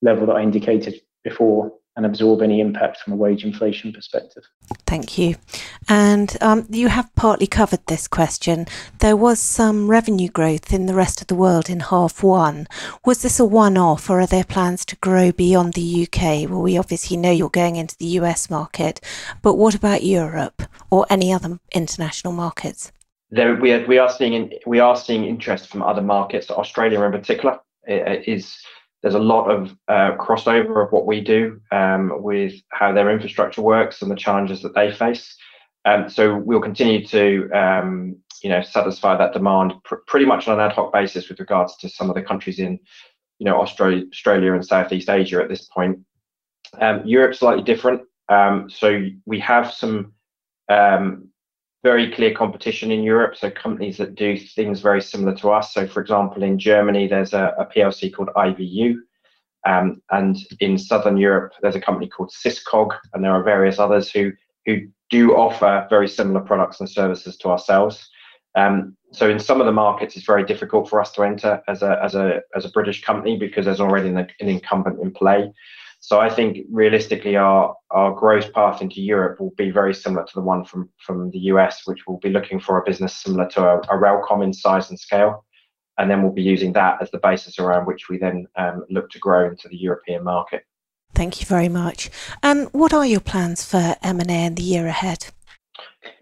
level 0.00 0.26
that 0.26 0.36
I 0.36 0.42
indicated 0.42 0.94
before 1.24 1.70
and 2.00 2.06
absorb 2.06 2.40
any 2.40 2.62
impact 2.62 2.96
from 2.96 3.12
a 3.12 3.16
wage 3.16 3.44
inflation 3.44 3.92
perspective. 3.92 4.42
Thank 4.86 5.18
you. 5.18 5.36
And 5.86 6.34
um, 6.40 6.66
you 6.70 6.88
have 6.88 7.14
partly 7.14 7.46
covered 7.46 7.86
this 7.88 8.08
question. 8.08 8.66
There 9.00 9.16
was 9.16 9.38
some 9.38 9.90
revenue 9.90 10.30
growth 10.30 10.72
in 10.72 10.86
the 10.86 10.94
rest 10.94 11.20
of 11.20 11.26
the 11.26 11.34
world 11.34 11.68
in 11.68 11.80
half 11.80 12.22
one. 12.22 12.66
Was 13.04 13.20
this 13.20 13.38
a 13.38 13.44
one 13.44 13.76
off 13.76 14.08
or 14.08 14.18
are 14.18 14.26
there 14.26 14.44
plans 14.44 14.86
to 14.86 14.96
grow 14.96 15.30
beyond 15.30 15.74
the 15.74 16.06
UK? 16.06 16.48
Well, 16.48 16.62
we 16.62 16.78
obviously 16.78 17.18
know 17.18 17.30
you're 17.30 17.50
going 17.50 17.76
into 17.76 17.98
the 17.98 18.16
US 18.20 18.48
market, 18.48 19.02
but 19.42 19.56
what 19.56 19.74
about 19.74 20.02
Europe 20.02 20.62
or 20.90 21.04
any 21.10 21.30
other 21.34 21.60
international 21.72 22.32
markets? 22.32 22.92
There, 23.30 23.56
we, 23.56 23.72
are, 23.72 23.86
we 23.86 23.98
are 23.98 24.10
seeing 24.10 24.54
we 24.66 24.80
are 24.80 24.96
seeing 24.96 25.24
interest 25.24 25.68
from 25.68 25.82
other 25.82 26.02
markets. 26.02 26.50
Australia, 26.50 27.02
in 27.02 27.12
particular, 27.12 27.60
is 27.86 28.56
there's 29.02 29.14
a 29.14 29.18
lot 29.18 29.50
of 29.50 29.70
uh, 29.88 30.16
crossover 30.16 30.84
of 30.84 30.92
what 30.92 31.06
we 31.06 31.20
do 31.20 31.60
um, 31.72 32.22
with 32.22 32.54
how 32.70 32.92
their 32.92 33.10
infrastructure 33.10 33.62
works 33.62 34.02
and 34.02 34.10
the 34.10 34.16
challenges 34.16 34.62
that 34.62 34.74
they 34.74 34.92
face. 34.92 35.36
Um, 35.86 36.10
so 36.10 36.36
we'll 36.36 36.60
continue 36.60 37.06
to, 37.06 37.50
um, 37.52 38.16
you 38.42 38.50
know, 38.50 38.62
satisfy 38.62 39.16
that 39.16 39.32
demand 39.32 39.72
pr- 39.84 39.96
pretty 40.06 40.26
much 40.26 40.46
on 40.46 40.60
an 40.60 40.66
ad 40.66 40.72
hoc 40.72 40.92
basis 40.92 41.28
with 41.28 41.40
regards 41.40 41.76
to 41.78 41.88
some 41.88 42.10
of 42.10 42.14
the 42.14 42.22
countries 42.22 42.58
in, 42.58 42.78
you 43.38 43.46
know, 43.46 43.60
Australia, 43.60 44.04
Australia 44.12 44.52
and 44.52 44.66
Southeast 44.66 45.08
Asia 45.08 45.40
at 45.42 45.48
this 45.48 45.66
point. 45.66 45.98
Um, 46.78 47.02
Europe's 47.06 47.38
slightly 47.38 47.64
different. 47.64 48.02
Um, 48.28 48.68
so 48.68 49.06
we 49.24 49.40
have 49.40 49.72
some 49.72 50.12
um, 50.68 51.29
very 51.82 52.12
clear 52.12 52.34
competition 52.34 52.90
in 52.90 53.02
Europe. 53.02 53.36
So 53.36 53.50
companies 53.50 53.96
that 53.98 54.14
do 54.14 54.36
things 54.36 54.80
very 54.80 55.00
similar 55.00 55.34
to 55.36 55.50
us. 55.50 55.72
So 55.72 55.86
for 55.86 56.00
example, 56.00 56.42
in 56.42 56.58
Germany, 56.58 57.08
there's 57.08 57.32
a, 57.32 57.54
a 57.58 57.66
PLC 57.66 58.12
called 58.12 58.28
IVU. 58.36 58.96
Um, 59.66 60.02
and 60.10 60.36
in 60.60 60.78
Southern 60.78 61.16
Europe, 61.16 61.52
there's 61.60 61.76
a 61.76 61.80
company 61.80 62.08
called 62.08 62.30
SISCOG, 62.30 62.96
and 63.12 63.22
there 63.22 63.32
are 63.32 63.42
various 63.42 63.78
others 63.78 64.10
who 64.10 64.32
who 64.66 64.88
do 65.10 65.34
offer 65.34 65.86
very 65.90 66.08
similar 66.08 66.40
products 66.40 66.80
and 66.80 66.88
services 66.88 67.36
to 67.38 67.48
ourselves. 67.48 68.08
Um, 68.54 68.96
so 69.12 69.28
in 69.28 69.38
some 69.38 69.60
of 69.60 69.66
the 69.66 69.72
markets, 69.72 70.16
it's 70.16 70.26
very 70.26 70.44
difficult 70.44 70.88
for 70.88 71.00
us 71.00 71.12
to 71.12 71.22
enter 71.22 71.62
as 71.68 71.82
a 71.82 72.02
as 72.02 72.14
a 72.14 72.40
as 72.56 72.64
a 72.64 72.70
British 72.70 73.02
company 73.02 73.36
because 73.36 73.64
there's 73.66 73.80
already 73.80 74.08
an, 74.08 74.18
an 74.18 74.48
incumbent 74.48 75.00
in 75.00 75.12
play. 75.12 75.52
So 76.02 76.18
I 76.18 76.30
think 76.30 76.66
realistically, 76.70 77.36
our 77.36 77.76
our 77.90 78.12
growth 78.12 78.52
path 78.52 78.80
into 78.80 79.02
Europe 79.02 79.38
will 79.38 79.52
be 79.56 79.70
very 79.70 79.94
similar 79.94 80.24
to 80.24 80.34
the 80.34 80.40
one 80.40 80.64
from 80.64 80.88
from 80.98 81.30
the 81.30 81.38
US, 81.52 81.82
which 81.84 82.06
will 82.06 82.18
be 82.18 82.30
looking 82.30 82.58
for 82.58 82.78
a 82.78 82.84
business 82.84 83.14
similar 83.14 83.48
to 83.50 83.62
a, 83.62 83.78
a 83.80 83.98
RailComm 83.98 84.42
in 84.42 84.52
size 84.52 84.88
and 84.88 84.98
scale, 84.98 85.44
and 85.98 86.10
then 86.10 86.22
we'll 86.22 86.32
be 86.32 86.42
using 86.42 86.72
that 86.72 87.02
as 87.02 87.10
the 87.10 87.18
basis 87.18 87.58
around 87.58 87.86
which 87.86 88.08
we 88.08 88.16
then 88.16 88.46
um, 88.56 88.84
look 88.88 89.10
to 89.10 89.18
grow 89.18 89.46
into 89.46 89.68
the 89.68 89.76
European 89.76 90.24
market. 90.24 90.64
Thank 91.14 91.40
you 91.40 91.46
very 91.46 91.68
much. 91.68 92.10
And 92.42 92.68
what 92.72 92.94
are 92.94 93.04
your 93.04 93.20
plans 93.20 93.64
for 93.64 93.96
M 94.02 94.20
and 94.20 94.30
A 94.30 94.46
in 94.46 94.54
the 94.54 94.62
year 94.62 94.86
ahead? 94.86 95.26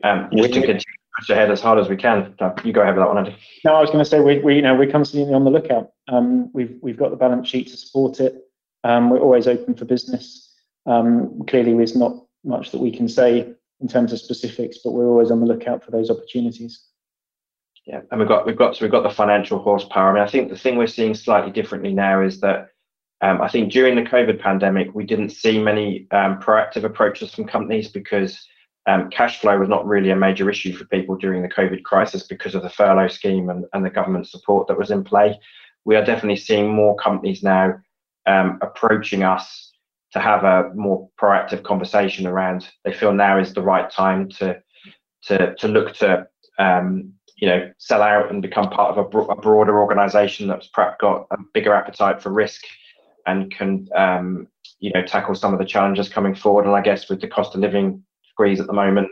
Um, 0.03 0.29
just 0.35 0.55
to 0.55 0.61
continue 0.61 0.83
push 1.19 1.31
ahead 1.31 1.51
as 1.51 1.61
hard 1.61 1.79
as 1.79 1.89
we 1.89 1.97
can. 1.97 2.35
You 2.65 2.73
go 2.73 2.81
ahead 2.81 2.95
with 2.95 3.05
that 3.05 3.09
one, 3.09 3.19
Andy. 3.19 3.37
No, 3.65 3.75
I 3.75 3.81
was 3.81 3.91
going 3.91 4.05
to 4.05 4.09
say 4.09 4.21
we, 4.21 4.39
we 4.39 4.57
you 4.57 4.63
know 4.63 4.75
we're 4.75 4.91
constantly 4.91 5.33
on 5.35 5.45
the 5.45 5.51
lookout. 5.51 5.91
Um, 6.09 6.51
we've 6.53 6.77
we've 6.81 6.97
got 6.97 7.11
the 7.11 7.17
balance 7.17 7.49
sheet 7.49 7.69
to 7.69 7.77
support 7.77 8.21
it. 8.21 8.48
Um, 8.85 9.11
we're 9.11 9.21
always 9.21 9.47
open 9.47 9.75
for 9.75 9.85
business. 9.85 10.55
Um, 10.87 11.43
clearly, 11.47 11.75
there's 11.75 11.97
not 11.97 12.25
much 12.45 12.71
that 12.71 12.81
we 12.81 12.91
can 12.91 13.09
say 13.09 13.53
in 13.81 13.89
terms 13.89 14.13
of 14.13 14.21
specifics, 14.21 14.79
but 14.83 14.93
we're 14.93 15.09
always 15.09 15.31
on 15.31 15.41
the 15.41 15.47
lookout 15.47 15.85
for 15.85 15.91
those 15.91 16.11
opportunities. 16.11 16.85
Yeah, 17.87 18.01
and 18.11 18.21
we've 18.21 18.29
got 18.29 18.47
we've 18.47 18.57
got 18.57 18.77
so 18.77 18.85
we've 18.85 18.93
got 18.93 19.03
the 19.03 19.11
financial 19.11 19.59
horsepower. 19.59 20.11
I 20.11 20.15
mean, 20.15 20.23
I 20.23 20.31
think 20.31 20.51
the 20.51 20.59
thing 20.59 20.77
we're 20.77 20.87
seeing 20.87 21.15
slightly 21.15 21.51
differently 21.51 21.93
now 21.93 22.23
is 22.23 22.41
that 22.41 22.69
um, 23.21 23.41
I 23.41 23.49
think 23.49 23.73
during 23.73 23.97
the 23.97 24.03
COVID 24.03 24.41
pandemic, 24.41 24.95
we 24.95 25.05
didn't 25.05 25.31
see 25.31 25.59
many 25.59 26.07
um, 26.11 26.41
proactive 26.41 26.85
approaches 26.85 27.35
from 27.35 27.47
companies 27.47 27.89
because 27.89 28.47
um, 28.87 29.11
cash 29.11 29.41
flow 29.41 29.59
was 29.59 29.69
not 29.69 29.87
really 29.87 30.11
a 30.11 30.17
major 30.17 30.49
issue 30.49 30.75
for 30.75 30.85
people 30.85 31.17
during 31.17 31.43
the 31.43 31.49
COVID 31.49 31.83
crisis 31.83 32.27
because 32.27 32.55
of 32.55 32.63
the 32.63 32.71
furlough 32.71 33.09
scheme 33.09 33.51
and, 33.51 33.65
and 33.73 33.85
the 33.85 33.91
government 33.91 34.29
support 34.29 34.69
that 34.69 34.79
was 34.79 34.91
in 34.91 35.03
play. 35.03 35.39
We 35.85 35.97
are 35.97 36.05
definitely 36.05 36.37
seeing 36.37 36.73
more 36.73 36.95
companies 36.97 37.43
now 37.43 37.81
um, 38.29 38.59
approaching 38.61 39.23
us 39.23 39.73
to 40.13 40.21
have 40.21 40.45
a 40.45 40.71
more 40.75 41.09
proactive 41.21 41.63
conversation 41.65 42.27
around 42.27 42.69
they 42.85 42.93
feel 42.93 43.13
now 43.13 43.39
is 43.39 43.53
the 43.53 43.63
right 43.63 43.91
time 43.91 44.29
to 44.29 44.61
to 45.23 45.55
to 45.57 45.69
look 45.69 45.95
to 45.95 46.27
um, 46.59 47.13
you 47.37 47.49
know 47.49 47.71
sell 47.79 48.03
out 48.03 48.31
and 48.31 48.43
become 48.43 48.71
part 48.71 48.91
of 48.91 48.99
a, 48.99 49.09
bro- 49.09 49.27
a, 49.27 49.37
broader 49.37 49.81
organization 49.81 50.47
that's 50.47 50.69
perhaps 50.69 50.97
got 51.01 51.27
a 51.31 51.37
bigger 51.55 51.75
appetite 51.75 52.23
for 52.23 52.31
risk 52.31 52.63
and 53.27 53.51
can 53.51 53.89
um, 53.97 54.47
you 54.79 54.93
know 54.93 55.03
tackle 55.03 55.35
some 55.35 55.53
of 55.53 55.59
the 55.59 55.65
challenges 55.65 56.09
coming 56.09 56.35
forward. 56.35 56.67
And 56.67 56.75
i 56.75 56.83
guess 56.83 57.09
with 57.09 57.21
the 57.21 57.29
cost 57.29 57.55
of 57.55 57.61
living 57.61 58.03
squeeze 58.31 58.61
at 58.61 58.67
the 58.67 58.73
moment 58.73 59.09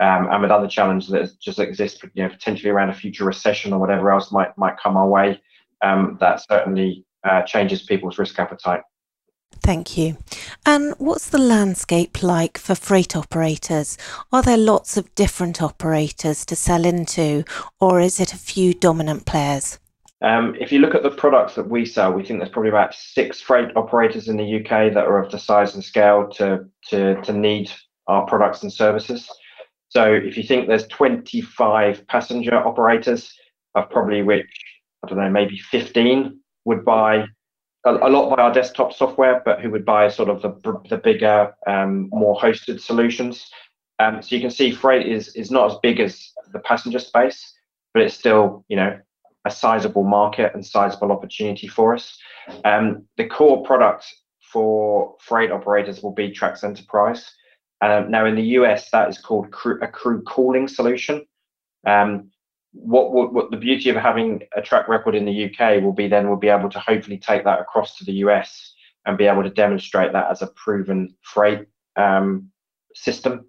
um, 0.00 0.28
and 0.30 0.42
with 0.42 0.50
other 0.50 0.68
challenges 0.68 1.10
that 1.10 1.30
just 1.40 1.58
exist 1.58 2.02
you 2.14 2.22
know 2.22 2.28
potentially 2.28 2.70
around 2.70 2.90
a 2.90 2.94
future 2.94 3.24
recession 3.24 3.72
or 3.72 3.78
whatever 3.78 4.10
else 4.10 4.32
might 4.32 4.56
might 4.58 4.78
come 4.82 4.96
our 4.96 5.08
way 5.08 5.40
um, 5.82 6.16
that 6.20 6.42
certainly 6.48 7.04
uh, 7.24 7.42
changes 7.42 7.82
people's 7.82 8.18
risk 8.18 8.38
appetite. 8.38 8.82
Thank 9.62 9.96
you. 9.96 10.16
And 10.66 10.94
what's 10.98 11.30
the 11.30 11.38
landscape 11.38 12.22
like 12.22 12.58
for 12.58 12.74
freight 12.74 13.16
operators? 13.16 13.98
Are 14.32 14.42
there 14.42 14.56
lots 14.56 14.96
of 14.96 15.14
different 15.14 15.62
operators 15.62 16.44
to 16.46 16.56
sell 16.56 16.84
into, 16.84 17.44
or 17.80 18.00
is 18.00 18.20
it 18.20 18.32
a 18.32 18.38
few 18.38 18.74
dominant 18.74 19.26
players? 19.26 19.78
Um, 20.20 20.56
if 20.58 20.72
you 20.72 20.80
look 20.80 20.94
at 20.94 21.02
the 21.02 21.10
products 21.10 21.54
that 21.54 21.68
we 21.68 21.86
sell, 21.86 22.12
we 22.12 22.24
think 22.24 22.40
there's 22.40 22.50
probably 22.50 22.70
about 22.70 22.94
six 22.94 23.40
freight 23.40 23.76
operators 23.76 24.28
in 24.28 24.36
the 24.36 24.56
UK 24.56 24.92
that 24.92 25.06
are 25.06 25.22
of 25.22 25.30
the 25.30 25.38
size 25.38 25.74
and 25.74 25.84
scale 25.84 26.28
to, 26.30 26.66
to, 26.88 27.20
to 27.22 27.32
need 27.32 27.70
our 28.08 28.26
products 28.26 28.62
and 28.62 28.72
services. 28.72 29.30
So 29.90 30.12
if 30.12 30.36
you 30.36 30.42
think 30.42 30.66
there's 30.66 30.86
25 30.88 32.06
passenger 32.08 32.56
operators, 32.56 33.32
of 33.74 33.90
probably 33.90 34.22
which, 34.22 34.48
I 35.04 35.08
don't 35.08 35.18
know, 35.18 35.30
maybe 35.30 35.58
15 35.58 36.37
would 36.64 36.84
buy 36.84 37.24
a, 37.84 37.90
a 37.90 38.10
lot 38.10 38.34
by 38.34 38.42
our 38.42 38.52
desktop 38.52 38.92
software, 38.92 39.42
but 39.44 39.60
who 39.60 39.70
would 39.70 39.84
buy 39.84 40.08
sort 40.08 40.28
of 40.28 40.42
the, 40.42 40.80
the 40.88 40.98
bigger, 40.98 41.54
um, 41.66 42.08
more 42.12 42.38
hosted 42.38 42.80
solutions. 42.80 43.48
Um, 43.98 44.22
so 44.22 44.34
you 44.34 44.40
can 44.40 44.50
see 44.50 44.70
freight 44.70 45.06
is 45.06 45.34
is 45.34 45.50
not 45.50 45.72
as 45.72 45.78
big 45.82 45.98
as 45.98 46.32
the 46.52 46.60
passenger 46.60 46.98
space, 46.98 47.54
but 47.94 48.02
it's 48.02 48.14
still 48.14 48.64
you 48.68 48.76
know 48.76 48.98
a 49.44 49.50
sizable 49.50 50.04
market 50.04 50.52
and 50.54 50.64
sizable 50.64 51.12
opportunity 51.12 51.66
for 51.66 51.94
us. 51.94 52.16
Um, 52.64 53.06
the 53.16 53.26
core 53.26 53.62
product 53.64 54.06
for 54.52 55.16
freight 55.20 55.50
operators 55.50 56.02
will 56.02 56.12
be 56.12 56.30
TRACS 56.30 56.64
Enterprise. 56.64 57.30
Um, 57.80 58.10
now 58.10 58.26
in 58.26 58.34
the 58.34 58.42
US, 58.58 58.90
that 58.90 59.08
is 59.08 59.18
called 59.18 59.50
crew, 59.50 59.78
a 59.82 59.88
crew 59.88 60.22
calling 60.22 60.68
solution. 60.68 61.24
Um, 61.86 62.30
what, 62.80 63.12
what, 63.12 63.32
what 63.32 63.50
the 63.50 63.56
beauty 63.56 63.90
of 63.90 63.96
having 63.96 64.42
a 64.56 64.62
track 64.62 64.88
record 64.88 65.14
in 65.14 65.24
the 65.24 65.46
UK 65.46 65.82
will 65.82 65.92
be 65.92 66.08
then 66.08 66.28
we'll 66.28 66.36
be 66.38 66.48
able 66.48 66.70
to 66.70 66.78
hopefully 66.78 67.18
take 67.18 67.44
that 67.44 67.60
across 67.60 67.96
to 67.98 68.04
the 68.04 68.12
US 68.24 68.74
and 69.06 69.18
be 69.18 69.26
able 69.26 69.42
to 69.42 69.50
demonstrate 69.50 70.12
that 70.12 70.30
as 70.30 70.42
a 70.42 70.46
proven 70.48 71.14
freight 71.22 71.66
um, 71.96 72.50
system. 72.94 73.46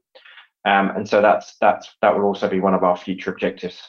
Um, 0.65 0.89
and 0.91 1.07
so 1.07 1.21
that's 1.21 1.55
that's 1.61 1.89
that 2.01 2.15
will 2.15 2.25
also 2.25 2.49
be 2.49 2.59
one 2.59 2.73
of 2.73 2.83
our 2.83 2.97
future 2.97 3.31
objectives. 3.31 3.81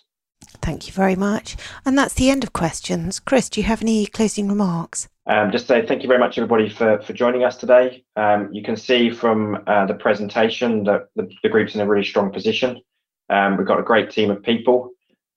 Thank 0.63 0.87
you 0.87 0.93
very 0.93 1.17
much. 1.17 1.57
And 1.85 1.99
that's 1.99 2.15
the 2.15 2.31
end 2.31 2.45
of 2.45 2.53
questions. 2.53 3.21
Chris, 3.21 3.49
do 3.49 3.61
you 3.61 3.67
have 3.67 3.83
any 3.83 4.07
closing 4.07 4.49
remarks? 4.49 5.09
Um, 5.27 5.53
just 5.53 5.69
say 5.69 5.87
thank 5.87 6.03
you 6.03 6.09
very 6.09 6.19
much, 6.19 6.39
everybody, 6.39 6.69
for, 6.69 7.01
for 7.03 7.13
joining 7.13 7.45
us 7.45 7.57
today. 7.57 8.05
Um, 8.17 8.49
you 8.53 8.63
can 8.63 8.77
see 8.77 9.11
from 9.11 9.63
uh, 9.67 9.87
the 9.87 9.95
presentation 9.95 10.83
that 10.85 11.09
the, 11.15 11.31
the, 11.43 11.49
group's 11.49 11.75
in 11.75 11.83
a 11.83 11.87
really 11.87 12.05
strong 12.05 12.33
position. 12.33 12.81
Um, 13.29 13.57
we've 13.57 13.67
got 13.67 13.79
a 13.79 13.85
great 13.85 14.11
team 14.11 14.31
of 14.31 14.43
people. 14.43 14.91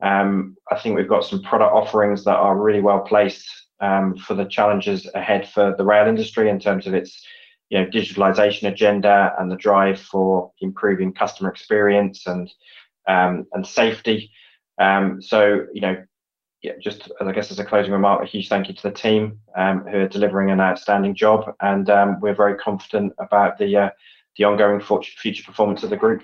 Um, 0.04 0.58
I 0.70 0.78
think 0.78 0.96
we've 0.96 1.08
got 1.08 1.26
some 1.26 1.42
product 1.42 1.74
offerings 1.74 2.26
that 2.26 2.36
are 2.36 2.58
really 2.58 2.82
well 2.82 3.00
placed 3.00 3.50
um, 3.80 4.18
for 4.18 4.34
the 4.34 4.46
challenges 4.46 5.10
ahead 5.16 5.50
for 5.50 5.74
the 5.78 5.86
rail 5.86 6.08
industry 6.08 6.50
in 6.50 6.60
terms 6.60 6.86
of 6.86 6.94
its 6.94 7.26
digitalization 7.72 8.70
agenda 8.70 9.34
and 9.40 9.50
the 9.50 9.56
drive 9.56 10.00
for 10.00 10.52
improving 10.62 11.14
customer 11.14 11.50
experience 11.50 12.28
and 12.28 12.52
um, 13.08 13.46
safety. 13.64 14.30
So, 14.80 15.66
you 15.74 15.82
know, 15.82 16.04
just 16.82 17.12
I 17.20 17.32
guess 17.32 17.52
as 17.52 17.60
a 17.60 17.66
closing 17.66 17.92
remark, 17.92 18.22
a 18.22 18.26
huge 18.26 18.48
thank 18.48 18.68
you 18.68 18.74
to 18.76 18.84
the 18.84 18.92
team 18.92 19.40
who 19.56 19.62
are 19.62 20.08
delivering 20.08 20.52
an 20.52 20.62
outstanding 20.62 21.16
job, 21.16 21.54
and 21.62 21.88
we're 22.22 22.36
very 22.36 22.56
confident 22.58 23.14
about 23.18 23.58
the 23.58 23.76
uh, 23.76 23.90
the 24.38 24.44
ongoing 24.44 24.80
future 24.80 25.44
performance 25.44 25.84
of 25.84 25.90
the 25.90 25.98
group. 25.98 26.24